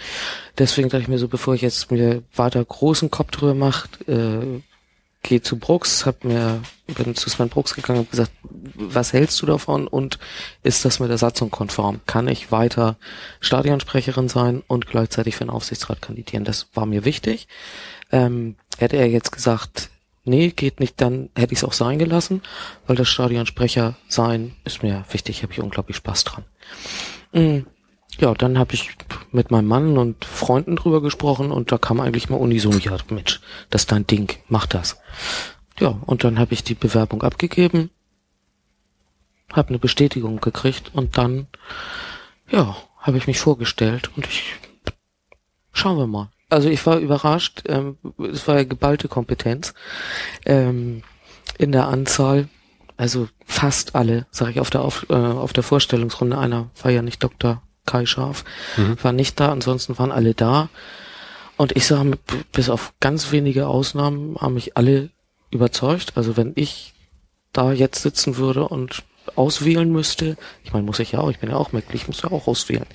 [0.58, 4.62] Deswegen dachte ich mir so, bevor ich jetzt mir weiter großen Kopf drüber mache, äh,
[5.24, 6.62] geh zu Brooks, hab mir
[6.96, 10.20] bin zu Sven Brooks gegangen und gesagt, was hältst du davon und
[10.64, 12.00] ist das mit der Satzung konform?
[12.06, 12.98] Kann ich weiter
[13.42, 16.46] Stadionsprecherin sein und gleichzeitig für den Aufsichtsrat kandidieren?
[16.46, 17.48] Das war mir wichtig.
[18.12, 19.90] Ähm, hätte er jetzt gesagt,
[20.28, 22.42] nee, geht nicht, dann hätte ich es auch sein gelassen,
[22.86, 26.46] weil das Stadionsprecher sein ist mir wichtig, habe ich unglaublich Spaß dran.
[27.32, 27.66] Mhm.
[28.20, 28.90] Ja, dann habe ich
[29.32, 33.42] mit meinem Mann und Freunden drüber gesprochen und da kam eigentlich mal unisono, ja, Mensch,
[33.70, 35.00] das ist dein Ding, mach das.
[35.80, 37.92] Ja, und dann habe ich die Bewerbung abgegeben,
[39.54, 41.48] habe eine Bestätigung gekriegt und dann,
[42.50, 44.56] ja, habe ich mich vorgestellt und ich,
[45.72, 46.32] schauen wir mal.
[46.50, 47.98] Also ich war überrascht, ähm,
[48.32, 49.74] es war ja geballte Kompetenz
[50.46, 51.04] ähm,
[51.58, 52.48] in der Anzahl.
[52.96, 56.38] Also fast alle, sage ich auf der auf, äh, auf der Vorstellungsrunde.
[56.38, 57.62] Einer war ja nicht Dr.
[57.86, 58.44] Kai Scharf,
[58.76, 58.98] mhm.
[59.02, 60.70] war nicht da, ansonsten waren alle da.
[61.58, 62.18] Und ich sage,
[62.52, 65.10] bis auf ganz wenige Ausnahmen haben mich alle
[65.52, 66.14] überzeugt.
[66.16, 66.94] Also wenn ich
[67.52, 69.04] da jetzt sitzen würde und
[69.36, 72.22] auswählen müsste, ich meine, muss ich ja auch, ich bin ja auch Mitglied, ich muss
[72.22, 72.86] ja auch auswählen,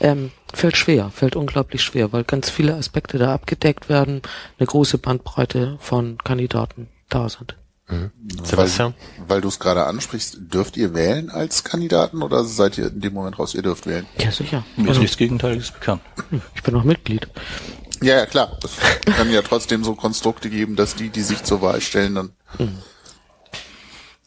[0.00, 0.30] ähm,
[0.64, 4.22] fällt schwer, fällt unglaublich schwer, weil ganz viele Aspekte da abgedeckt werden,
[4.58, 7.56] eine große Bandbreite von Kandidaten da sind.
[7.88, 8.10] Mhm.
[8.42, 8.94] Sebastian?
[9.18, 13.02] Weil, weil du es gerade ansprichst, dürft ihr wählen als Kandidaten oder seid ihr in
[13.02, 14.06] dem Moment raus, ihr dürft wählen?
[14.18, 14.64] Ja, sicher.
[14.76, 16.00] Mir also, ist nichts Gegenteiliges bekannt.
[16.54, 17.28] Ich bin auch Mitglied.
[18.00, 18.58] Ja, ja, klar.
[18.64, 18.78] Es
[19.14, 22.78] kann ja trotzdem so Konstrukte geben, dass die, die sich zur Wahl stellen, dann mhm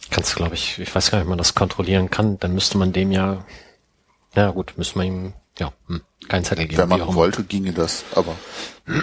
[0.10, 2.78] kannst du, glaube ich, ich weiß gar nicht, ob man das kontrollieren kann, dann müsste
[2.78, 3.46] man dem ja,
[4.36, 6.90] na gut, müsste man ihm, ja, hm, keinen Zettel geben.
[6.90, 8.36] Wenn man wollte, ginge das, aber.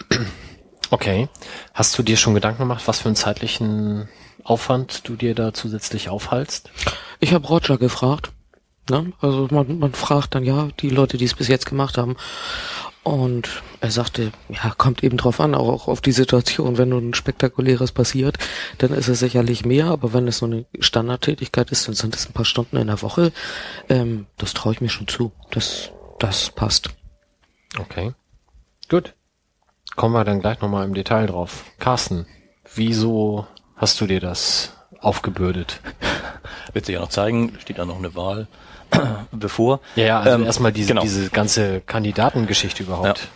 [0.91, 1.29] Okay.
[1.73, 4.09] Hast du dir schon Gedanken gemacht, was für einen zeitlichen
[4.45, 6.71] Aufwand du dir da zusätzlich aufhalst?
[7.19, 8.31] Ich habe Roger gefragt.
[8.89, 9.13] Ne?
[9.21, 12.17] Also man, man fragt dann ja die Leute, die es bis jetzt gemacht haben.
[13.03, 16.79] Und er sagte, ja, kommt eben drauf an, auch auf die Situation.
[16.79, 18.39] Wenn nun ein spektakuläres passiert,
[18.79, 22.27] dann ist es sicherlich mehr, aber wenn es so eine Standardtätigkeit ist, dann sind es
[22.27, 23.33] ein paar Stunden in der Woche.
[23.91, 25.33] Ähm, das traue ich mir schon zu.
[25.51, 26.91] Das, das passt.
[27.79, 28.13] Okay.
[28.89, 29.15] Gut.
[29.97, 31.65] Kommen wir dann gleich nochmal im Detail drauf.
[31.79, 32.27] Carsten,
[32.75, 33.47] wieso
[33.77, 35.81] hast du dir das aufgebürdet?
[36.73, 38.49] Wird sich ja noch zeigen, steht da noch eine Wahl
[39.33, 39.81] bevor.
[39.97, 41.03] Ja, ja also ähm, erstmal diese, genau.
[41.03, 43.21] diese ganze Kandidatengeschichte überhaupt.
[43.21, 43.29] Ja.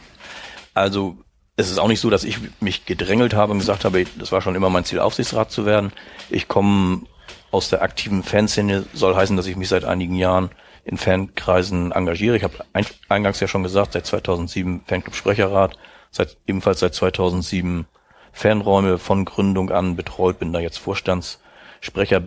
[0.74, 1.16] Also
[1.56, 4.40] es ist auch nicht so, dass ich mich gedrängelt habe und gesagt habe, das war
[4.40, 5.92] schon immer mein Ziel, Aufsichtsrat zu werden.
[6.30, 7.02] Ich komme
[7.50, 10.50] aus der aktiven Fanszene, soll heißen, dass ich mich seit einigen Jahren
[10.88, 12.36] in Fankreisen engagiere.
[12.36, 12.64] Ich habe
[13.08, 15.78] eingangs ja schon gesagt, seit 2007 Fanclub-Sprecherrat,
[16.10, 17.86] seit, ebenfalls seit 2007
[18.32, 22.22] Fanräume von Gründung an betreut, bin da jetzt Vorstandssprecher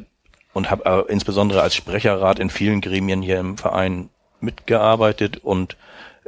[0.53, 4.09] und habe äh, insbesondere als Sprecherrat in vielen Gremien hier im Verein
[4.41, 5.75] mitgearbeitet und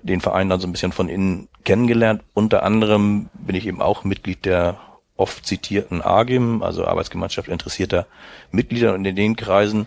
[0.01, 2.23] den Verein dann so ein bisschen von innen kennengelernt.
[2.33, 4.79] Unter anderem bin ich eben auch Mitglied der
[5.17, 8.07] oft zitierten AGIM, also Arbeitsgemeinschaft interessierter
[8.51, 9.85] Mitglieder und in den Kreisen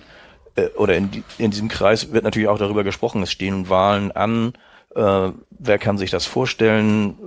[0.57, 4.55] äh, oder in, in diesem Kreis wird natürlich auch darüber gesprochen, es stehen Wahlen an,
[4.95, 7.19] äh, wer kann sich das vorstellen,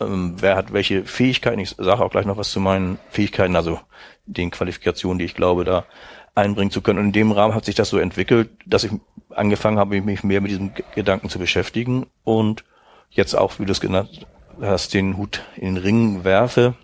[0.00, 3.78] ähm, wer hat welche Fähigkeiten, ich sage auch gleich noch was zu meinen Fähigkeiten, also
[4.26, 5.84] den Qualifikationen, die ich glaube, da
[6.34, 6.98] einbringen zu können.
[6.98, 8.92] Und in dem Rahmen hat sich das so entwickelt, dass ich
[9.30, 12.64] angefangen habe, mich mehr mit diesem Gedanken zu beschäftigen und
[13.10, 14.26] jetzt auch, wie du es genannt
[14.60, 16.74] hast, den Hut in den Ring werfe.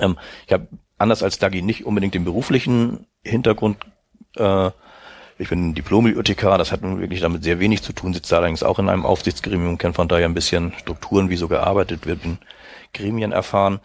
[0.00, 3.78] Ähm, ich habe anders als Dagi nicht unbedingt den beruflichen Hintergrund.
[4.36, 4.70] Äh,
[5.38, 8.78] ich bin Diplom-Bibliothekar, das hat nun wirklich damit sehr wenig zu tun, sitze allerdings auch
[8.78, 12.38] in einem Aufsichtsgremium, kenne von daher ein bisschen Strukturen, wie so gearbeitet wird, bin
[12.92, 13.80] Gremien erfahren.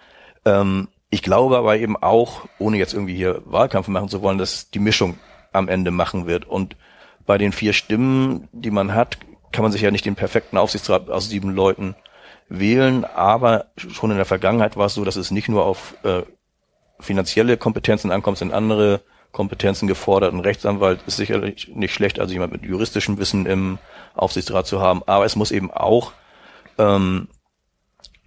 [0.45, 4.71] Ähm, ich glaube aber eben auch, ohne jetzt irgendwie hier Wahlkampf machen zu wollen, dass
[4.71, 5.19] die Mischung
[5.51, 6.45] am Ende machen wird.
[6.45, 6.75] Und
[7.27, 9.19] bei den vier Stimmen, die man hat,
[9.51, 11.95] kann man sich ja nicht den perfekten Aufsichtsrat aus sieben Leuten
[12.49, 16.23] wählen, aber schon in der Vergangenheit war es so, dass es nicht nur auf äh,
[16.99, 19.01] finanzielle Kompetenzen ankommt, sind andere
[19.33, 20.33] Kompetenzen gefordert.
[20.33, 23.79] Ein Rechtsanwalt ist sicherlich nicht schlecht, also jemand mit juristischem Wissen im
[24.15, 26.13] Aufsichtsrat zu haben, aber es muss eben auch
[26.77, 27.27] ähm,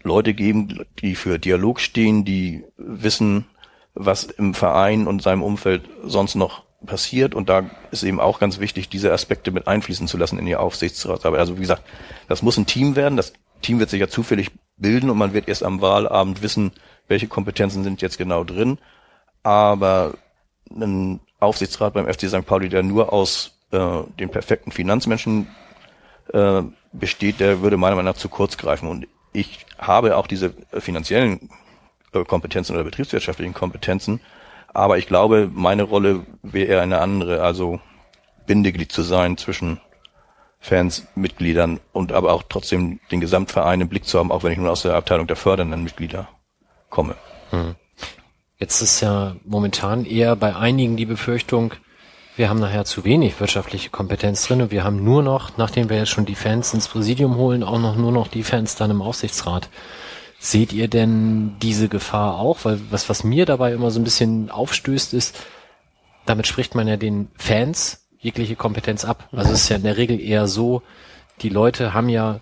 [0.03, 3.47] Leute geben, die für Dialog stehen, die wissen,
[3.95, 7.35] was im Verein und seinem Umfeld sonst noch passiert.
[7.35, 10.57] Und da ist eben auch ganz wichtig, diese Aspekte mit einfließen zu lassen in die
[10.57, 11.41] Aufsichtsratsarbeit.
[11.41, 11.83] Also wie gesagt,
[12.29, 13.17] das muss ein Team werden.
[13.17, 13.33] Das
[13.63, 16.73] Team wird sich ja zufällig bilden und man wird erst am Wahlabend wissen,
[17.09, 18.79] welche Kompetenzen sind jetzt genau drin.
[19.43, 20.15] Aber
[20.71, 22.47] ein Aufsichtsrat beim FC St.
[22.47, 25.49] Pauli, der nur aus äh, den perfekten Finanzmenschen
[26.33, 26.63] äh,
[26.93, 28.89] besteht, der würde meiner Meinung nach zu kurz greifen.
[28.89, 31.51] Und ich habe auch diese finanziellen
[32.13, 34.21] äh, Kompetenzen oder betriebswirtschaftlichen Kompetenzen,
[34.73, 37.81] aber ich glaube, meine Rolle wäre eher eine andere, also
[38.47, 39.81] Bindeglied zu sein zwischen
[40.59, 44.59] Fans, Mitgliedern und aber auch trotzdem den Gesamtverein im Blick zu haben, auch wenn ich
[44.59, 46.29] nun aus der Abteilung der fördernden Mitglieder
[46.91, 47.15] komme.
[47.51, 47.77] Hm.
[48.59, 51.75] Jetzt ist ja momentan eher bei einigen die Befürchtung,
[52.37, 55.97] wir haben nachher zu wenig wirtschaftliche Kompetenz drin und wir haben nur noch, nachdem wir
[55.97, 59.01] jetzt schon die Fans ins Präsidium holen, auch noch nur noch die Fans dann im
[59.01, 59.71] Aufsichtsrat.
[60.39, 62.59] Seht ihr denn diese Gefahr auch?
[62.65, 65.39] Weil was, was mir dabei immer so ein bisschen aufstößt, ist,
[66.27, 69.29] damit spricht man ja den Fans jegliche Kompetenz ab.
[69.33, 70.83] Also es ist ja in der Regel eher so,
[71.41, 72.41] die Leute haben ja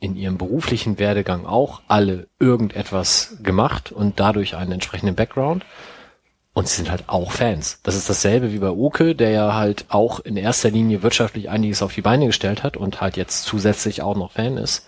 [0.00, 5.64] in ihrem beruflichen Werdegang auch alle irgendetwas gemacht und dadurch einen entsprechenden Background.
[6.52, 7.80] Und sie sind halt auch Fans.
[7.84, 11.82] Das ist dasselbe wie bei Oke, der ja halt auch in erster Linie wirtschaftlich einiges
[11.82, 14.86] auf die Beine gestellt hat und halt jetzt zusätzlich auch noch Fan ist.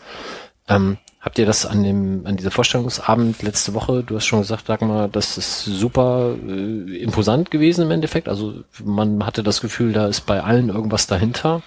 [0.68, 4.66] Ähm, habt ihr das an dem, an dieser Vorstellungsabend letzte Woche, du hast schon gesagt,
[4.66, 8.28] sag mal, das ist super äh, imposant gewesen im Endeffekt.
[8.28, 11.62] Also man hatte das Gefühl, da ist bei allen irgendwas dahinter.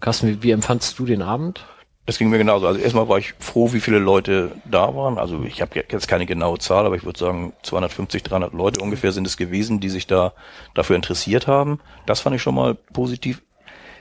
[0.00, 1.64] Carsten, wie, wie empfandst du den Abend?
[2.08, 2.66] Das ging mir genauso.
[2.66, 5.18] Also erstmal war ich froh, wie viele Leute da waren.
[5.18, 9.12] Also ich habe jetzt keine genaue Zahl, aber ich würde sagen 250, 300 Leute ungefähr
[9.12, 10.32] sind es gewesen, die sich da
[10.72, 11.80] dafür interessiert haben.
[12.06, 13.42] Das fand ich schon mal positiv.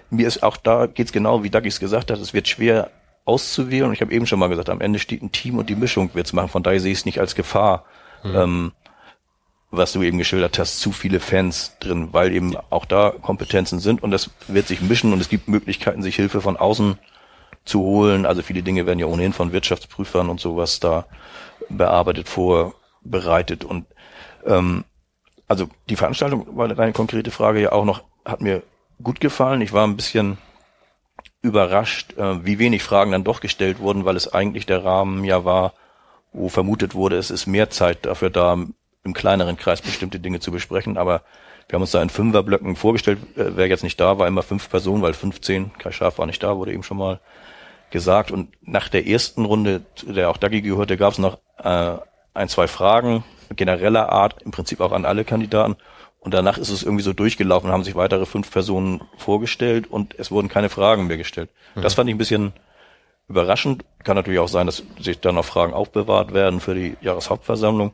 [0.10, 2.92] Mir ist auch da geht's genau, wie Dagis gesagt hat, es wird schwer
[3.26, 3.88] auszuwählen.
[3.88, 6.10] Und ich habe eben schon mal gesagt, am Ende steht ein Team und die Mischung
[6.14, 6.48] wird's machen.
[6.48, 7.84] Von daher sehe ich es nicht als Gefahr,
[8.24, 8.36] mhm.
[8.38, 8.72] ähm,
[9.70, 14.02] was du eben geschildert hast, zu viele Fans drin, weil eben auch da Kompetenzen sind
[14.02, 16.98] und das wird sich mischen und es gibt Möglichkeiten, sich Hilfe von außen
[17.68, 18.26] zu holen.
[18.26, 21.06] Also viele Dinge werden ja ohnehin von Wirtschaftsprüfern und sowas da
[21.70, 23.86] bearbeitet, vorbereitet und
[24.46, 24.86] ähm,
[25.48, 28.64] also die Veranstaltung war deine konkrete Frage ja auch noch, hat mir
[29.02, 29.62] gut gefallen.
[29.62, 30.38] Ich war ein bisschen
[31.42, 35.46] überrascht, äh, wie wenig Fragen dann doch gestellt wurden, weil es eigentlich der Rahmen ja
[35.46, 35.74] war,
[36.34, 38.58] wo vermutet wurde, es ist mehr Zeit dafür da,
[39.04, 40.98] im kleineren Kreis bestimmte Dinge zu besprechen.
[40.98, 41.22] Aber
[41.70, 44.70] wir haben uns da in Fünferblöcken vorgestellt, äh, wer jetzt nicht da war, immer fünf
[44.70, 47.22] Personen, weil 15, Kai Schaf war nicht da, wurde eben schon mal
[47.92, 48.32] gesagt.
[48.32, 51.98] Und nach der ersten Runde, der auch Dagi gehörte, gab es noch äh,
[52.34, 53.24] ein, zwei Fragen
[53.56, 55.78] genereller Art, im Prinzip auch an alle Kandidaten.
[56.20, 60.32] Und danach ist es irgendwie so durchgelaufen, haben sich weitere fünf Personen vorgestellt und es
[60.32, 61.50] wurden keine Fragen mehr gestellt.
[61.76, 61.82] Mhm.
[61.82, 62.54] Das fand ich ein bisschen
[63.30, 63.86] überraschend.
[64.04, 67.94] Kann natürlich auch sein, dass sich dann noch Fragen aufbewahrt werden für die Jahreshauptversammlung.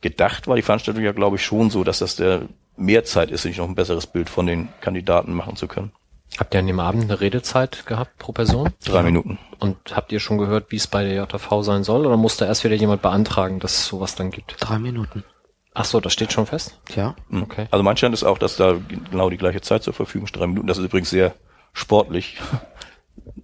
[0.00, 2.42] gedacht war die Veranstaltung ja, glaube ich, schon so, dass das der
[2.76, 5.92] mehr Zeit ist, sich noch ein besseres Bild von den Kandidaten machen zu können.
[6.38, 8.70] Habt ihr an dem Abend eine Redezeit gehabt pro Person?
[8.84, 9.38] Drei Minuten.
[9.60, 12.06] Und habt ihr schon gehört, wie es bei der JV sein soll?
[12.06, 14.56] Oder musste erst wieder jemand beantragen, dass es sowas dann gibt?
[14.58, 15.22] Drei Minuten.
[15.74, 16.78] Ach so, das steht schon fest?
[16.94, 17.14] Ja.
[17.28, 17.42] Mhm.
[17.44, 17.66] Okay.
[17.70, 18.76] Also mein Stand ist auch, dass da
[19.10, 20.40] genau die gleiche Zeit zur Verfügung steht.
[20.40, 20.66] Drei Minuten.
[20.66, 21.34] Das ist übrigens sehr
[21.72, 22.38] sportlich.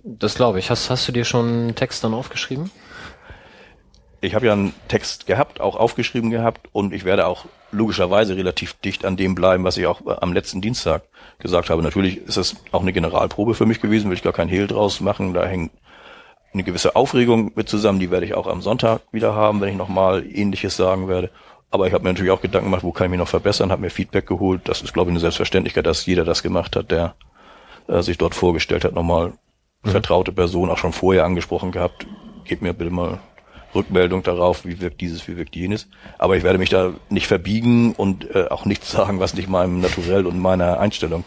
[0.03, 0.71] Das glaube ich.
[0.71, 2.71] Hast, hast du dir schon einen Text dann aufgeschrieben?
[4.21, 8.75] Ich habe ja einen Text gehabt, auch aufgeschrieben gehabt und ich werde auch logischerweise relativ
[8.75, 11.03] dicht an dem bleiben, was ich auch am letzten Dienstag
[11.41, 11.83] gesagt habe.
[11.83, 15.01] Natürlich ist das auch eine Generalprobe für mich gewesen, will ich gar kein Hehl draus
[15.01, 15.35] machen.
[15.35, 15.73] Da hängt
[16.53, 19.77] eine gewisse Aufregung mit zusammen, die werde ich auch am Sonntag wieder haben, wenn ich
[19.77, 21.31] nochmal ähnliches sagen werde.
[21.71, 23.83] Aber ich habe mir natürlich auch Gedanken gemacht, wo kann ich mich noch verbessern, habe
[23.83, 24.63] mir Feedback geholt.
[24.65, 27.15] Das ist, glaube ich, eine Selbstverständlichkeit, dass jeder das gemacht hat, der
[27.87, 29.35] äh, sich dort vorgestellt hat, nochmal
[29.85, 29.91] mhm.
[29.91, 32.07] vertraute Person, auch schon vorher angesprochen gehabt.
[32.45, 33.21] Gebt mir bitte mal
[33.75, 35.89] Rückmeldung darauf, wie wirkt dieses, wie wirkt jenes.
[36.19, 39.81] Aber ich werde mich da nicht verbiegen und äh, auch nichts sagen, was nicht meinem
[39.81, 41.25] Naturell und meiner Einstellung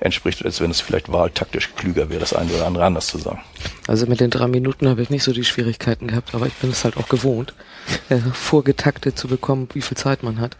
[0.00, 3.40] entspricht, als wenn es vielleicht wahltaktisch klüger wäre, das eine oder andere anders zu sagen.
[3.86, 6.70] Also mit den drei Minuten habe ich nicht so die Schwierigkeiten gehabt, aber ich bin
[6.70, 7.54] es halt auch gewohnt,
[8.08, 10.56] äh, vorgetaktet zu bekommen, wie viel Zeit man hat.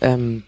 [0.00, 0.44] Ähm,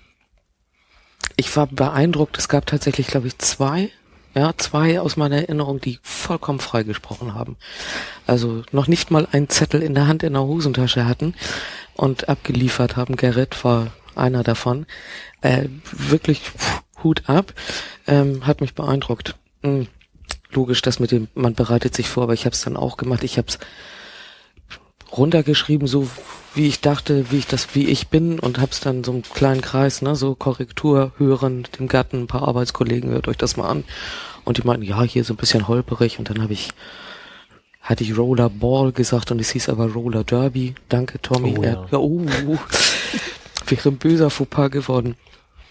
[1.36, 3.90] ich war beeindruckt, es gab tatsächlich, glaube ich, zwei
[4.34, 7.56] ja, zwei aus meiner Erinnerung, die vollkommen frei gesprochen haben.
[8.26, 11.34] Also noch nicht mal einen Zettel in der Hand in der Hosentasche hatten
[11.94, 13.16] und abgeliefert haben.
[13.16, 14.86] Gerrit war einer davon.
[15.40, 16.42] Äh, wirklich
[17.02, 17.54] Hut ab.
[18.06, 19.34] Ähm, hat mich beeindruckt.
[19.62, 19.88] Hm,
[20.52, 23.24] logisch, dass mit dem, man bereitet sich vor, aber ich habe es dann auch gemacht.
[23.24, 23.58] Ich habe es
[25.16, 26.08] runtergeschrieben, so
[26.54, 29.60] wie ich dachte, wie ich das, wie ich bin und hab's dann so einen kleinen
[29.60, 33.84] Kreis, ne, so Korrektur hören, dem Gatten, ein paar Arbeitskollegen, hört euch das mal an.
[34.44, 36.70] Und die meinten, ja, hier so ein bisschen holperig und dann habe ich,
[37.82, 40.74] hatte ich Roller Ball gesagt und es hieß aber Roller Derby.
[40.88, 41.54] Danke, Tommy.
[41.58, 41.86] Oh, ja.
[41.90, 42.26] ja, oh,
[43.66, 45.14] wäre ein böser Fauxpas geworden.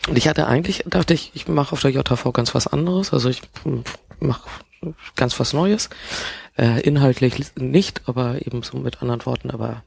[0.09, 3.29] Und ich hatte eigentlich, dachte ich, ich mache auf der JV ganz was anderes, also
[3.29, 3.41] ich
[4.19, 4.49] mache
[5.15, 5.89] ganz was Neues.
[6.57, 9.83] Äh, inhaltlich nicht, aber eben so mit anderen Worten, aber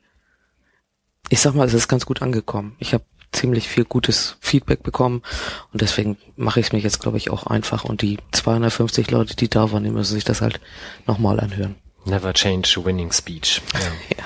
[1.28, 2.76] ich sag mal, es ist ganz gut angekommen.
[2.78, 5.22] Ich habe ziemlich viel gutes Feedback bekommen
[5.72, 9.34] und deswegen mache ich es mir jetzt, glaube ich, auch einfach und die 250 Leute,
[9.34, 10.60] die da waren, die müssen sich das halt
[11.06, 11.74] nochmal anhören.
[12.04, 13.60] Never change winning speech.
[13.72, 13.80] Ja.
[14.18, 14.24] ja.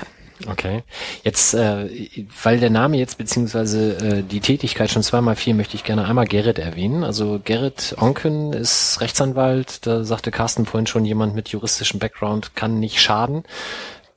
[0.48, 0.82] Okay.
[1.24, 1.88] Jetzt, äh,
[2.42, 6.26] weil der Name jetzt beziehungsweise äh, die Tätigkeit schon zweimal fiel, möchte ich gerne einmal
[6.26, 7.04] Gerrit erwähnen.
[7.04, 9.86] Also Gerrit Onken ist Rechtsanwalt.
[9.86, 13.44] Da sagte Carsten vorhin schon, jemand mit juristischem Background kann nicht schaden.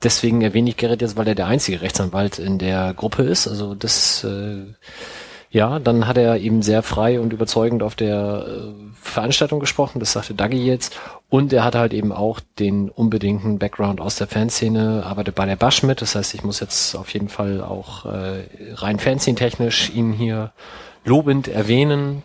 [0.02, 3.46] Deswegen erwähne ich Gerrit jetzt, weil er der einzige Rechtsanwalt in der Gruppe ist.
[3.46, 4.62] Also das, äh,
[5.50, 9.98] ja, dann hat er eben sehr frei und überzeugend auf der äh, Veranstaltung gesprochen.
[9.98, 10.96] Das sagte Dagi jetzt.
[11.28, 15.56] Und er hat halt eben auch den unbedingten Background aus der Fanszene, arbeitet bei der
[15.56, 16.02] Basch mit.
[16.02, 18.44] Das heißt, ich muss jetzt auf jeden Fall auch äh,
[18.74, 20.52] rein Fanszene-technisch ihn hier
[21.04, 22.22] lobend erwähnen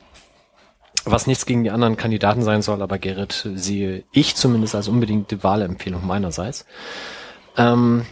[1.06, 5.44] was nichts gegen die anderen Kandidaten sein soll, aber Gerrit sehe ich zumindest als unbedingte
[5.44, 6.66] Wahlempfehlung meinerseits.
[7.58, 8.08] Ähm,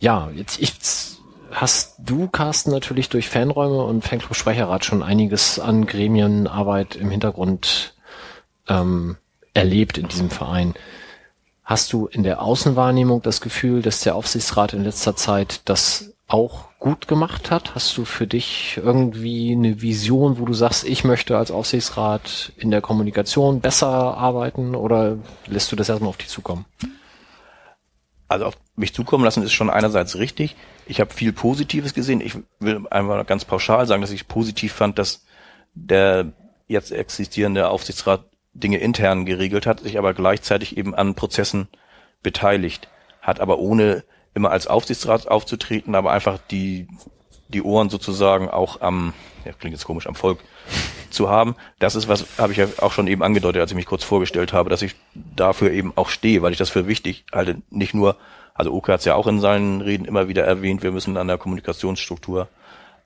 [0.00, 0.72] ja, jetzt ich,
[1.52, 7.94] hast du, Carsten, natürlich durch Fanräume und Fanclub Sprecherrat schon einiges an Gremienarbeit im Hintergrund
[8.68, 9.16] ähm,
[9.54, 10.74] erlebt in diesem Verein.
[11.64, 16.64] Hast du in der Außenwahrnehmung das Gefühl, dass der Aufsichtsrat in letzter Zeit das auch
[16.78, 17.74] gut gemacht hat?
[17.74, 22.70] Hast du für dich irgendwie eine Vision, wo du sagst, ich möchte als Aufsichtsrat in
[22.70, 26.64] der Kommunikation besser arbeiten oder lässt du das erstmal auf dich zukommen?
[28.28, 30.56] Also auf mich zukommen lassen ist schon einerseits richtig.
[30.92, 32.20] Ich habe viel Positives gesehen.
[32.20, 35.24] Ich will einfach ganz pauschal sagen, dass ich positiv fand, dass
[35.72, 36.34] der
[36.68, 41.68] jetzt existierende Aufsichtsrat Dinge intern geregelt hat, sich aber gleichzeitig eben an Prozessen
[42.22, 42.90] beteiligt
[43.22, 46.88] hat, aber ohne immer als Aufsichtsrat aufzutreten, aber einfach die,
[47.48, 49.14] die Ohren sozusagen auch am,
[49.46, 50.40] ja, klingt jetzt komisch, am Volk
[51.08, 51.56] zu haben.
[51.78, 54.52] Das ist was, habe ich ja auch schon eben angedeutet, als ich mich kurz vorgestellt
[54.52, 57.62] habe, dass ich dafür eben auch stehe, weil ich das für wichtig halte.
[57.70, 58.18] Nicht nur,
[58.54, 61.28] also Oke hat es ja auch in seinen Reden immer wieder erwähnt, wir müssen an
[61.28, 62.48] der Kommunikationsstruktur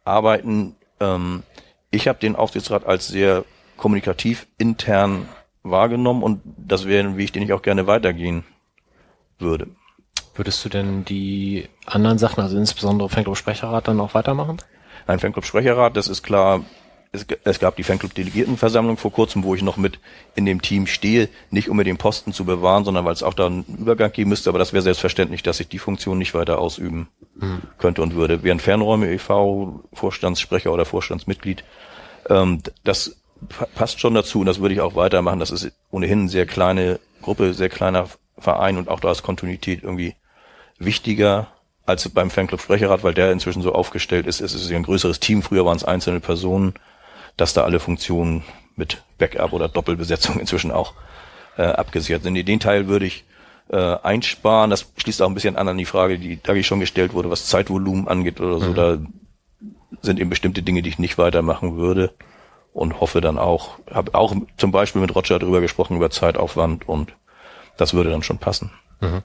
[0.05, 0.77] arbeiten.
[1.01, 1.43] Ähm,
[1.91, 3.45] ich habe den Aufsichtsrat als sehr
[3.77, 5.29] kommunikativ intern
[5.63, 8.45] wahrgenommen und das wäre ein Weg, den ich auch gerne weitergehen
[9.39, 9.69] würde.
[10.35, 14.59] Würdest du denn die anderen Sachen, also insbesondere Fanclub Sprecherrat, dann auch weitermachen?
[15.07, 16.65] Nein, Fanclub Sprecherrat, das ist klar,
[17.17, 19.99] es, es gab die Fanclub-Delegiertenversammlung vor kurzem, wo ich noch mit
[20.35, 23.35] in dem Team stehe, nicht um mir den Posten zu bewahren, sondern weil es auch
[23.35, 26.59] da einen Übergang geben müsste, aber das wäre selbstverständlich, dass ich die Funktion nicht weiter
[26.59, 27.63] ausüben mhm.
[27.79, 28.43] könnte und würde.
[28.43, 31.65] Während Fernräume e.V., Vorstandssprecher oder Vorstandsmitglied,
[32.29, 33.17] ähm, das
[33.75, 35.41] passt schon dazu und das würde ich auch weitermachen.
[35.41, 38.09] Das ist ohnehin eine sehr kleine Gruppe, sehr kleiner
[38.39, 40.15] Verein und auch da ist Kontinuität irgendwie
[40.79, 41.49] wichtiger
[41.87, 44.41] als beim Fanclub Sprecherrat, weil der inzwischen so aufgestellt ist.
[44.41, 45.43] Es ist ein größeres Team.
[45.43, 46.75] Früher waren es einzelne Personen,
[47.37, 48.43] dass da alle Funktionen
[48.77, 50.95] mit Backup oder Doppelbesetzung inzwischen auch
[51.57, 52.35] äh, abgesichert sind.
[52.35, 53.25] Den Teil würde ich
[53.69, 54.71] äh, einsparen.
[54.71, 57.47] Das schließt auch ein bisschen an an die Frage, die da schon gestellt wurde, was
[57.47, 58.71] Zeitvolumen angeht oder so.
[58.71, 58.75] Mhm.
[58.75, 58.99] Da
[60.03, 62.13] sind eben bestimmte Dinge, die ich nicht weitermachen würde
[62.73, 67.15] und hoffe dann auch, habe auch zum Beispiel mit Roger darüber gesprochen, über Zeitaufwand und
[67.77, 68.71] das würde dann schon passen.
[69.01, 69.23] Mhm.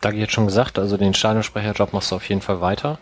[0.00, 2.98] Dagi jetzt schon gesagt, also den Stadionsprecherjob machst du auf jeden Fall weiter.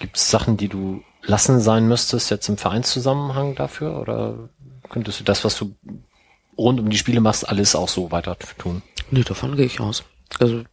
[0.00, 4.48] Gibt es Sachen, die du lassen sein müsstest jetzt im Vereinszusammenhang dafür oder
[4.88, 5.76] könntest du das, was du
[6.58, 8.82] rund um die Spiele machst, alles auch so weiter tun?
[9.10, 10.02] Nee, davon gehe ich aus.
[10.38, 10.64] Also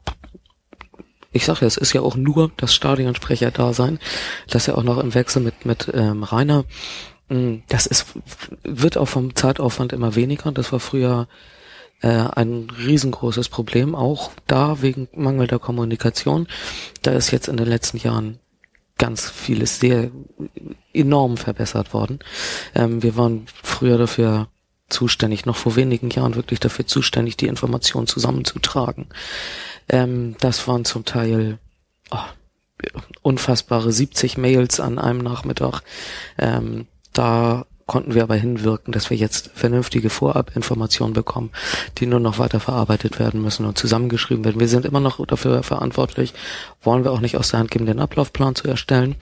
[1.32, 4.00] ich sage ja, es ist ja auch nur das Stadionsprecher-Dasein,
[4.50, 6.64] das ja auch noch im Wechsel mit mit ähm, Rainer.
[7.30, 8.08] Mm, das ist
[8.64, 10.52] wird auch vom Zeitaufwand immer weniger.
[10.52, 11.28] Das war früher
[12.02, 16.48] äh, ein riesengroßes Problem, auch da wegen mangelnder Kommunikation.
[17.02, 18.40] Da ist jetzt in den letzten Jahren
[18.98, 20.12] ganz vieles sehr
[20.94, 22.20] enorm verbessert worden.
[22.76, 24.48] Ähm, wir waren früher dafür
[24.90, 29.08] zuständig, noch vor wenigen Jahren wirklich dafür zuständig, die Informationen zusammenzutragen.
[29.90, 31.60] Ähm, das waren zum Teil
[32.12, 32.18] oh,
[33.22, 35.82] unfassbare 70 Mails an einem Nachmittag.
[36.38, 41.52] Ähm, da konnten wir aber hinwirken, dass wir jetzt vernünftige Vorabinformationen bekommen,
[41.98, 44.60] die nur noch weiter verarbeitet werden müssen und zusammengeschrieben werden.
[44.60, 46.34] Wir sind immer noch dafür verantwortlich,
[46.82, 49.16] wollen wir auch nicht aus der Hand geben, den Ablaufplan zu erstellen,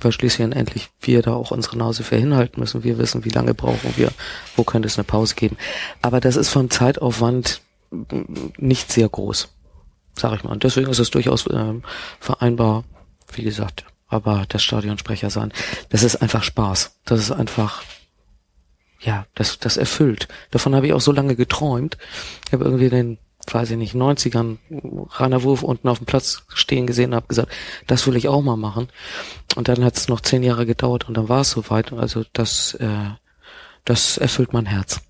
[0.00, 2.82] weil schließlich und endlich wir da auch unsere Nase für hinhalten müssen.
[2.82, 4.10] Wir wissen, wie lange brauchen wir,
[4.56, 5.56] wo könnte es eine Pause geben.
[6.02, 7.62] Aber das ist von Zeitaufwand
[8.58, 9.48] nicht sehr groß,
[10.14, 10.50] sag ich mal.
[10.50, 11.74] Und deswegen ist es durchaus äh,
[12.18, 12.82] vereinbar,
[13.32, 15.52] wie gesagt, aber das Stadionsprecher sein,
[15.90, 16.98] das ist einfach Spaß.
[17.04, 17.82] Das ist einfach
[19.00, 20.28] ja, das, das erfüllt.
[20.50, 21.98] Davon habe ich auch so lange geträumt.
[22.46, 23.18] Ich habe irgendwie den,
[23.50, 24.58] weiß ich nicht, 90ern
[25.10, 27.52] Rainer Wurf unten auf dem Platz stehen gesehen und habe gesagt,
[27.86, 28.88] das will ich auch mal machen.
[29.56, 31.92] Und dann hat es noch zehn Jahre gedauert und dann war es soweit.
[31.92, 33.10] Also das, äh,
[33.84, 35.00] das erfüllt mein Herz.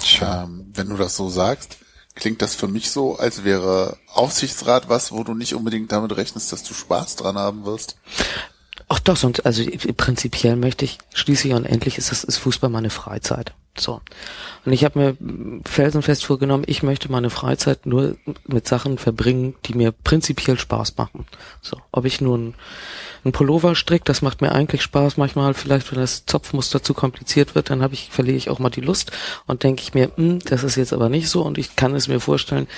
[0.00, 1.78] Tja, wenn du das so sagst,
[2.14, 6.52] klingt das für mich so, als wäre Aufsichtsrat was, wo du nicht unbedingt damit rechnest,
[6.52, 7.96] dass du Spaß dran haben wirst.
[8.94, 9.64] Ach doch, und also
[9.96, 13.54] prinzipiell möchte ich, schließlich und endlich ist das ist Fußball meine Freizeit.
[13.74, 14.02] So.
[14.66, 18.16] Und ich habe mir felsenfest vorgenommen, ich möchte meine Freizeit nur
[18.46, 21.24] mit Sachen verbringen, die mir prinzipiell Spaß machen.
[21.62, 21.78] So.
[21.90, 22.52] Ob ich nun
[23.24, 25.16] ein Pullover stricke, das macht mir eigentlich Spaß.
[25.16, 28.68] Manchmal vielleicht, wenn das Zopfmuster zu kompliziert wird, dann habe ich, verliere ich auch mal
[28.68, 29.10] die Lust
[29.46, 32.08] und denke ich mir, hm, das ist jetzt aber nicht so und ich kann es
[32.08, 32.68] mir vorstellen,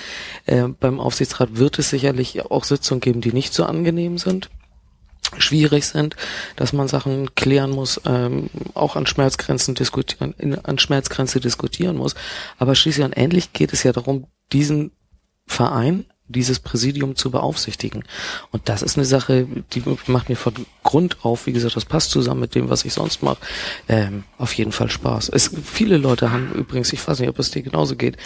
[0.45, 4.49] äh, beim Aufsichtsrat wird es sicherlich auch Sitzungen geben, die nicht so angenehm sind
[5.37, 6.15] schwierig sind,
[6.55, 12.15] dass man Sachen klären muss, ähm, auch an Schmerzgrenzen diskutieren, in, an Schmerzgrenze diskutieren muss.
[12.57, 14.91] Aber schließlich und endlich geht es ja darum, diesen
[15.47, 18.03] Verein dieses Präsidium zu beaufsichtigen.
[18.51, 20.53] Und das ist eine Sache, die macht mir von
[20.83, 23.37] Grund auf, wie gesagt, das passt zusammen mit dem, was ich sonst mache,
[23.87, 25.29] ähm, auf jeden Fall Spaß.
[25.29, 28.17] Es, viele Leute haben übrigens, ich weiß nicht, ob es dir genauso geht,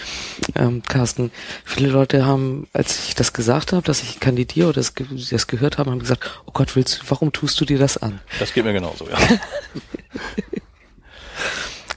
[0.56, 1.32] ähm, Carsten,
[1.66, 4.94] viele Leute haben, als ich das gesagt habe, dass ich kandidiere oder das,
[5.30, 8.22] das gehört haben, haben gesagt, oh Gott, willst, warum tust du dir das an?
[8.40, 9.18] Das geht mir genauso, ja.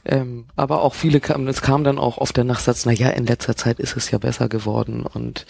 [0.05, 3.25] Ähm, aber auch viele kamen, es kam dann auch oft der Nachsatz, na ja, in
[3.25, 5.07] letzter Zeit ist es ja besser geworden.
[5.07, 5.47] Und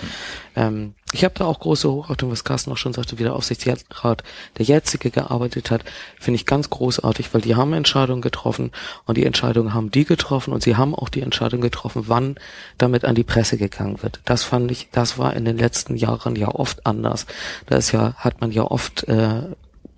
[0.57, 4.23] ähm, ich habe da auch große Hochachtung, was Carsten auch schon sagte, wie der Aufsichtsrat,
[4.59, 5.85] der jetzige gearbeitet hat,
[6.21, 8.73] finde ich ganz großartig, weil die haben Entscheidungen getroffen
[9.07, 12.37] und die Entscheidungen haben die getroffen und sie haben auch die Entscheidung getroffen, wann
[12.77, 14.21] damit an die Presse gegangen wird.
[14.27, 17.27] Das fand ich, das war in den letzten Jahren ja oft anders.
[17.67, 19.43] Da ist ja, hat man ja oft äh,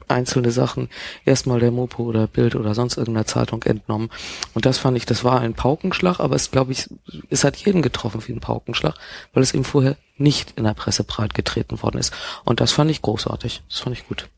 [0.08, 0.88] einzelne Sachen
[1.24, 4.10] erstmal der Mopo oder Bild oder sonst irgendeiner Zeitung entnommen.
[4.54, 6.88] Und das fand ich, das war ein Paukenschlag, aber es glaube ich,
[7.30, 8.94] es hat jeden getroffen wie ein Paukenschlag,
[9.32, 12.12] weil es eben vorher nicht in der Presse breit getreten worden ist.
[12.44, 13.62] Und das fand ich großartig.
[13.68, 14.28] Das fand ich gut.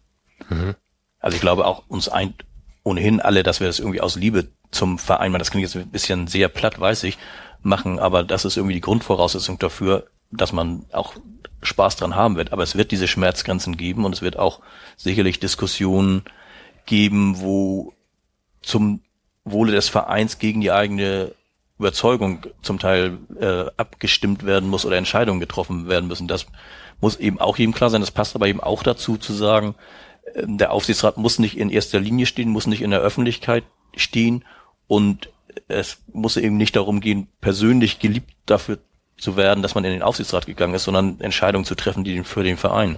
[0.48, 0.74] Mhm.
[1.18, 2.34] Also ich glaube auch uns ein
[2.86, 6.28] ohnehin alle, dass wir das irgendwie aus Liebe zum Verein, das klingt jetzt ein bisschen
[6.28, 7.18] sehr platt, weiß ich,
[7.60, 11.14] machen, aber das ist irgendwie die Grundvoraussetzung dafür, dass man auch
[11.62, 12.52] Spaß dran haben wird.
[12.52, 14.60] Aber es wird diese Schmerzgrenzen geben und es wird auch
[14.96, 16.22] sicherlich Diskussionen
[16.86, 17.92] geben, wo
[18.62, 19.00] zum
[19.44, 21.32] Wohle des Vereins gegen die eigene
[21.78, 26.26] Überzeugung zum Teil äh, abgestimmt werden muss oder Entscheidungen getroffen werden müssen.
[26.26, 26.46] Das
[27.00, 28.00] muss eben auch jedem klar sein.
[28.00, 29.74] Das passt aber eben auch dazu zu sagen,
[30.34, 34.44] äh, der Aufsichtsrat muss nicht in erster Linie stehen, muss nicht in der Öffentlichkeit stehen
[34.86, 35.30] und
[35.68, 38.78] es muss eben nicht darum gehen, persönlich geliebt dafür
[39.18, 42.42] zu werden, dass man in den Aufsichtsrat gegangen ist, sondern Entscheidungen zu treffen, die für
[42.42, 42.96] den Verein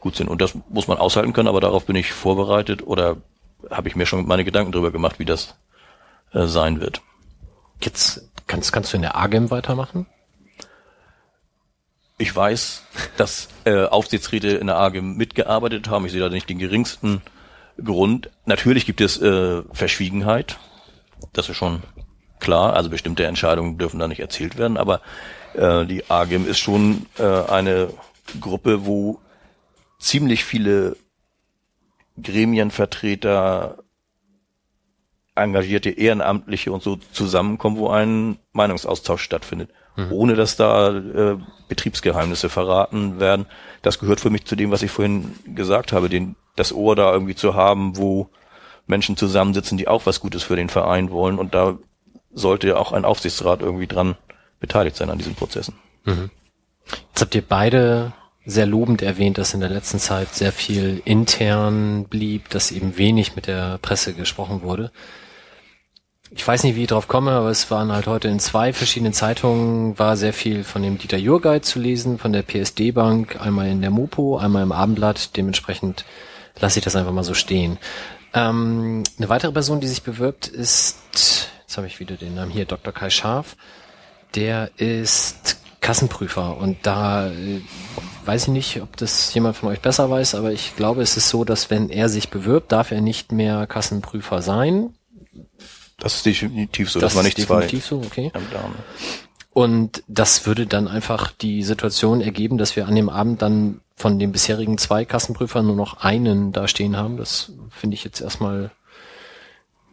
[0.00, 0.28] gut sind.
[0.28, 3.16] Und das muss man aushalten können, aber darauf bin ich vorbereitet oder
[3.70, 5.56] habe ich mir schon meine Gedanken darüber gemacht, wie das
[6.32, 7.00] äh, sein wird.
[7.80, 10.06] Jetzt kannst, kannst du in der AGEM weitermachen?
[12.22, 12.84] ich weiß,
[13.16, 16.06] dass äh, Aufsichtsräte in der AG mitgearbeitet haben.
[16.06, 17.20] Ich sehe da nicht den geringsten
[17.82, 18.30] Grund.
[18.46, 20.58] Natürlich gibt es äh, Verschwiegenheit.
[21.32, 21.82] Das ist schon
[22.42, 22.74] klar.
[22.74, 24.76] Also bestimmte Entscheidungen dürfen da nicht erzählt werden.
[24.76, 25.00] Aber
[25.54, 27.88] äh, die AGM ist schon äh, eine
[28.40, 29.18] Gruppe, wo
[29.98, 30.96] ziemlich viele
[32.22, 33.78] Gremienvertreter,
[35.34, 40.12] engagierte Ehrenamtliche und so zusammenkommen, wo ein Meinungsaustausch stattfindet, mhm.
[40.12, 41.38] ohne dass da äh,
[41.68, 43.46] Betriebsgeheimnisse verraten werden.
[43.80, 47.12] Das gehört für mich zu dem, was ich vorhin gesagt habe, den, das Ohr da
[47.12, 48.28] irgendwie zu haben, wo
[48.86, 51.78] Menschen zusammensitzen, die auch was Gutes für den Verein wollen und da
[52.32, 54.16] sollte auch ein Aufsichtsrat irgendwie dran
[54.60, 55.74] beteiligt sein an diesen Prozessen.
[56.04, 56.30] Mhm.
[57.10, 58.12] Jetzt habt ihr beide
[58.44, 63.36] sehr lobend erwähnt, dass in der letzten Zeit sehr viel intern blieb, dass eben wenig
[63.36, 64.90] mit der Presse gesprochen wurde.
[66.34, 69.12] Ich weiß nicht, wie ich drauf komme, aber es waren halt heute in zwei verschiedenen
[69.12, 73.68] Zeitungen war sehr viel von dem Dieter Jurgeit zu lesen, von der PSD Bank, einmal
[73.68, 75.36] in der Mopo, einmal im Abendblatt.
[75.36, 76.06] Dementsprechend
[76.58, 77.78] lasse ich das einfach mal so stehen.
[78.32, 82.66] Ähm, eine weitere Person, die sich bewirbt, ist, jetzt habe ich wieder den Namen hier,
[82.66, 82.92] Dr.
[82.92, 83.56] Kai Scharf.
[84.34, 87.62] Der ist Kassenprüfer und da äh,
[88.26, 91.30] weiß ich nicht, ob das jemand von euch besser weiß, aber ich glaube, es ist
[91.30, 94.92] so, dass wenn er sich bewirbt, darf er nicht mehr Kassenprüfer sein.
[95.98, 97.88] Das ist definitiv so, das, das war nicht definitiv zwei.
[97.88, 98.30] so, okay.
[99.54, 104.18] Und das würde dann einfach die Situation ergeben, dass wir an dem Abend dann von
[104.18, 107.16] den bisherigen zwei Kassenprüfern nur noch einen da stehen haben.
[107.16, 108.72] Das finde ich jetzt erstmal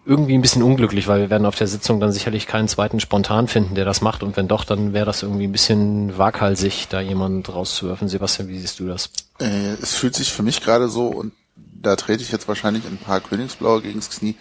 [0.10, 3.48] irgendwie ein bisschen unglücklich, weil wir werden auf der Sitzung dann sicherlich keinen zweiten spontan
[3.48, 4.24] finden, der das macht.
[4.24, 8.10] Und wenn doch, dann wäre das irgendwie ein bisschen waghalsig, da jemand rauszuwerfen.
[8.10, 9.12] Sebastian, wie siehst du das?
[9.40, 12.98] Äh, es fühlt sich für mich gerade so, und da trete ich jetzt wahrscheinlich ein
[12.98, 14.36] paar Königsblaue gegens Knie,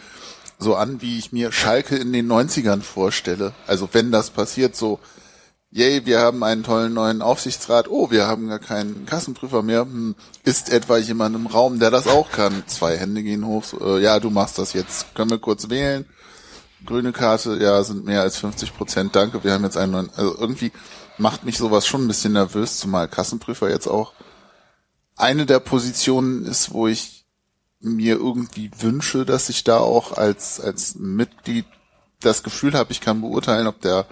[0.58, 3.52] so an, wie ich mir Schalke in den 90ern vorstelle.
[3.66, 5.00] Also wenn das passiert, so
[5.70, 10.14] yay, wir haben einen tollen neuen Aufsichtsrat, oh, wir haben gar keinen Kassenprüfer mehr, hm,
[10.44, 12.62] ist etwa jemand im Raum, der das auch kann?
[12.66, 16.06] Zwei Hände gehen hoch, äh, ja, du machst das jetzt, können wir kurz wählen?
[16.86, 20.36] Grüne Karte, ja, sind mehr als 50 Prozent, danke, wir haben jetzt einen neuen, also
[20.38, 20.72] irgendwie
[21.18, 24.12] macht mich sowas schon ein bisschen nervös, zumal Kassenprüfer jetzt auch
[25.18, 27.26] eine der Positionen ist, wo ich
[27.80, 31.66] mir irgendwie wünsche, dass ich da auch als, als Mitglied
[32.20, 34.06] das Gefühl habe, ich kann beurteilen, ob der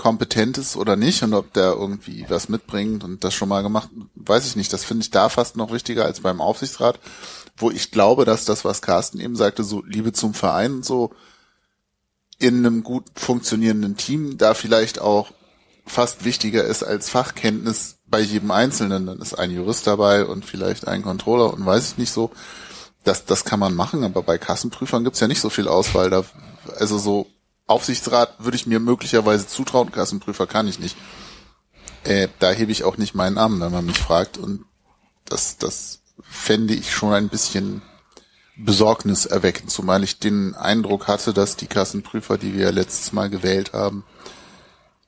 [0.00, 3.90] kompetent ist oder nicht und ob der irgendwie was mitbringt und das schon mal gemacht,
[4.14, 4.72] weiß ich nicht.
[4.72, 6.98] Das finde ich da fast noch wichtiger als beim Aufsichtsrat,
[7.58, 11.10] wo ich glaube, dass das, was Carsten eben sagte, so Liebe zum Verein und so
[12.38, 15.32] in einem gut funktionierenden Team da vielleicht auch
[15.84, 19.06] fast wichtiger ist als Fachkenntnis bei jedem Einzelnen.
[19.06, 22.30] Dann ist ein Jurist dabei und vielleicht ein Controller und weiß ich nicht so.
[23.04, 26.08] Das, das kann man machen, aber bei Kassenprüfern gibt's ja nicht so viel Auswahl.
[26.08, 26.24] Da,
[26.78, 27.26] also so
[27.70, 30.96] Aufsichtsrat würde ich mir möglicherweise zutrauen, Kassenprüfer kann ich nicht.
[32.02, 34.38] Äh, da hebe ich auch nicht meinen Namen, wenn man mich fragt.
[34.38, 34.64] Und
[35.24, 37.82] das, das fände ich schon ein bisschen
[38.56, 44.04] besorgniserweckend, zumal ich den Eindruck hatte, dass die Kassenprüfer, die wir letztes Mal gewählt haben,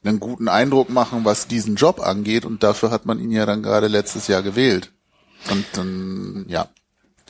[0.04, 2.44] einen guten Eindruck machen, was diesen Job angeht.
[2.44, 4.92] Und dafür hat man ihn ja dann gerade letztes Jahr gewählt.
[5.50, 6.68] Und dann, ja.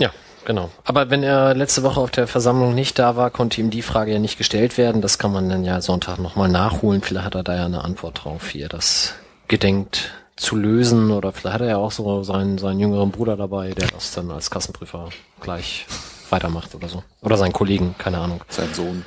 [0.02, 0.10] Ja,
[0.44, 0.70] Genau.
[0.84, 4.12] Aber wenn er letzte Woche auf der Versammlung nicht da war, konnte ihm die Frage
[4.12, 5.00] ja nicht gestellt werden.
[5.00, 7.00] Das kann man dann ja Sonntag nochmal nachholen.
[7.02, 9.14] Vielleicht hat er da ja eine Antwort drauf, wie er das
[9.48, 11.10] gedenkt zu lösen.
[11.10, 14.30] Oder vielleicht hat er ja auch so seinen, seinen jüngeren Bruder dabei, der das dann
[14.30, 15.10] als Kassenprüfer
[15.40, 15.86] gleich
[16.30, 17.04] weitermacht oder so.
[17.20, 18.40] Oder seinen Kollegen, keine Ahnung.
[18.48, 19.04] Sein Sohn.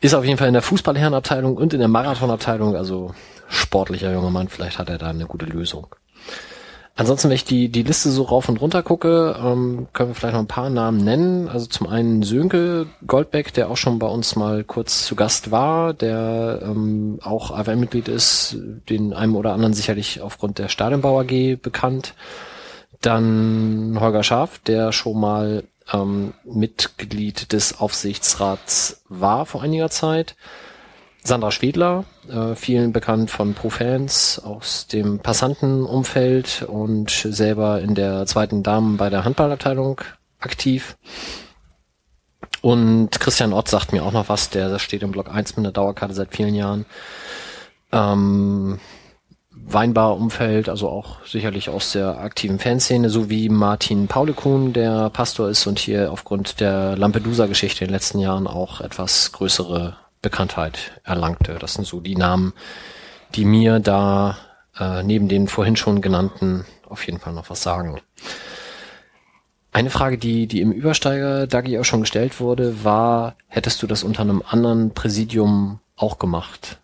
[0.00, 3.14] Ist auf jeden Fall in der Fußballherrenabteilung und in der Marathonabteilung, also
[3.48, 4.48] sportlicher junger Mann.
[4.48, 5.88] Vielleicht hat er da eine gute Lösung.
[6.94, 10.34] Ansonsten, wenn ich die, die Liste so rauf und runter gucke, ähm, können wir vielleicht
[10.34, 11.48] noch ein paar Namen nennen.
[11.48, 15.94] Also zum einen Sönke Goldbeck, der auch schon bei uns mal kurz zu Gast war,
[15.94, 18.58] der ähm, auch AWM-Mitglied ist,
[18.90, 22.14] den einem oder anderen sicherlich aufgrund der Stadionbau AG bekannt.
[23.00, 30.36] Dann Holger Schaf, der schon mal ähm, Mitglied des Aufsichtsrats war vor einiger Zeit.
[31.24, 38.64] Sandra Schwedler, äh, vielen bekannt von Profans aus dem Passantenumfeld und selber in der zweiten
[38.64, 40.00] Damen bei der Handballabteilung
[40.40, 40.96] aktiv.
[42.60, 45.72] Und Christian Ott sagt mir auch noch was, der steht im Block 1 mit einer
[45.72, 46.86] Dauerkarte seit vielen Jahren.
[47.92, 48.80] Ähm,
[49.50, 55.78] Weinbar-Umfeld, also auch sicherlich aus der aktiven Fanszene, sowie Martin Paulekun, der Pastor ist und
[55.78, 61.58] hier aufgrund der Lampedusa-Geschichte in den letzten Jahren auch etwas größere Bekanntheit erlangte.
[61.60, 62.52] Das sind so die Namen,
[63.34, 64.38] die mir da
[64.78, 68.00] äh, neben den vorhin schon genannten auf jeden Fall noch was sagen.
[69.72, 74.02] Eine Frage, die, die im Übersteiger Dagi auch schon gestellt wurde, war, hättest du das
[74.04, 76.78] unter einem anderen Präsidium auch gemacht?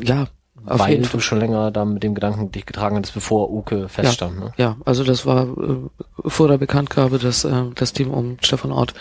[0.00, 0.26] Ja,
[0.66, 1.20] Auf Weil jeden du Fall.
[1.20, 4.38] schon länger da mit dem Gedanken dich getragen hattest, bevor Uke feststand.
[4.38, 4.52] Ne?
[4.58, 5.88] Ja, also das war äh,
[6.28, 8.92] vor der Bekanntgabe, dass äh, das Team um Stefan Ort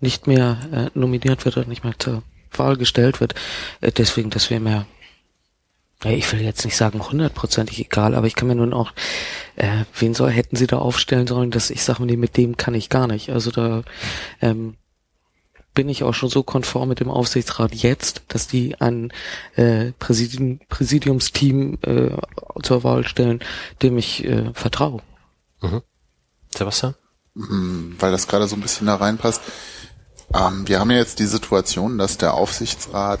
[0.00, 2.22] nicht mehr äh, nominiert wird oder nicht mehr zur
[2.58, 3.34] Wahl gestellt wird.
[3.80, 4.86] Äh, deswegen, das wäre mir,
[6.04, 8.92] ich will jetzt nicht sagen hundertprozentig egal, aber ich kann mir nun auch,
[9.56, 12.74] äh, wen soll, hätten sie da aufstellen sollen, dass ich sage, nee, mit dem kann
[12.74, 13.30] ich gar nicht.
[13.30, 13.82] Also da
[14.40, 14.76] ähm,
[15.74, 19.12] bin ich auch schon so konform mit dem Aufsichtsrat jetzt, dass die ein
[19.56, 22.10] äh, Präsidium, Präsidiumsteam äh,
[22.62, 23.40] zur Wahl stellen,
[23.82, 25.02] dem ich äh, vertraue.
[26.54, 26.94] Sebastian?
[27.34, 29.42] Hm, weil das gerade so ein bisschen da reinpasst.
[30.34, 33.20] Ähm, wir haben ja jetzt die Situation, dass der Aufsichtsrat,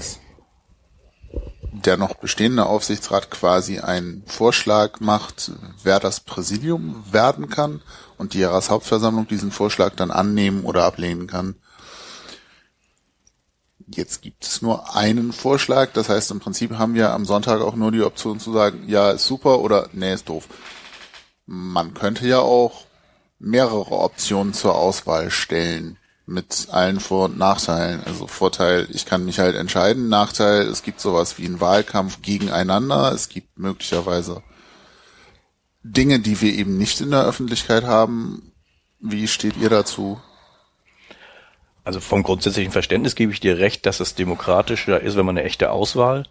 [1.72, 7.82] der noch bestehende Aufsichtsrat quasi einen Vorschlag macht, wer das Präsidium werden kann
[8.18, 11.54] und die Jahreshauptversammlung diesen Vorschlag dann annehmen oder ablehnen kann.
[13.86, 17.76] Jetzt gibt es nur einen Vorschlag, das heißt im Prinzip haben wir am Sonntag auch
[17.76, 20.48] nur die Option zu sagen, ja, ist super oder nee, ist doof.
[21.46, 22.86] Man könnte ja auch
[23.38, 28.02] mehrere Optionen zur Auswahl stellen mit allen Vor- und Nachteilen.
[28.04, 30.08] Also Vorteil, ich kann mich halt entscheiden.
[30.08, 33.12] Nachteil, es gibt sowas wie einen Wahlkampf gegeneinander.
[33.12, 34.42] Es gibt möglicherweise
[35.82, 38.52] Dinge, die wir eben nicht in der Öffentlichkeit haben.
[39.00, 40.20] Wie steht ihr dazu?
[41.84, 45.46] Also vom grundsätzlichen Verständnis gebe ich dir recht, dass es demokratischer ist, wenn man eine
[45.46, 46.26] echte Auswahl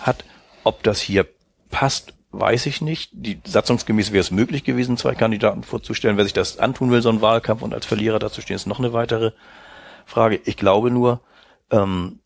[0.00, 0.24] hat.
[0.64, 1.26] Ob das hier
[1.70, 3.10] passt, weiß ich nicht.
[3.12, 6.16] Die satzungsgemäß wäre es möglich gewesen, zwei Kandidaten vorzustellen.
[6.16, 8.78] Wer sich das antun will, so einen Wahlkampf und als Verlierer dazu stehen, ist noch
[8.78, 9.32] eine weitere
[10.04, 10.40] Frage.
[10.44, 11.20] Ich glaube nur,
[11.70, 12.20] ähm,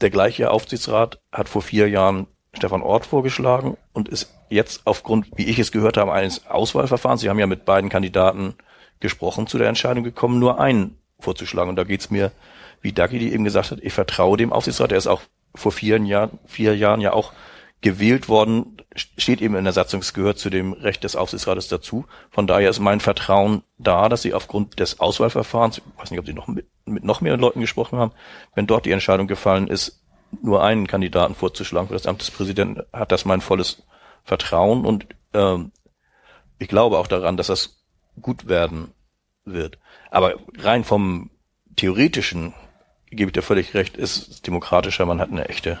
[0.00, 5.44] der gleiche Aufsichtsrat hat vor vier Jahren Stefan Ort vorgeschlagen und ist jetzt aufgrund, wie
[5.44, 8.54] ich es gehört habe, eines Auswahlverfahrens, Sie haben ja mit beiden Kandidaten
[8.98, 11.70] gesprochen, zu der Entscheidung gekommen, nur einen vorzuschlagen.
[11.70, 12.32] Und da geht's mir,
[12.82, 15.22] wie Dagi die eben gesagt hat, ich vertraue dem Aufsichtsrat, der ist auch
[15.54, 17.32] vor vier Jahren, vier Jahren ja auch
[17.80, 22.04] gewählt worden, steht eben in der Satzung, es gehört zu dem Recht des Aufsichtsrates dazu.
[22.30, 26.26] Von daher ist mein Vertrauen da, dass sie aufgrund des Auswahlverfahrens, ich weiß nicht, ob
[26.26, 28.12] sie noch mit, mit noch mehr Leuten gesprochen haben,
[28.54, 30.02] wenn dort die Entscheidung gefallen ist,
[30.42, 33.82] nur einen Kandidaten vorzuschlagen für das Amt des Präsidenten, hat das mein volles
[34.24, 35.72] Vertrauen und ähm,
[36.58, 37.82] ich glaube auch daran, dass das
[38.20, 38.92] gut werden
[39.44, 39.78] wird.
[40.10, 41.30] Aber rein vom
[41.76, 42.52] theoretischen
[43.10, 45.80] gebe ich dir völlig recht, ist demokratischer, man hat eine echte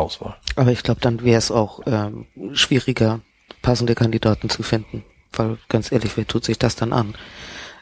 [0.00, 0.36] Auswahl.
[0.56, 3.20] Aber ich glaube, dann wäre es auch ähm, schwieriger,
[3.62, 5.04] passende Kandidaten zu finden.
[5.32, 7.14] Weil ganz ehrlich, wer tut sich das dann an?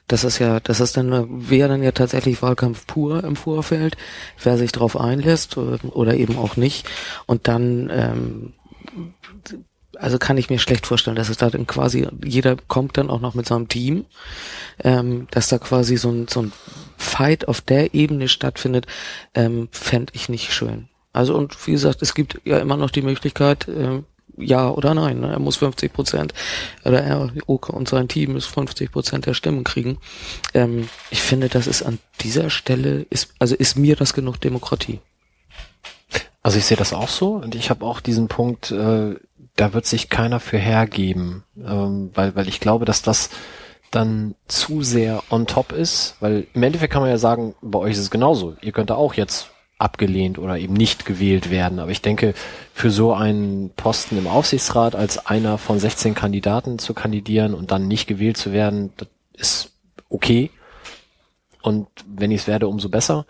[0.09, 3.97] Das ist ja, das ist dann, wäre dann ja tatsächlich Wahlkampf pur im Vorfeld,
[4.43, 6.89] wer sich darauf einlässt oder, oder eben auch nicht.
[7.27, 8.53] Und dann, ähm,
[9.99, 13.21] also kann ich mir schlecht vorstellen, dass es da dann quasi, jeder kommt dann auch
[13.21, 14.05] noch mit seinem Team,
[14.85, 16.53] ähm, dass da quasi so ein, so ein
[16.97, 18.87] Fight auf der Ebene stattfindet,
[19.35, 20.89] ähm, fände ich nicht schön.
[21.17, 24.03] Also und wie gesagt, es gibt ja immer noch die Möglichkeit, äh,
[24.37, 25.21] ja oder nein.
[25.21, 25.33] Ne?
[25.33, 26.35] Er muss 50 Prozent
[26.85, 29.97] oder er, Oke und sein Team muss 50 Prozent der Stimmen kriegen.
[30.53, 35.01] Ähm, ich finde, das ist an dieser Stelle ist also ist mir das genug Demokratie.
[36.43, 39.15] Also ich sehe das auch so und ich habe auch diesen Punkt, äh,
[39.57, 43.31] da wird sich keiner für hergeben, ähm, weil, weil ich glaube, dass das
[43.91, 47.93] dann zu sehr on top ist, weil im Endeffekt kann man ja sagen, bei euch
[47.93, 48.55] ist es genauso.
[48.61, 51.79] Ihr könnt da auch jetzt abgelehnt oder eben nicht gewählt werden.
[51.79, 52.35] Aber ich denke,
[52.73, 57.87] für so einen Posten im Aufsichtsrat als einer von 16 Kandidaten zu kandidieren und dann
[57.87, 59.73] nicht gewählt zu werden, das ist
[60.09, 60.51] okay.
[61.63, 63.27] Und wenn ich es werde, umso besser.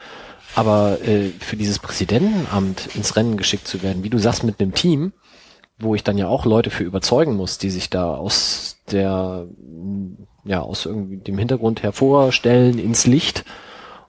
[0.55, 4.73] Aber äh, für dieses Präsidentenamt ins Rennen geschickt zu werden, wie du sagst, mit einem
[4.73, 5.12] Team,
[5.78, 9.47] wo ich dann ja auch Leute für überzeugen muss, die sich da aus der,
[10.44, 13.44] ja, aus irgendwie dem Hintergrund hervorstellen ins Licht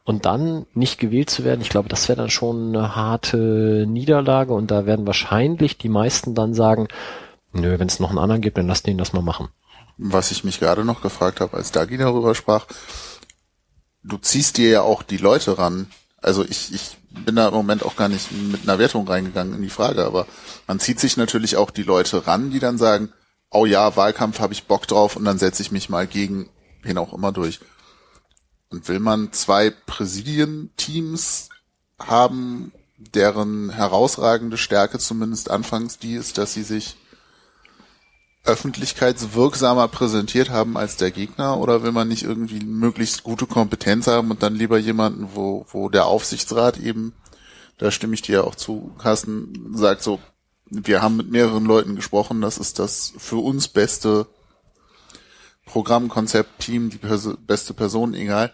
[0.08, 4.54] und dann nicht gewählt zu werden, ich glaube, das wäre dann schon eine harte Niederlage
[4.54, 6.88] und da werden wahrscheinlich die meisten dann sagen,
[7.52, 9.50] nö, wenn es noch einen anderen gibt, dann lass den das mal machen.
[9.98, 12.68] Was ich mich gerade noch gefragt habe, als Dagi darüber sprach,
[14.02, 15.88] du ziehst dir ja auch die Leute ran.
[16.22, 19.62] Also ich, ich bin da im Moment auch gar nicht mit einer Wertung reingegangen in
[19.62, 20.26] die Frage, aber
[20.68, 23.12] man zieht sich natürlich auch die Leute ran, die dann sagen,
[23.52, 26.50] oh ja, Wahlkampf habe ich Bock drauf und dann setze ich mich mal gegen
[26.82, 27.60] wen auch immer durch.
[28.70, 31.50] Und will man zwei Präsidienteams
[32.00, 36.98] haben, deren herausragende Stärke zumindest anfangs die ist, dass sie sich
[38.44, 41.58] öffentlichkeitswirksamer präsentiert haben als der Gegner?
[41.58, 45.90] Oder will man nicht irgendwie möglichst gute Kompetenz haben und dann lieber jemanden, wo, wo
[45.90, 47.14] der Aufsichtsrat eben,
[47.78, 50.20] da stimme ich dir auch zu, Carsten, sagt so,
[50.70, 54.28] wir haben mit mehreren Leuten gesprochen, das ist das für uns beste
[55.68, 58.54] Programmkonzept, Team, die Perso beste Person, egal.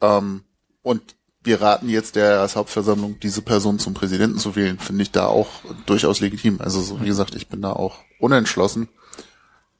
[0.00, 0.44] Ähm,
[0.82, 5.26] und wir raten jetzt der Hauptversammlung, diese Person zum Präsidenten zu wählen, finde ich da
[5.26, 5.48] auch
[5.86, 6.60] durchaus legitim.
[6.60, 8.88] Also so wie gesagt, ich bin da auch unentschlossen.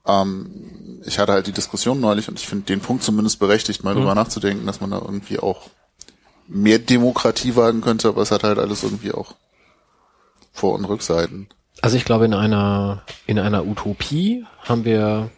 [0.06, 3.94] Ähm, ich hatte halt die Diskussion neulich und ich finde den Punkt zumindest berechtigt, mal
[3.94, 4.00] mhm.
[4.00, 5.68] drüber nachzudenken, dass man da irgendwie auch
[6.48, 9.34] mehr Demokratie wagen könnte, aber es hat halt alles irgendwie auch
[10.52, 11.48] Vor- und Rückseiten.
[11.82, 15.30] Also ich glaube, in einer, in einer Utopie haben wir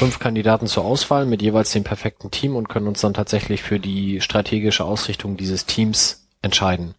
[0.00, 3.78] fünf Kandidaten zur Auswahl mit jeweils dem perfekten Team und können uns dann tatsächlich für
[3.78, 6.94] die strategische Ausrichtung dieses Teams entscheiden.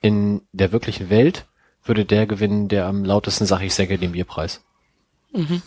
[0.00, 1.44] In der wirklichen Welt
[1.84, 4.64] würde der gewinnen, der am lautesten sag ich säge den Bierpreis.
[5.34, 5.60] Mhm.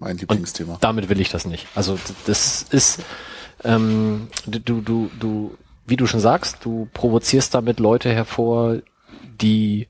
[0.00, 0.74] Mein Lieblingsthema.
[0.74, 1.68] Und damit will ich das nicht.
[1.76, 1.96] Also
[2.26, 3.00] das ist
[3.62, 5.56] ähm, du, du, du,
[5.86, 8.78] wie du schon sagst, du provozierst damit Leute hervor,
[9.40, 9.86] die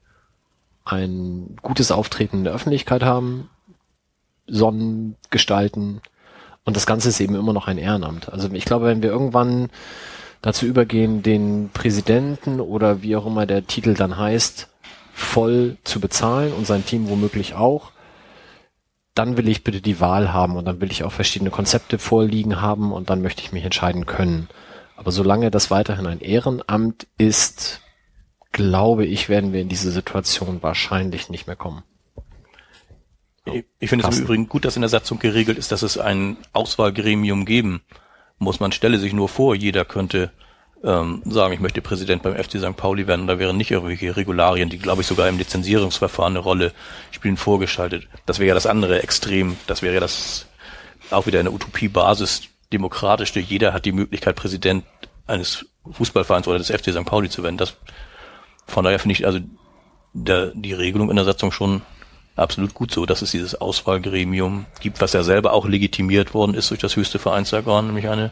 [0.85, 3.49] ein gutes Auftreten in der Öffentlichkeit haben,
[4.47, 6.01] Sonnengestalten
[6.65, 8.33] und das Ganze ist eben immer noch ein Ehrenamt.
[8.33, 9.71] Also ich glaube, wenn wir irgendwann
[10.43, 14.69] dazu übergehen, den Präsidenten oder wie auch immer der Titel dann heißt,
[15.13, 17.93] voll zu bezahlen und sein Team womöglich auch,
[19.15, 22.61] dann will ich bitte die Wahl haben und dann will ich auch verschiedene Konzepte vorliegen
[22.61, 24.49] haben und dann möchte ich mich entscheiden können.
[24.97, 27.81] Aber solange das weiterhin ein Ehrenamt ist,
[28.53, 31.83] glaube ich, werden wir in diese Situation wahrscheinlich nicht mehr kommen.
[33.79, 36.37] Ich finde es im Übrigen gut, dass in der Satzung geregelt ist, dass es ein
[36.53, 37.83] Auswahlgremium geben
[38.39, 38.61] muss.
[38.61, 40.33] Man stelle sich nur vor, jeder könnte
[40.83, 42.77] ähm, sagen, ich möchte Präsident beim FC St.
[42.77, 43.27] Pauli werden.
[43.27, 46.73] Da wären nicht irgendwelche Regularien, die, glaube ich, sogar im Lizenzierungsverfahren eine Rolle
[47.11, 48.09] spielen, vorgeschaltet.
[48.27, 49.57] Das wäre ja das andere Extrem.
[49.67, 50.47] Das wäre ja das
[51.11, 53.41] auch wieder eine Utopie-Basis demokratischste.
[53.41, 54.85] Jeder hat die Möglichkeit, Präsident
[55.27, 57.05] eines Fußballvereins oder des FC St.
[57.05, 57.57] Pauli zu werden.
[57.57, 57.77] Das,
[58.67, 59.41] von daher finde ich also
[60.13, 61.83] der, die Regelung in der Satzung schon
[62.37, 66.71] absolut gut so, dass es dieses Auswahlgremium gibt, was ja selber auch legitimiert worden ist
[66.71, 68.31] durch das höchste Vereinsorgan, nämlich eine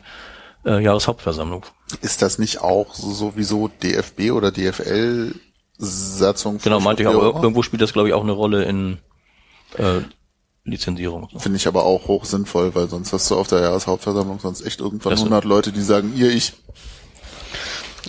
[0.64, 1.64] äh, Jahreshauptversammlung.
[2.02, 5.34] Ist das nicht auch sowieso DFB oder DFL
[5.78, 6.58] Satzung?
[6.62, 7.42] Genau, meinte ich auch.
[7.42, 8.98] Irgendwo spielt das, glaube ich, auch eine Rolle in
[9.76, 10.00] äh,
[10.64, 11.28] Lizenzierung.
[11.36, 14.80] Finde ich aber auch hoch sinnvoll, weil sonst hast du auf der Jahreshauptversammlung sonst echt
[14.80, 16.54] irgendwann das 100 Leute, die sagen, ihr, ich.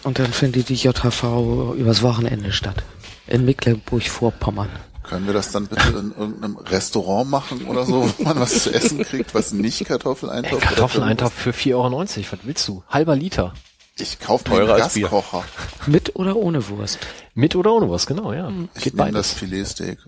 [0.04, 2.84] Und dann findet die JHV übers Wochenende statt.
[3.28, 4.70] In Mecklenburg-Vorpommern.
[5.08, 8.74] Können wir das dann bitte in irgendeinem Restaurant machen oder so, wo man was zu
[8.74, 12.00] essen kriegt, was nicht Kartoffeleintopf Ey, Kartoffeleintopf für 4,90 Euro.
[12.00, 12.84] Was willst du?
[12.90, 13.54] Halber Liter.
[13.98, 15.46] Ich kaufe mir einen Gaskocher.
[15.86, 17.00] Mit oder ohne Wurst?
[17.34, 18.52] Mit oder ohne Wurst, genau, ja.
[18.76, 20.00] Ich Geht nehme das Filetsteak.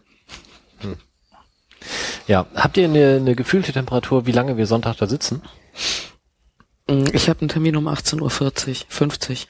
[0.80, 0.98] Hm.
[2.28, 5.42] Ja, habt ihr eine, eine gefühlte Temperatur, wie lange wir Sonntag da sitzen?
[6.90, 9.48] Mm, ich habe einen Termin um 18.40 Uhr, 50.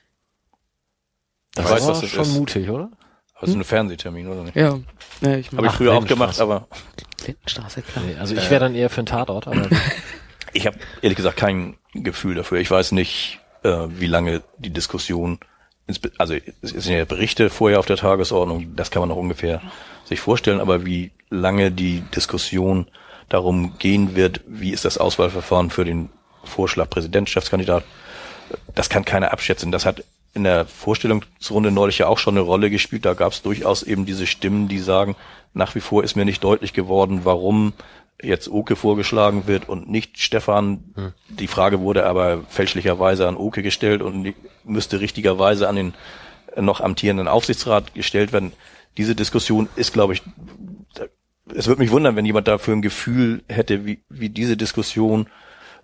[1.56, 2.34] Das weiß, das schon ist.
[2.34, 2.91] mutig, oder?
[3.40, 3.62] Also hm?
[3.62, 4.56] ein Fernsehtermin, oder nicht?
[4.56, 4.80] Ja.
[5.22, 6.68] ja ich Habe ich früher auch gemacht, aber.
[7.26, 8.06] Lindenstraße, klar.
[8.06, 9.68] Nee, also ich wäre dann eher für einen Tatort, aber.
[10.54, 12.60] ich habe ehrlich gesagt kein Gefühl dafür.
[12.60, 15.40] Ich weiß nicht, äh, wie lange die Diskussion,
[16.18, 19.62] also es sind ja Berichte vorher auf der Tagesordnung, das kann man noch ungefähr
[20.06, 22.88] sich vorstellen, aber wie lange die Diskussion
[23.30, 26.10] darum gehen wird, wie ist das Auswahlverfahren für den
[26.44, 27.84] Vorschlag Präsidentschaftskandidat,
[28.74, 29.72] das kann keiner abschätzen.
[29.72, 30.04] Das hat
[30.38, 33.06] in der Vorstellungsrunde neulich ja auch schon eine Rolle gespielt.
[33.06, 35.16] Da gab es durchaus eben diese Stimmen, die sagen,
[35.54, 37.74] nach wie vor ist mir nicht deutlich geworden, warum
[38.22, 40.84] jetzt Oke vorgeschlagen wird und nicht Stefan.
[40.96, 41.14] Hm.
[41.28, 44.34] Die Frage wurde aber fälschlicherweise an Oke gestellt und
[44.64, 45.94] müsste richtigerweise an den
[46.56, 48.54] noch amtierenden Aufsichtsrat gestellt werden.
[48.98, 50.22] Diese Diskussion ist, glaube ich,
[51.54, 55.28] es würde mich wundern, wenn jemand dafür ein Gefühl hätte, wie, wie diese Diskussion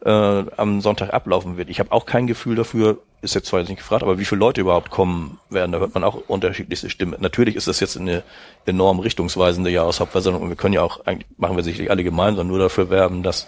[0.05, 0.09] äh,
[0.57, 1.69] am Sonntag ablaufen wird.
[1.69, 4.61] Ich habe auch kein Gefühl dafür, ist jetzt zwar nicht gefragt, aber wie viele Leute
[4.61, 7.15] überhaupt kommen werden, da hört man auch unterschiedlichste Stimmen.
[7.19, 8.23] Natürlich ist das jetzt eine
[8.65, 12.59] enorm richtungsweisende Jahreshauptversammlung und wir können ja auch, eigentlich machen wir sicherlich alle gemeinsam nur
[12.59, 13.47] dafür werben, dass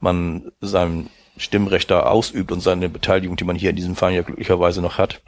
[0.00, 4.22] man sein Stimmrecht da ausübt und seine Beteiligung, die man hier in diesem Fall ja
[4.22, 5.22] glücklicherweise noch hat,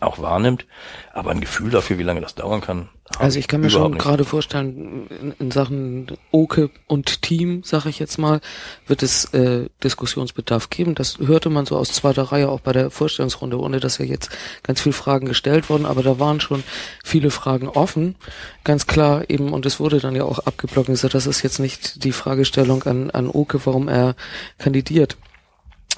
[0.00, 0.66] auch wahrnimmt.
[1.12, 2.88] Aber ein Gefühl dafür, wie lange das dauern kann.
[3.18, 7.98] Also ich kann mir schon gerade vorstellen, in, in, Sachen Oke und Team, sage ich
[7.98, 8.40] jetzt mal,
[8.86, 10.94] wird es äh, Diskussionsbedarf geben.
[10.94, 14.30] Das hörte man so aus zweiter Reihe auch bei der Vorstellungsrunde, ohne dass ja jetzt
[14.62, 16.64] ganz viele Fragen gestellt wurden, aber da waren schon
[17.04, 18.16] viele Fragen offen.
[18.64, 22.12] Ganz klar eben, und es wurde dann ja auch abgeblockt, das ist jetzt nicht die
[22.12, 24.16] Fragestellung an, an Oke, warum er
[24.58, 25.18] kandidiert.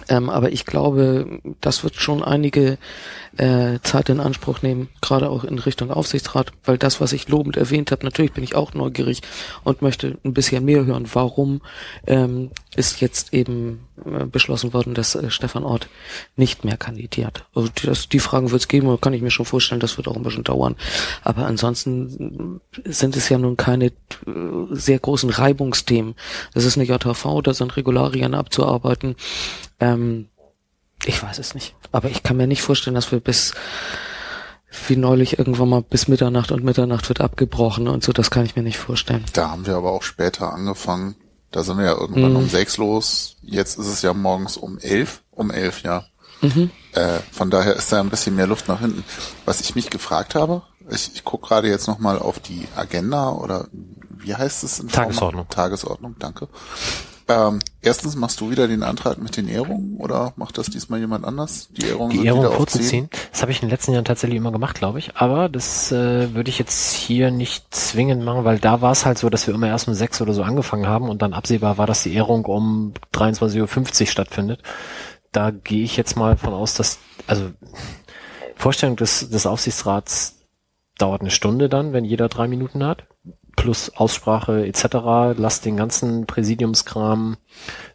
[0.09, 2.79] Ähm, aber ich glaube, das wird schon einige
[3.37, 7.57] äh, Zeit in Anspruch nehmen, gerade auch in Richtung Aufsichtsrat, weil das, was ich lobend
[7.57, 9.23] erwähnt habe, natürlich bin ich auch neugierig
[9.65, 11.61] und möchte ein bisschen mehr hören, warum
[12.07, 15.89] ähm, ist jetzt eben äh, beschlossen worden, dass äh, Stefan Ort
[16.37, 17.45] nicht mehr kandidiert.
[17.55, 20.17] Also das, die Fragen wird es geben, kann ich mir schon vorstellen, das wird auch
[20.17, 20.77] ein bisschen dauern.
[21.23, 23.93] Aber ansonsten sind es ja nun keine äh,
[24.71, 26.15] sehr großen Reibungsthemen.
[26.55, 29.17] Das ist eine JHV, da sind Regularien abzuarbeiten.
[29.81, 30.29] Ähm,
[31.07, 31.75] Ich weiß es nicht.
[31.93, 33.53] Aber ich kann mir nicht vorstellen, dass wir bis
[34.89, 38.57] wie neulich irgendwann mal bis Mitternacht und Mitternacht wird abgebrochen und so, das kann ich
[38.57, 39.25] mir nicht vorstellen.
[39.33, 41.15] Da haben wir aber auch später angefangen.
[41.51, 42.37] Da sind wir ja irgendwann Mhm.
[42.37, 43.37] um sechs los.
[43.43, 45.23] Jetzt ist es ja morgens um elf.
[45.31, 46.05] Um elf, ja.
[46.43, 46.71] Mhm.
[46.93, 49.05] Äh, von daher ist da ein bisschen mehr Luft nach hinten.
[49.47, 53.69] Was ich mich gefragt habe, ich, ich gucke gerade jetzt nochmal auf die Agenda oder
[54.11, 55.49] wie heißt es in Tagesordnung.
[55.49, 56.49] Tagesordnung, danke.
[57.29, 61.25] Ähm, erstens machst du wieder den Antrag mit den Ehrungen oder macht das diesmal jemand
[61.25, 61.69] anders?
[61.73, 62.55] Die Ehrungen Die sind Ehrung wieder
[63.33, 65.17] das habe ich in den letzten Jahren tatsächlich immer gemacht, glaube ich.
[65.17, 69.19] Aber das äh, würde ich jetzt hier nicht zwingend machen, weil da war es halt
[69.19, 71.87] so, dass wir immer erst um sechs oder so angefangen haben und dann absehbar war,
[71.87, 74.63] dass die Ehrung um 23.50 Uhr stattfindet.
[75.33, 77.51] Da gehe ich jetzt mal von aus, dass, also
[78.55, 80.37] Vorstellung des, des Aufsichtsrats
[80.97, 83.05] dauert eine Stunde dann, wenn jeder drei Minuten hat.
[83.57, 85.39] Plus Aussprache etc.
[85.39, 87.37] Lass den ganzen Präsidiumskram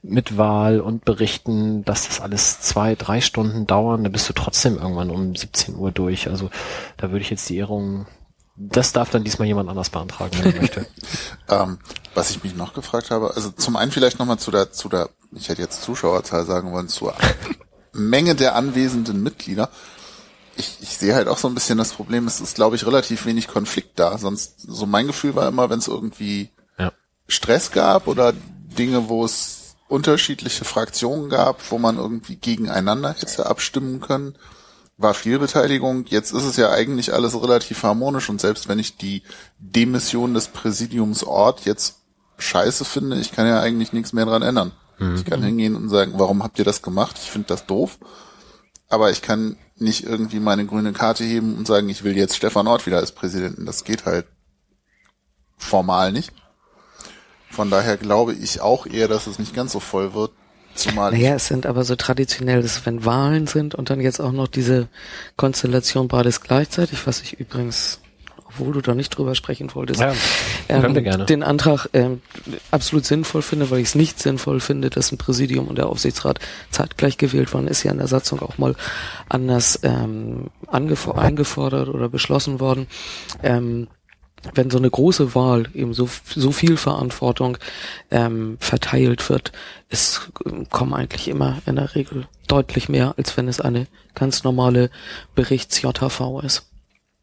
[0.01, 4.77] mit Wahl und Berichten, dass das alles zwei, drei Stunden dauern, dann bist du trotzdem
[4.77, 6.27] irgendwann um 17 Uhr durch.
[6.27, 6.49] Also
[6.97, 8.07] da würde ich jetzt die Ehrung,
[8.57, 10.85] das darf dann diesmal jemand anders beantragen, wenn er möchte.
[11.49, 11.79] Ähm,
[12.13, 15.09] was ich mich noch gefragt habe, also zum einen vielleicht nochmal zu der, zu der,
[15.33, 17.13] ich hätte jetzt Zuschauerzahl sagen wollen, zur
[17.91, 19.69] Menge der anwesenden Mitglieder.
[20.61, 23.25] Ich, ich sehe halt auch so ein bisschen das Problem, es ist, glaube ich, relativ
[23.25, 24.17] wenig Konflikt da.
[24.17, 26.91] Sonst, so mein Gefühl war immer, wenn es irgendwie Ja.
[27.27, 33.99] Stress gab oder Dinge, wo es unterschiedliche Fraktionen gab, wo man irgendwie gegeneinander hätte abstimmen
[33.99, 34.35] können,
[34.97, 36.05] war viel Beteiligung.
[36.07, 39.23] Jetzt ist es ja eigentlich alles relativ harmonisch und selbst wenn ich die
[39.57, 41.95] Demission des Präsidiums Ort jetzt
[42.37, 44.71] scheiße finde, ich kann ja eigentlich nichts mehr dran ändern.
[45.15, 47.15] Ich kann hingehen und sagen, warum habt ihr das gemacht?
[47.19, 47.97] Ich finde das doof.
[48.87, 52.67] Aber ich kann nicht irgendwie meine grüne Karte heben und sagen, ich will jetzt Stefan
[52.67, 53.65] Ort wieder als Präsidenten.
[53.65, 54.27] Das geht halt
[55.57, 56.31] formal nicht.
[57.49, 60.31] Von daher glaube ich auch eher, dass es nicht ganz so voll wird.
[60.73, 64.31] Zumal Naja, es sind aber so traditionell, dass wenn Wahlen sind und dann jetzt auch
[64.31, 64.87] noch diese
[65.35, 67.99] Konstellation beides gleichzeitig, was ich übrigens,
[68.53, 70.13] obwohl du da nicht drüber sprechen wolltest, Ja,
[70.67, 71.25] wir gerne.
[71.25, 72.21] den Antrag ähm,
[72.71, 76.39] absolut sinnvoll finde, weil ich es nicht sinnvoll finde, dass ein Präsidium und der Aufsichtsrat
[76.69, 78.75] zeitgleich gewählt waren, ist ja in der Satzung auch mal
[79.29, 82.87] anders ähm, eingefordert oder beschlossen worden.
[83.43, 83.87] Ähm,
[84.55, 87.57] wenn so eine große Wahl eben so, so viel Verantwortung
[88.09, 89.51] ähm, verteilt wird,
[89.89, 94.43] es ähm, kommen eigentlich immer in der Regel deutlich mehr, als wenn es eine ganz
[94.43, 94.89] normale
[95.35, 96.70] Berichts-JHV ist.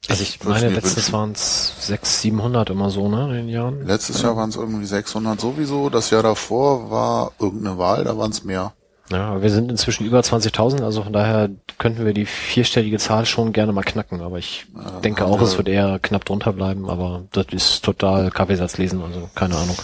[0.09, 3.87] Also ich würd's meine, letztes waren es 600, 700 immer so, ne, in den Jahren.
[3.87, 5.91] Letztes Jahr waren es irgendwie 600 sowieso.
[5.91, 8.73] Das Jahr davor war irgendeine Wahl, da waren es mehr.
[9.11, 11.49] Ja, wir sind inzwischen über 20.000, also von daher
[11.79, 14.67] könnten wir die vierstellige Zahl schon gerne mal knacken, aber ich
[15.03, 18.77] denke haben auch, wir- es wird eher knapp drunter bleiben, aber das ist total Kaffeesatz
[18.77, 19.77] lesen, also keine Ahnung.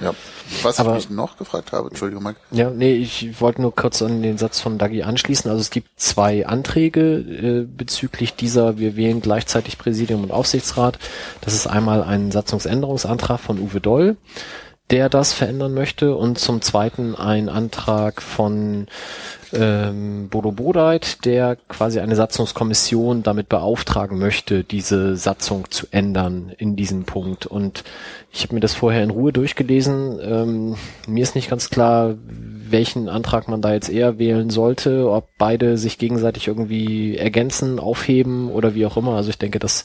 [0.00, 0.14] Ja.
[0.62, 2.38] Was Aber- ich mich noch gefragt habe, Entschuldigung, Mike.
[2.50, 5.50] Ja, nee, ich wollte nur kurz an den Satz von Dagi anschließen.
[5.50, 10.98] Also es gibt zwei Anträge äh, bezüglich dieser, wir wählen gleichzeitig Präsidium und Aufsichtsrat.
[11.40, 14.16] Das ist einmal ein Satzungsänderungsantrag von Uwe Doll,
[14.90, 18.86] der das verändern möchte, und zum zweiten ein Antrag von
[19.52, 26.76] ähm, Bodo Bodeit, der quasi eine Satzungskommission damit beauftragen möchte, diese Satzung zu ändern in
[26.76, 27.46] diesem Punkt.
[27.46, 27.84] Und
[28.32, 30.18] ich habe mir das vorher in Ruhe durchgelesen.
[30.22, 30.76] Ähm,
[31.06, 32.14] mir ist nicht ganz klar,
[32.70, 38.50] welchen Antrag man da jetzt eher wählen sollte, ob beide sich gegenseitig irgendwie ergänzen, aufheben
[38.50, 39.16] oder wie auch immer.
[39.16, 39.84] Also ich denke, das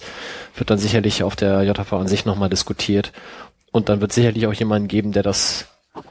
[0.55, 3.11] wird dann sicherlich auf der JV an sich nochmal diskutiert.
[3.71, 5.65] Und dann wird sicherlich auch jemanden geben, der das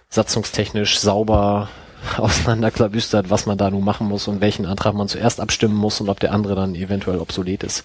[0.09, 1.69] satzungstechnisch sauber
[2.17, 6.09] auseinanderklabüstert, was man da nun machen muss und welchen Antrag man zuerst abstimmen muss und
[6.09, 7.85] ob der andere dann eventuell obsolet ist.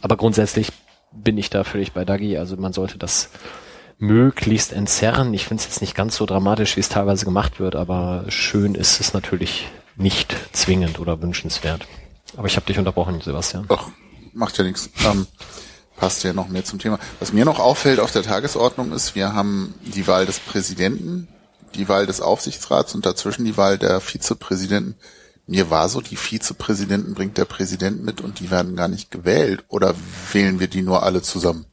[0.00, 0.72] Aber grundsätzlich
[1.12, 2.36] bin ich da völlig bei Dagi.
[2.36, 3.30] Also man sollte das
[3.98, 5.32] möglichst entzerren.
[5.34, 8.74] Ich finde es jetzt nicht ganz so dramatisch, wie es teilweise gemacht wird, aber schön
[8.74, 11.86] ist es natürlich nicht zwingend oder wünschenswert.
[12.36, 13.64] Aber ich habe dich unterbrochen, Sebastian.
[13.68, 13.88] Ach,
[14.34, 14.90] macht ja nichts.
[15.04, 15.26] Ähm,
[15.96, 16.98] passt ja noch mehr zum Thema.
[17.20, 21.28] Was mir noch auffällt auf der Tagesordnung ist, wir haben die Wahl des Präsidenten,
[21.74, 24.96] die Wahl des Aufsichtsrats und dazwischen die Wahl der Vizepräsidenten.
[25.46, 29.64] Mir war so, die Vizepräsidenten bringt der Präsident mit und die werden gar nicht gewählt.
[29.68, 29.94] Oder
[30.32, 31.66] wählen wir die nur alle zusammen?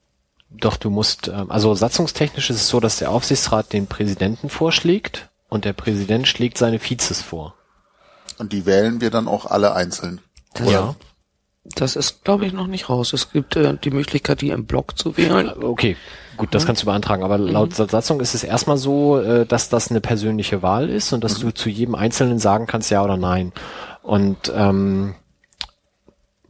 [0.52, 5.30] Doch, du musst, ähm, also satzungstechnisch ist es so, dass der Aufsichtsrat den Präsidenten vorschlägt
[5.50, 7.56] und der Präsident schlägt seine Vizes vor.
[8.38, 10.22] Und die wählen wir dann auch alle einzeln.
[10.64, 10.96] Ja.
[11.64, 13.14] Das ist, glaube ich, noch nicht raus.
[13.14, 15.52] Es gibt äh, die Möglichkeit, die im Block zu wählen.
[15.64, 15.96] Okay,
[16.38, 17.24] gut, das kannst du beantragen.
[17.24, 21.24] Aber laut Satzung ist es erstmal so, äh, dass das eine persönliche Wahl ist und
[21.24, 23.52] dass du zu jedem Einzelnen sagen kannst, ja oder nein.
[24.02, 25.16] Und ähm,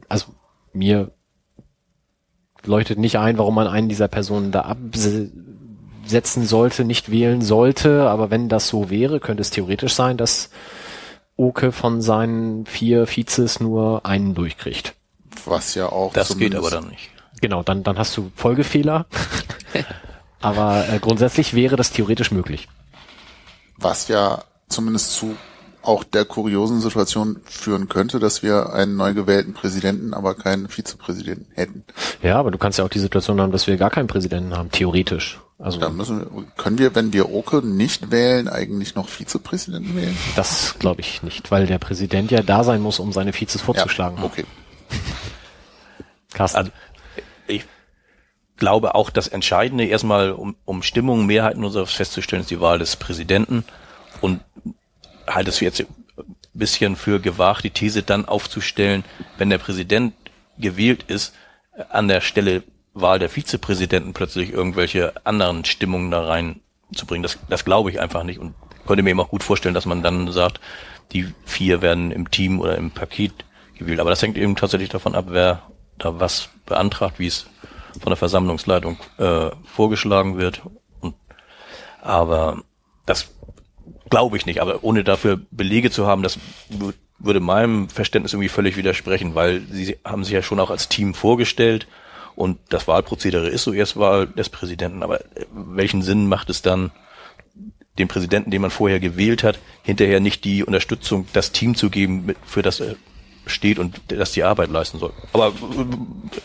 [0.08, 0.26] also
[0.72, 1.10] mir
[2.64, 8.08] leuchtet nicht ein, warum man einen dieser Personen da absetzen sollte, nicht wählen sollte.
[8.08, 10.50] Aber wenn das so wäre, könnte es theoretisch sein, dass
[11.36, 14.94] Oke von seinen vier Vizes nur einen durchkriegt.
[15.46, 16.12] Was ja auch.
[16.12, 17.10] Das geht aber dann nicht.
[17.44, 19.04] Genau, dann, dann hast du Folgefehler.
[20.40, 22.68] aber äh, grundsätzlich wäre das theoretisch möglich.
[23.76, 25.36] Was ja zumindest zu
[25.82, 31.52] auch der kuriosen Situation führen könnte, dass wir einen neu gewählten Präsidenten, aber keinen Vizepräsidenten
[31.52, 31.84] hätten.
[32.22, 34.70] Ja, aber du kannst ja auch die Situation haben, dass wir gar keinen Präsidenten haben,
[34.70, 35.38] theoretisch.
[35.58, 40.16] Also Da müssen wir, können wir, wenn wir Oke nicht wählen, eigentlich noch Vizepräsidenten wählen?
[40.34, 44.16] das glaube ich nicht, weil der Präsident ja da sein muss, um seine Vizes vorzuschlagen.
[44.16, 44.46] Ja, okay.
[46.32, 46.58] Carsten.
[46.58, 46.70] Also
[48.56, 52.78] glaube auch, das Entscheidende erstmal, um, um Stimmung, Mehrheiten und so festzustellen, ist die Wahl
[52.78, 53.64] des Präsidenten
[54.20, 54.40] und
[55.26, 55.86] halte es jetzt ein
[56.52, 59.04] bisschen für gewagt, die These dann aufzustellen,
[59.38, 60.14] wenn der Präsident
[60.58, 61.34] gewählt ist,
[61.90, 62.62] an der Stelle
[62.92, 67.24] Wahl der Vizepräsidenten plötzlich irgendwelche anderen Stimmungen da reinzubringen.
[67.24, 68.54] Das, das glaube ich einfach nicht und
[68.86, 70.60] könnte mir eben auch gut vorstellen, dass man dann sagt,
[71.12, 73.32] die vier werden im Team oder im Paket
[73.76, 73.98] gewählt.
[73.98, 75.62] Aber das hängt eben tatsächlich davon ab, wer
[75.98, 77.46] da was beantragt, wie es
[78.00, 80.62] von der Versammlungsleitung äh, vorgeschlagen wird.
[81.00, 81.14] Und,
[82.02, 82.62] aber
[83.06, 83.30] das
[84.10, 84.60] glaube ich nicht.
[84.60, 86.38] Aber ohne dafür Belege zu haben, das
[86.70, 90.88] wü- würde meinem Verständnis irgendwie völlig widersprechen, weil sie haben sich ja schon auch als
[90.88, 91.86] Team vorgestellt
[92.36, 95.02] und das Wahlprozedere ist so erst Wahl des Präsidenten.
[95.02, 96.90] Aber äh, welchen Sinn macht es dann,
[97.98, 102.34] dem Präsidenten, den man vorher gewählt hat, hinterher nicht die Unterstützung, das Team zu geben,
[102.44, 102.96] für das er
[103.46, 105.12] steht und das die Arbeit leisten soll.
[105.32, 105.52] Aber äh,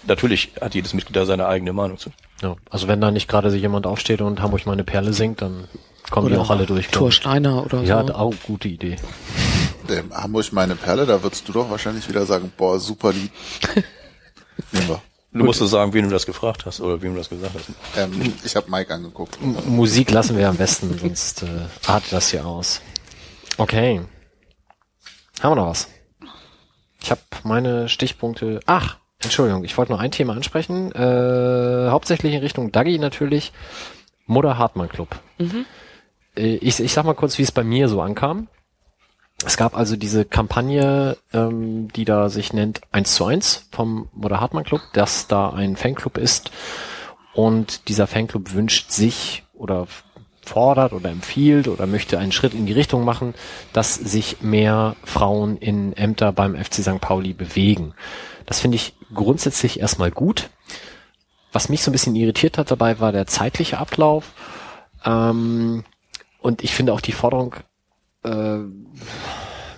[0.07, 2.11] natürlich hat jedes Mitglied da seine eigene Meinung zu.
[2.41, 5.67] Ja, also wenn da nicht gerade jemand aufsteht und Hamburg meine Perle singt, dann
[6.09, 6.87] kommen die auch alle durch.
[6.89, 7.11] Thor.
[7.11, 8.13] Steiner oder Ja, so.
[8.15, 8.95] auch gute Idee.
[9.89, 13.31] Ähm, Hamburg meine Perle, da würdest du doch wahrscheinlich wieder sagen, boah, super Lied.
[14.71, 15.01] Nehmen wir.
[15.31, 17.69] Du musst uns sagen, wen du das gefragt hast oder wem du das gesagt hast.
[17.97, 19.37] Ähm, ich habe Mike angeguckt.
[19.41, 21.47] M Musik lassen wir am besten, sonst äh,
[21.85, 22.81] artet das hier aus.
[23.57, 24.01] Okay.
[25.41, 25.87] Haben wir noch was?
[27.01, 28.59] Ich habe meine Stichpunkte.
[28.65, 30.91] Ach, Entschuldigung, ich wollte nur ein Thema ansprechen.
[30.93, 33.51] Äh, hauptsächlich in Richtung Dagi natürlich.
[34.25, 35.19] Mutter Hartmann Club.
[36.35, 38.47] Äh, ich, ich sag mal kurz, wie es bei mir so ankam.
[39.45, 44.41] Es gab also diese Kampagne, ähm, die da sich nennt 1 zu 1 vom Mutter
[44.41, 46.51] Hartmann Club, dass da ein Fanclub ist
[47.33, 49.87] und dieser Fanclub wünscht sich oder
[50.49, 53.33] fordert oder empfiehlt oder möchte einen Schritt in die Richtung machen,
[53.73, 56.99] dass sich mehr Frauen in Ämter beim FC St.
[56.99, 57.93] Pauli bewegen.
[58.45, 60.49] Das finde ich grundsätzlich erstmal gut.
[61.51, 64.33] Was mich so ein bisschen irritiert hat dabei, war der zeitliche Ablauf.
[65.05, 65.83] Ähm,
[66.41, 67.55] und ich finde auch die Forderung
[68.23, 68.29] äh,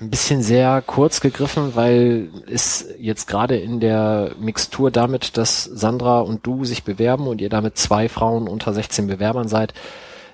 [0.02, 6.22] ein bisschen sehr kurz gegriffen, weil es jetzt gerade in der Mixtur damit, dass Sandra
[6.22, 9.74] und du sich bewerben und ihr damit zwei Frauen unter 16 Bewerbern seid,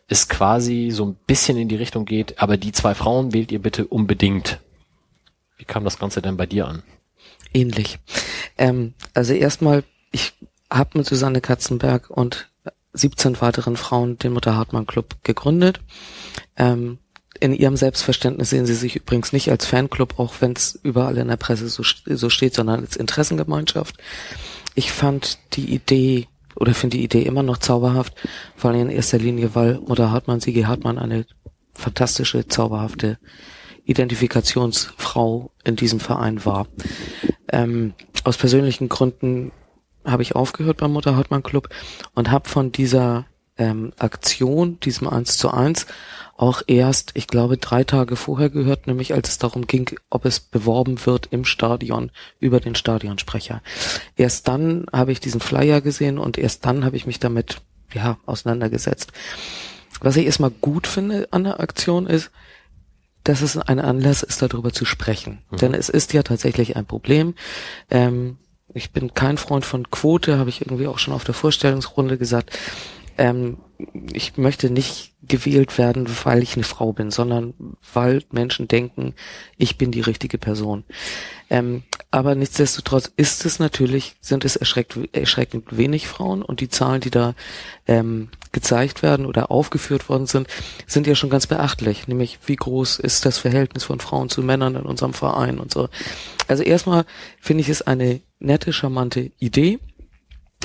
[0.08, 3.62] es quasi so ein bisschen in die Richtung geht, aber die zwei Frauen wählt ihr
[3.62, 4.60] bitte unbedingt.
[5.58, 6.84] Wie kam das Ganze denn bei dir an?
[7.54, 8.00] Ähnlich.
[8.58, 10.34] Ähm, also erstmal, ich
[10.70, 12.50] habe mit Susanne Katzenberg und
[12.94, 15.82] 17 weiteren Frauen den Mutter Hartmann Club gegründet.
[16.56, 17.00] Ähm,
[17.40, 21.28] in ihrem Selbstverständnis sehen sie sich übrigens nicht als Fanclub, auch wenn es überall in
[21.28, 23.98] der Presse so, so steht, sondern als Interessengemeinschaft.
[24.74, 26.28] Ich fand die Idee
[26.60, 28.14] oder finde die Idee immer noch zauberhaft,
[28.56, 31.26] vor allem in erster Linie, weil Mutter Hartmann, Sigi Hartmann eine
[31.74, 33.18] fantastische, zauberhafte
[33.86, 36.68] Identifikationsfrau in diesem Verein war.
[37.50, 37.94] Ähm,
[38.24, 39.52] aus persönlichen Gründen
[40.04, 41.70] habe ich aufgehört beim Mutter Hartmann Club
[42.14, 43.26] und habe von dieser
[43.58, 45.88] ähm, Aktion, diesem 1 zu 1,
[46.38, 50.40] auch erst, ich glaube, drei Tage vorher gehört, nämlich als es darum ging, ob es
[50.40, 53.62] beworben wird im Stadion über den Stadionsprecher.
[54.16, 57.62] Erst dann habe ich diesen Flyer gesehen und erst dann habe ich mich damit
[57.92, 59.12] ja auseinandergesetzt.
[60.00, 62.30] Was ich erstmal gut finde an der Aktion ist,
[63.24, 65.40] dass es ein Anlass ist, darüber zu sprechen.
[65.52, 67.34] Denn es ist ja tatsächlich ein Problem.
[67.90, 68.38] Ähm,
[68.74, 72.58] ich bin kein Freund von Quote, habe ich irgendwie auch schon auf der Vorstellungsrunde gesagt.
[73.18, 73.58] Ähm,
[74.14, 77.54] ich möchte nicht gewählt werden, weil ich eine Frau bin, sondern
[77.94, 79.14] weil Menschen denken,
[79.58, 80.84] ich bin die richtige Person.
[81.50, 87.02] Ähm, aber nichtsdestotrotz ist es natürlich, sind es erschreckt, erschreckend wenig Frauen und die Zahlen,
[87.02, 87.36] die da
[87.88, 90.48] ähm, gezeigt werden oder aufgeführt worden sind,
[90.88, 92.08] sind ja schon ganz beachtlich.
[92.08, 95.90] Nämlich, wie groß ist das Verhältnis von Frauen zu Männern in unserem Verein und so.
[96.48, 97.06] Also erstmal
[97.40, 99.80] finde ich es eine nette, charmante Idee.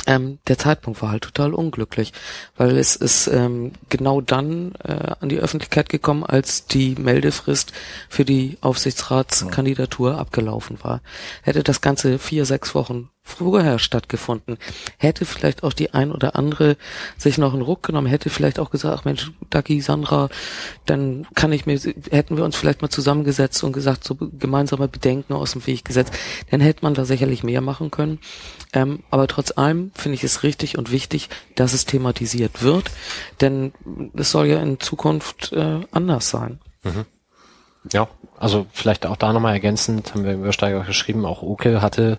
[0.06, 2.12] Ähm, der Zeitpunkt war halt total unglücklich,
[2.56, 7.72] weil es ist ähm, genau dann äh, an die Öffentlichkeit gekommen, als die Meldefrist
[8.08, 11.02] für die Aufsichtsratskandidatur abgelaufen war.
[11.42, 14.58] Hätte das Ganze vier, sechs Wochen vorher stattgefunden,
[14.98, 16.76] hätte vielleicht auch die ein oder andere
[17.16, 20.28] sich noch einen Ruck genommen, hätte vielleicht auch gesagt, ach Mensch, Dagi, Sandra,
[20.86, 21.78] dann kann ich mir,
[22.10, 26.12] hätten wir uns vielleicht mal zusammengesetzt und gesagt, so gemeinsame Bedenken aus dem Weg gesetzt,
[26.50, 28.18] dann hätte man da sicherlich mehr machen können.
[28.72, 32.90] Ähm, aber trotz allem finde ich es richtig und wichtig, dass es thematisiert wird,
[33.40, 33.72] denn
[34.14, 36.58] es soll ja in Zukunft äh, anders sein.
[36.82, 37.06] Mhm.
[37.92, 38.08] Ja,
[38.38, 42.18] also vielleicht auch da nochmal ergänzend, haben wir im Übersteiger geschrieben, auch Oke hatte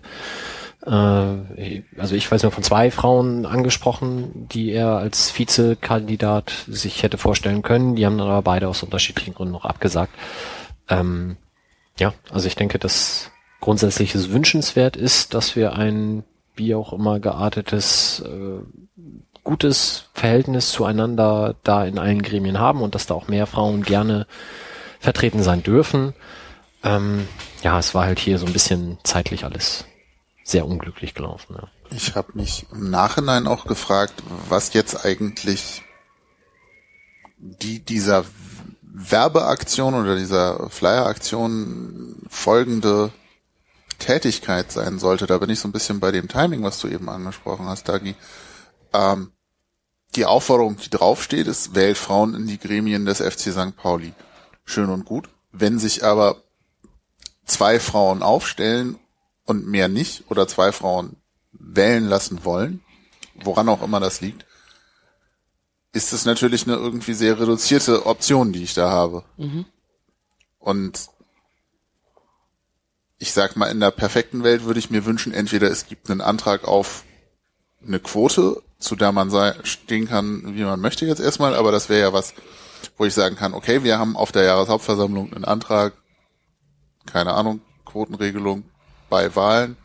[0.86, 7.62] also ich weiß nur von zwei Frauen angesprochen, die er als Vizekandidat sich hätte vorstellen
[7.62, 7.96] können.
[7.96, 10.12] Die haben dann aber beide aus unterschiedlichen Gründen noch abgesagt.
[10.90, 11.36] Ähm,
[11.98, 13.30] ja, also ich denke, dass
[13.60, 16.22] grundsätzliches wünschenswert ist, dass wir ein
[16.54, 18.62] wie auch immer geartetes äh,
[19.42, 24.26] gutes Verhältnis zueinander da in allen Gremien haben und dass da auch mehr Frauen gerne
[25.00, 26.14] vertreten sein dürfen.
[26.82, 27.26] Ähm,
[27.62, 29.86] ja, es war halt hier so ein bisschen zeitlich alles
[30.44, 31.56] sehr unglücklich gelaufen.
[31.58, 31.68] Ja.
[31.90, 35.82] Ich habe mich im Nachhinein auch gefragt, was jetzt eigentlich
[37.38, 38.24] die dieser
[38.82, 43.10] Werbeaktion oder dieser Flyeraktion folgende
[43.98, 45.26] Tätigkeit sein sollte.
[45.26, 48.14] Da bin ich so ein bisschen bei dem Timing, was du eben angesprochen hast, Dagi.
[48.92, 49.32] Ähm,
[50.14, 53.76] die Aufforderung, die draufsteht, ist, wählt Frauen in die Gremien des FC St.
[53.76, 54.12] Pauli.
[54.64, 55.28] Schön und gut.
[55.50, 56.42] Wenn sich aber
[57.44, 58.98] zwei Frauen aufstellen
[59.44, 61.16] und mehr nicht oder zwei Frauen
[61.52, 62.82] wählen lassen wollen,
[63.34, 64.46] woran auch immer das liegt,
[65.92, 69.24] ist es natürlich eine irgendwie sehr reduzierte Option, die ich da habe.
[69.36, 69.64] Mhm.
[70.58, 71.08] Und
[73.18, 76.20] ich sag mal, in der perfekten Welt würde ich mir wünschen, entweder es gibt einen
[76.20, 77.04] Antrag auf
[77.86, 79.30] eine Quote, zu der man
[79.62, 82.34] stehen kann, wie man möchte jetzt erstmal, aber das wäre ja was,
[82.96, 85.94] wo ich sagen kann, okay, wir haben auf der Jahreshauptversammlung einen Antrag,
[87.06, 88.64] keine Ahnung, Quotenregelung,
[89.08, 89.76] bei Wahlen.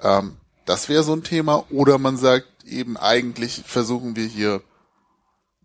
[0.00, 1.64] Ähm, das wäre so ein Thema.
[1.70, 4.62] Oder man sagt eben eigentlich versuchen wir hier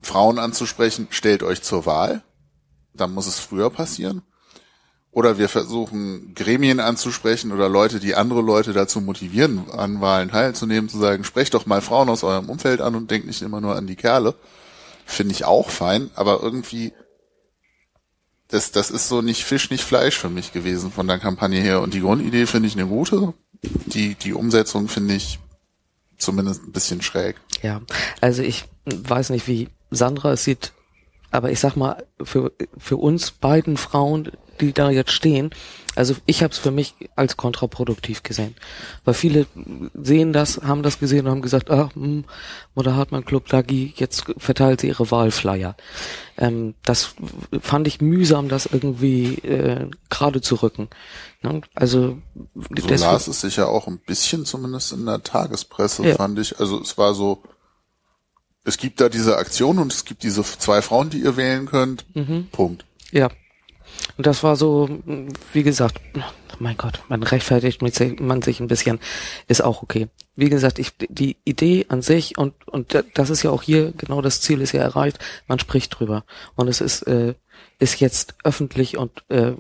[0.02, 2.24] Frauen anzusprechen, stellt euch zur Wahl.
[2.94, 4.24] Dann muss es früher passieren.
[5.12, 10.90] Oder wir versuchen Gremien anzusprechen oder Leute, die andere Leute dazu motivieren, an Wahlen teilzunehmen,
[10.90, 13.76] zu sagen, sprecht doch mal Frauen aus eurem Umfeld an und denkt nicht immer nur
[13.76, 14.36] an die Kerle.
[15.06, 16.94] Finde ich auch fein, aber irgendwie
[18.50, 21.82] das, das ist so nicht Fisch, nicht Fleisch für mich gewesen von der Kampagne her.
[21.82, 23.34] Und die Grundidee finde ich eine gute.
[23.88, 25.40] Die, die Umsetzung finde ich
[26.18, 27.36] zumindest ein bisschen schräg.
[27.62, 27.82] Ja,
[28.22, 30.74] also ich weiß nicht, wie Sandra es sieht,
[31.32, 35.52] aber ich sag mal, für, für uns beiden Frauen, die da jetzt stehen,
[35.98, 38.56] also ich habe es für mich als kontraproduktiv gesehen.
[39.04, 39.48] Weil viele
[39.96, 42.24] sehen das, haben das gesehen und haben gesagt, ah, mh,
[42.76, 45.76] Mutter Hartmann Club Dagi, jetzt verteilt sie ihre Wahlflyer.
[46.38, 47.16] Ähm, das
[47.62, 50.88] fand ich mühsam, das irgendwie äh, gerade zu rücken.
[51.42, 51.62] Ne?
[51.74, 52.20] Also
[52.54, 56.16] so las es sich ja auch ein bisschen, zumindest in der Tagespresse, ja.
[56.16, 56.60] fand ich.
[56.60, 57.42] Also es war so,
[58.64, 62.06] es gibt da diese Aktion und es gibt diese zwei Frauen, die ihr wählen könnt.
[62.16, 62.50] Mhm.
[62.52, 62.86] Punkt.
[63.12, 63.30] Ja,
[64.18, 64.90] und das war so,
[65.54, 66.00] wie gesagt,
[66.60, 69.00] mein Gott, man rechtfertigt man sich ein bisschen,
[69.48, 70.08] ist auch okay.
[70.36, 74.22] Wie gesagt, ich, die Idee an sich und, und das ist ja auch hier, genau
[74.22, 76.24] das Ziel ist ja erreicht, man spricht drüber.
[76.56, 77.36] Und es ist, äh,
[77.80, 79.54] ist jetzt öffentlich und, äh,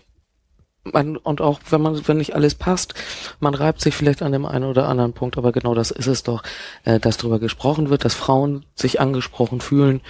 [0.83, 2.93] man, und auch wenn man, wenn nicht alles passt,
[3.39, 6.23] man reibt sich vielleicht an dem einen oder anderen Punkt, aber genau das ist es
[6.23, 6.43] doch,
[6.83, 10.01] äh, dass drüber gesprochen wird, dass Frauen sich angesprochen fühlen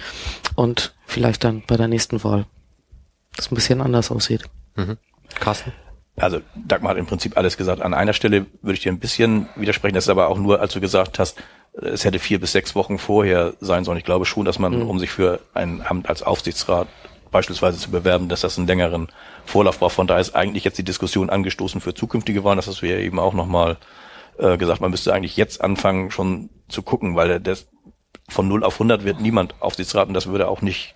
[0.54, 2.46] und vielleicht dann bei der nächsten Wahl
[3.38, 4.44] das ein bisschen anders aussieht.
[4.76, 4.98] Mhm.
[5.40, 5.72] Carsten?
[6.16, 7.80] Also Dagmar hat im Prinzip alles gesagt.
[7.80, 9.94] An einer Stelle würde ich dir ein bisschen widersprechen.
[9.94, 11.40] Das ist aber auch nur, als du gesagt hast,
[11.80, 13.98] es hätte vier bis sechs Wochen vorher sein sollen.
[13.98, 14.90] Ich glaube schon, dass man, mhm.
[14.90, 16.88] um sich für ein Amt als Aufsichtsrat
[17.30, 19.08] beispielsweise zu bewerben, dass das einen längeren
[19.44, 19.94] Vorlauf braucht.
[19.94, 22.56] Von daher ist eigentlich jetzt die Diskussion angestoßen für zukünftige Wahlen.
[22.56, 23.76] Das hast du ja eben auch nochmal
[24.38, 24.80] äh, gesagt.
[24.80, 27.68] Man müsste eigentlich jetzt anfangen, schon zu gucken, weil das
[28.28, 30.94] von 0 auf 100 wird niemand Aufsichtsrat und das würde auch nicht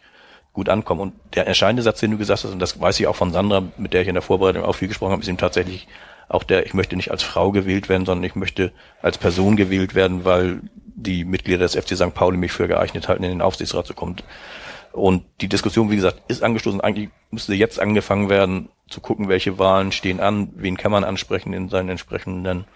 [0.52, 1.00] gut ankommen.
[1.00, 3.62] Und der entscheidende Satz, den du gesagt hast, und das weiß ich auch von Sandra,
[3.76, 5.88] mit der ich in der Vorbereitung auch viel gesprochen habe, ist ihm tatsächlich
[6.28, 8.72] auch der, ich möchte nicht als Frau gewählt werden, sondern ich möchte
[9.02, 12.14] als Person gewählt werden, weil die Mitglieder des FC St.
[12.14, 14.16] Pauli mich für geeignet halten, in den Aufsichtsrat zu kommen.
[14.92, 16.80] Und die Diskussion, wie gesagt, ist angestoßen.
[16.80, 21.54] Eigentlich müsste jetzt angefangen werden, zu gucken, welche Wahlen stehen an, wen kann man ansprechen
[21.54, 22.66] in seinen entsprechenden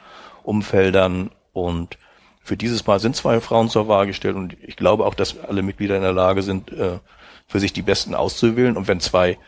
[0.43, 1.31] Umfeldern.
[1.53, 1.98] Und
[2.43, 5.62] für dieses Mal sind zwei Frauen zur Wahl gestellt und ich glaube auch, dass alle
[5.62, 6.98] Mitglieder in der Lage sind, äh,
[7.47, 8.77] für sich die Besten auszuwählen.
[8.77, 9.39] Und wenn zwei,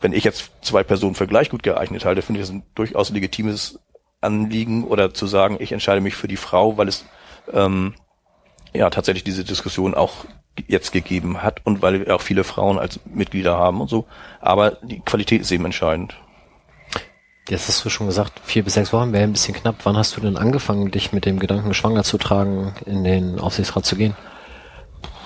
[0.00, 3.10] wenn ich jetzt zwei Personen für gleich gut geeignet halte, finde ich das ein durchaus
[3.10, 3.78] legitimes
[4.20, 7.04] Anliegen oder zu sagen, ich entscheide mich für die Frau, weil es
[7.52, 7.94] ähm,
[8.72, 10.24] ja tatsächlich diese Diskussion auch
[10.68, 14.06] jetzt gegeben hat und weil wir auch viele Frauen als Mitglieder haben und so.
[14.40, 16.14] Aber die Qualität ist eben entscheidend.
[17.48, 19.76] Jetzt hast du schon gesagt, vier bis sechs Wochen wäre ein bisschen knapp.
[19.82, 23.84] Wann hast du denn angefangen, dich mit dem Gedanken schwanger zu tragen, in den Aufsichtsrat
[23.84, 24.16] zu gehen?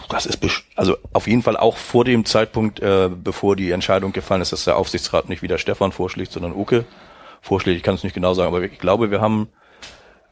[0.09, 0.39] Das ist
[0.77, 4.65] also auf jeden Fall auch vor dem Zeitpunkt, äh, bevor die Entscheidung gefallen ist, dass
[4.65, 6.85] der Aufsichtsrat nicht wieder Stefan vorschlägt, sondern Uke
[7.41, 7.79] vorschlägt.
[7.79, 9.49] Ich kann es nicht genau sagen, aber ich glaube, wir haben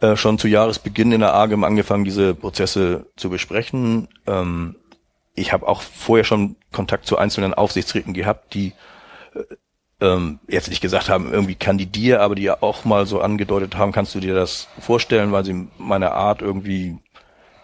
[0.01, 4.09] äh, schon zu Jahresbeginn in der AGEM angefangen, diese Prozesse zu besprechen.
[4.27, 4.77] Ähm,
[5.35, 8.75] ich habe auch vorher schon Kontakt zu einzelnen Aufsichtsräten gehabt, die
[9.35, 9.55] äh,
[10.01, 13.93] ähm, jetzt nicht gesagt haben, irgendwie kandidier, aber die ja auch mal so angedeutet haben,
[13.93, 16.99] kannst du dir das vorstellen, weil sie meine Art irgendwie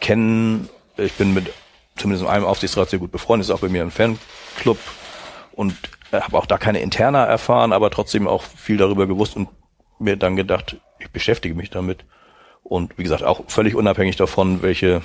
[0.00, 0.68] kennen.
[0.96, 1.52] Ich bin mit
[2.00, 4.78] zumindest in einem Aufsichtsrat sehr gut befreundet, ist auch bei mir ein Fanclub
[5.52, 5.74] und
[6.12, 9.48] habe auch da keine Interna erfahren, aber trotzdem auch viel darüber gewusst und
[9.98, 12.04] mir dann gedacht, ich beschäftige mich damit.
[12.62, 15.02] Und wie gesagt, auch völlig unabhängig davon, welche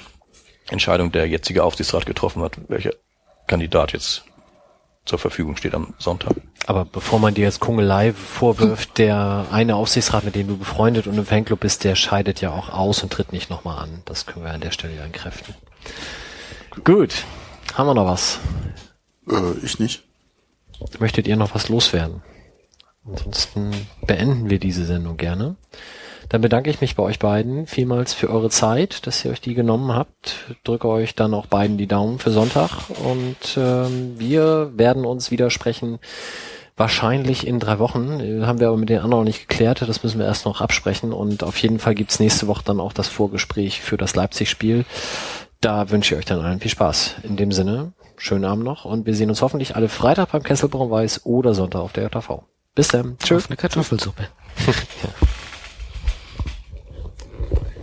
[0.69, 2.91] Entscheidung der jetzige Aufsichtsrat getroffen hat, welcher
[3.47, 4.25] Kandidat jetzt
[5.05, 6.35] zur Verfügung steht am Sonntag.
[6.65, 11.17] Aber bevor man dir jetzt Kungelei vorwirft, der eine Aufsichtsrat, mit dem du befreundet und
[11.17, 14.01] im Fanclub bist, der scheidet ja auch aus und tritt nicht nochmal an.
[14.05, 15.53] Das können wir an der Stelle ja entkräften.
[16.83, 17.23] Gut.
[17.73, 18.39] Haben wir noch was?
[19.29, 20.03] Äh, ich nicht.
[20.99, 22.21] Möchtet ihr noch was loswerden?
[23.07, 23.71] Ansonsten
[24.05, 25.55] beenden wir diese Sendung gerne.
[26.29, 29.53] Dann bedanke ich mich bei euch beiden vielmals für eure Zeit, dass ihr euch die
[29.53, 30.55] genommen habt.
[30.63, 35.51] Drücke euch dann auch beiden die Daumen für Sonntag und ähm, wir werden uns wieder
[35.51, 35.99] sprechen.
[36.77, 38.45] Wahrscheinlich in drei Wochen.
[38.45, 39.81] Haben wir aber mit den anderen noch nicht geklärt.
[39.81, 41.13] Das müssen wir erst noch absprechen.
[41.13, 44.83] Und auf jeden Fall gibt's nächste Woche dann auch das Vorgespräch für das Leipzig-Spiel.
[45.65, 47.15] Da wünsche ich euch dann allen viel Spaß.
[47.23, 50.91] In dem Sinne, schönen Abend noch und wir sehen uns hoffentlich alle Freitag beim Kesselbraun
[50.91, 52.43] Weiß oder Sonntag auf der JV.
[52.75, 53.17] Bis dann.
[53.17, 53.47] Tschüss.
[53.47, 54.27] Eine Kartoffelsuppe.
[54.67, 54.73] ja.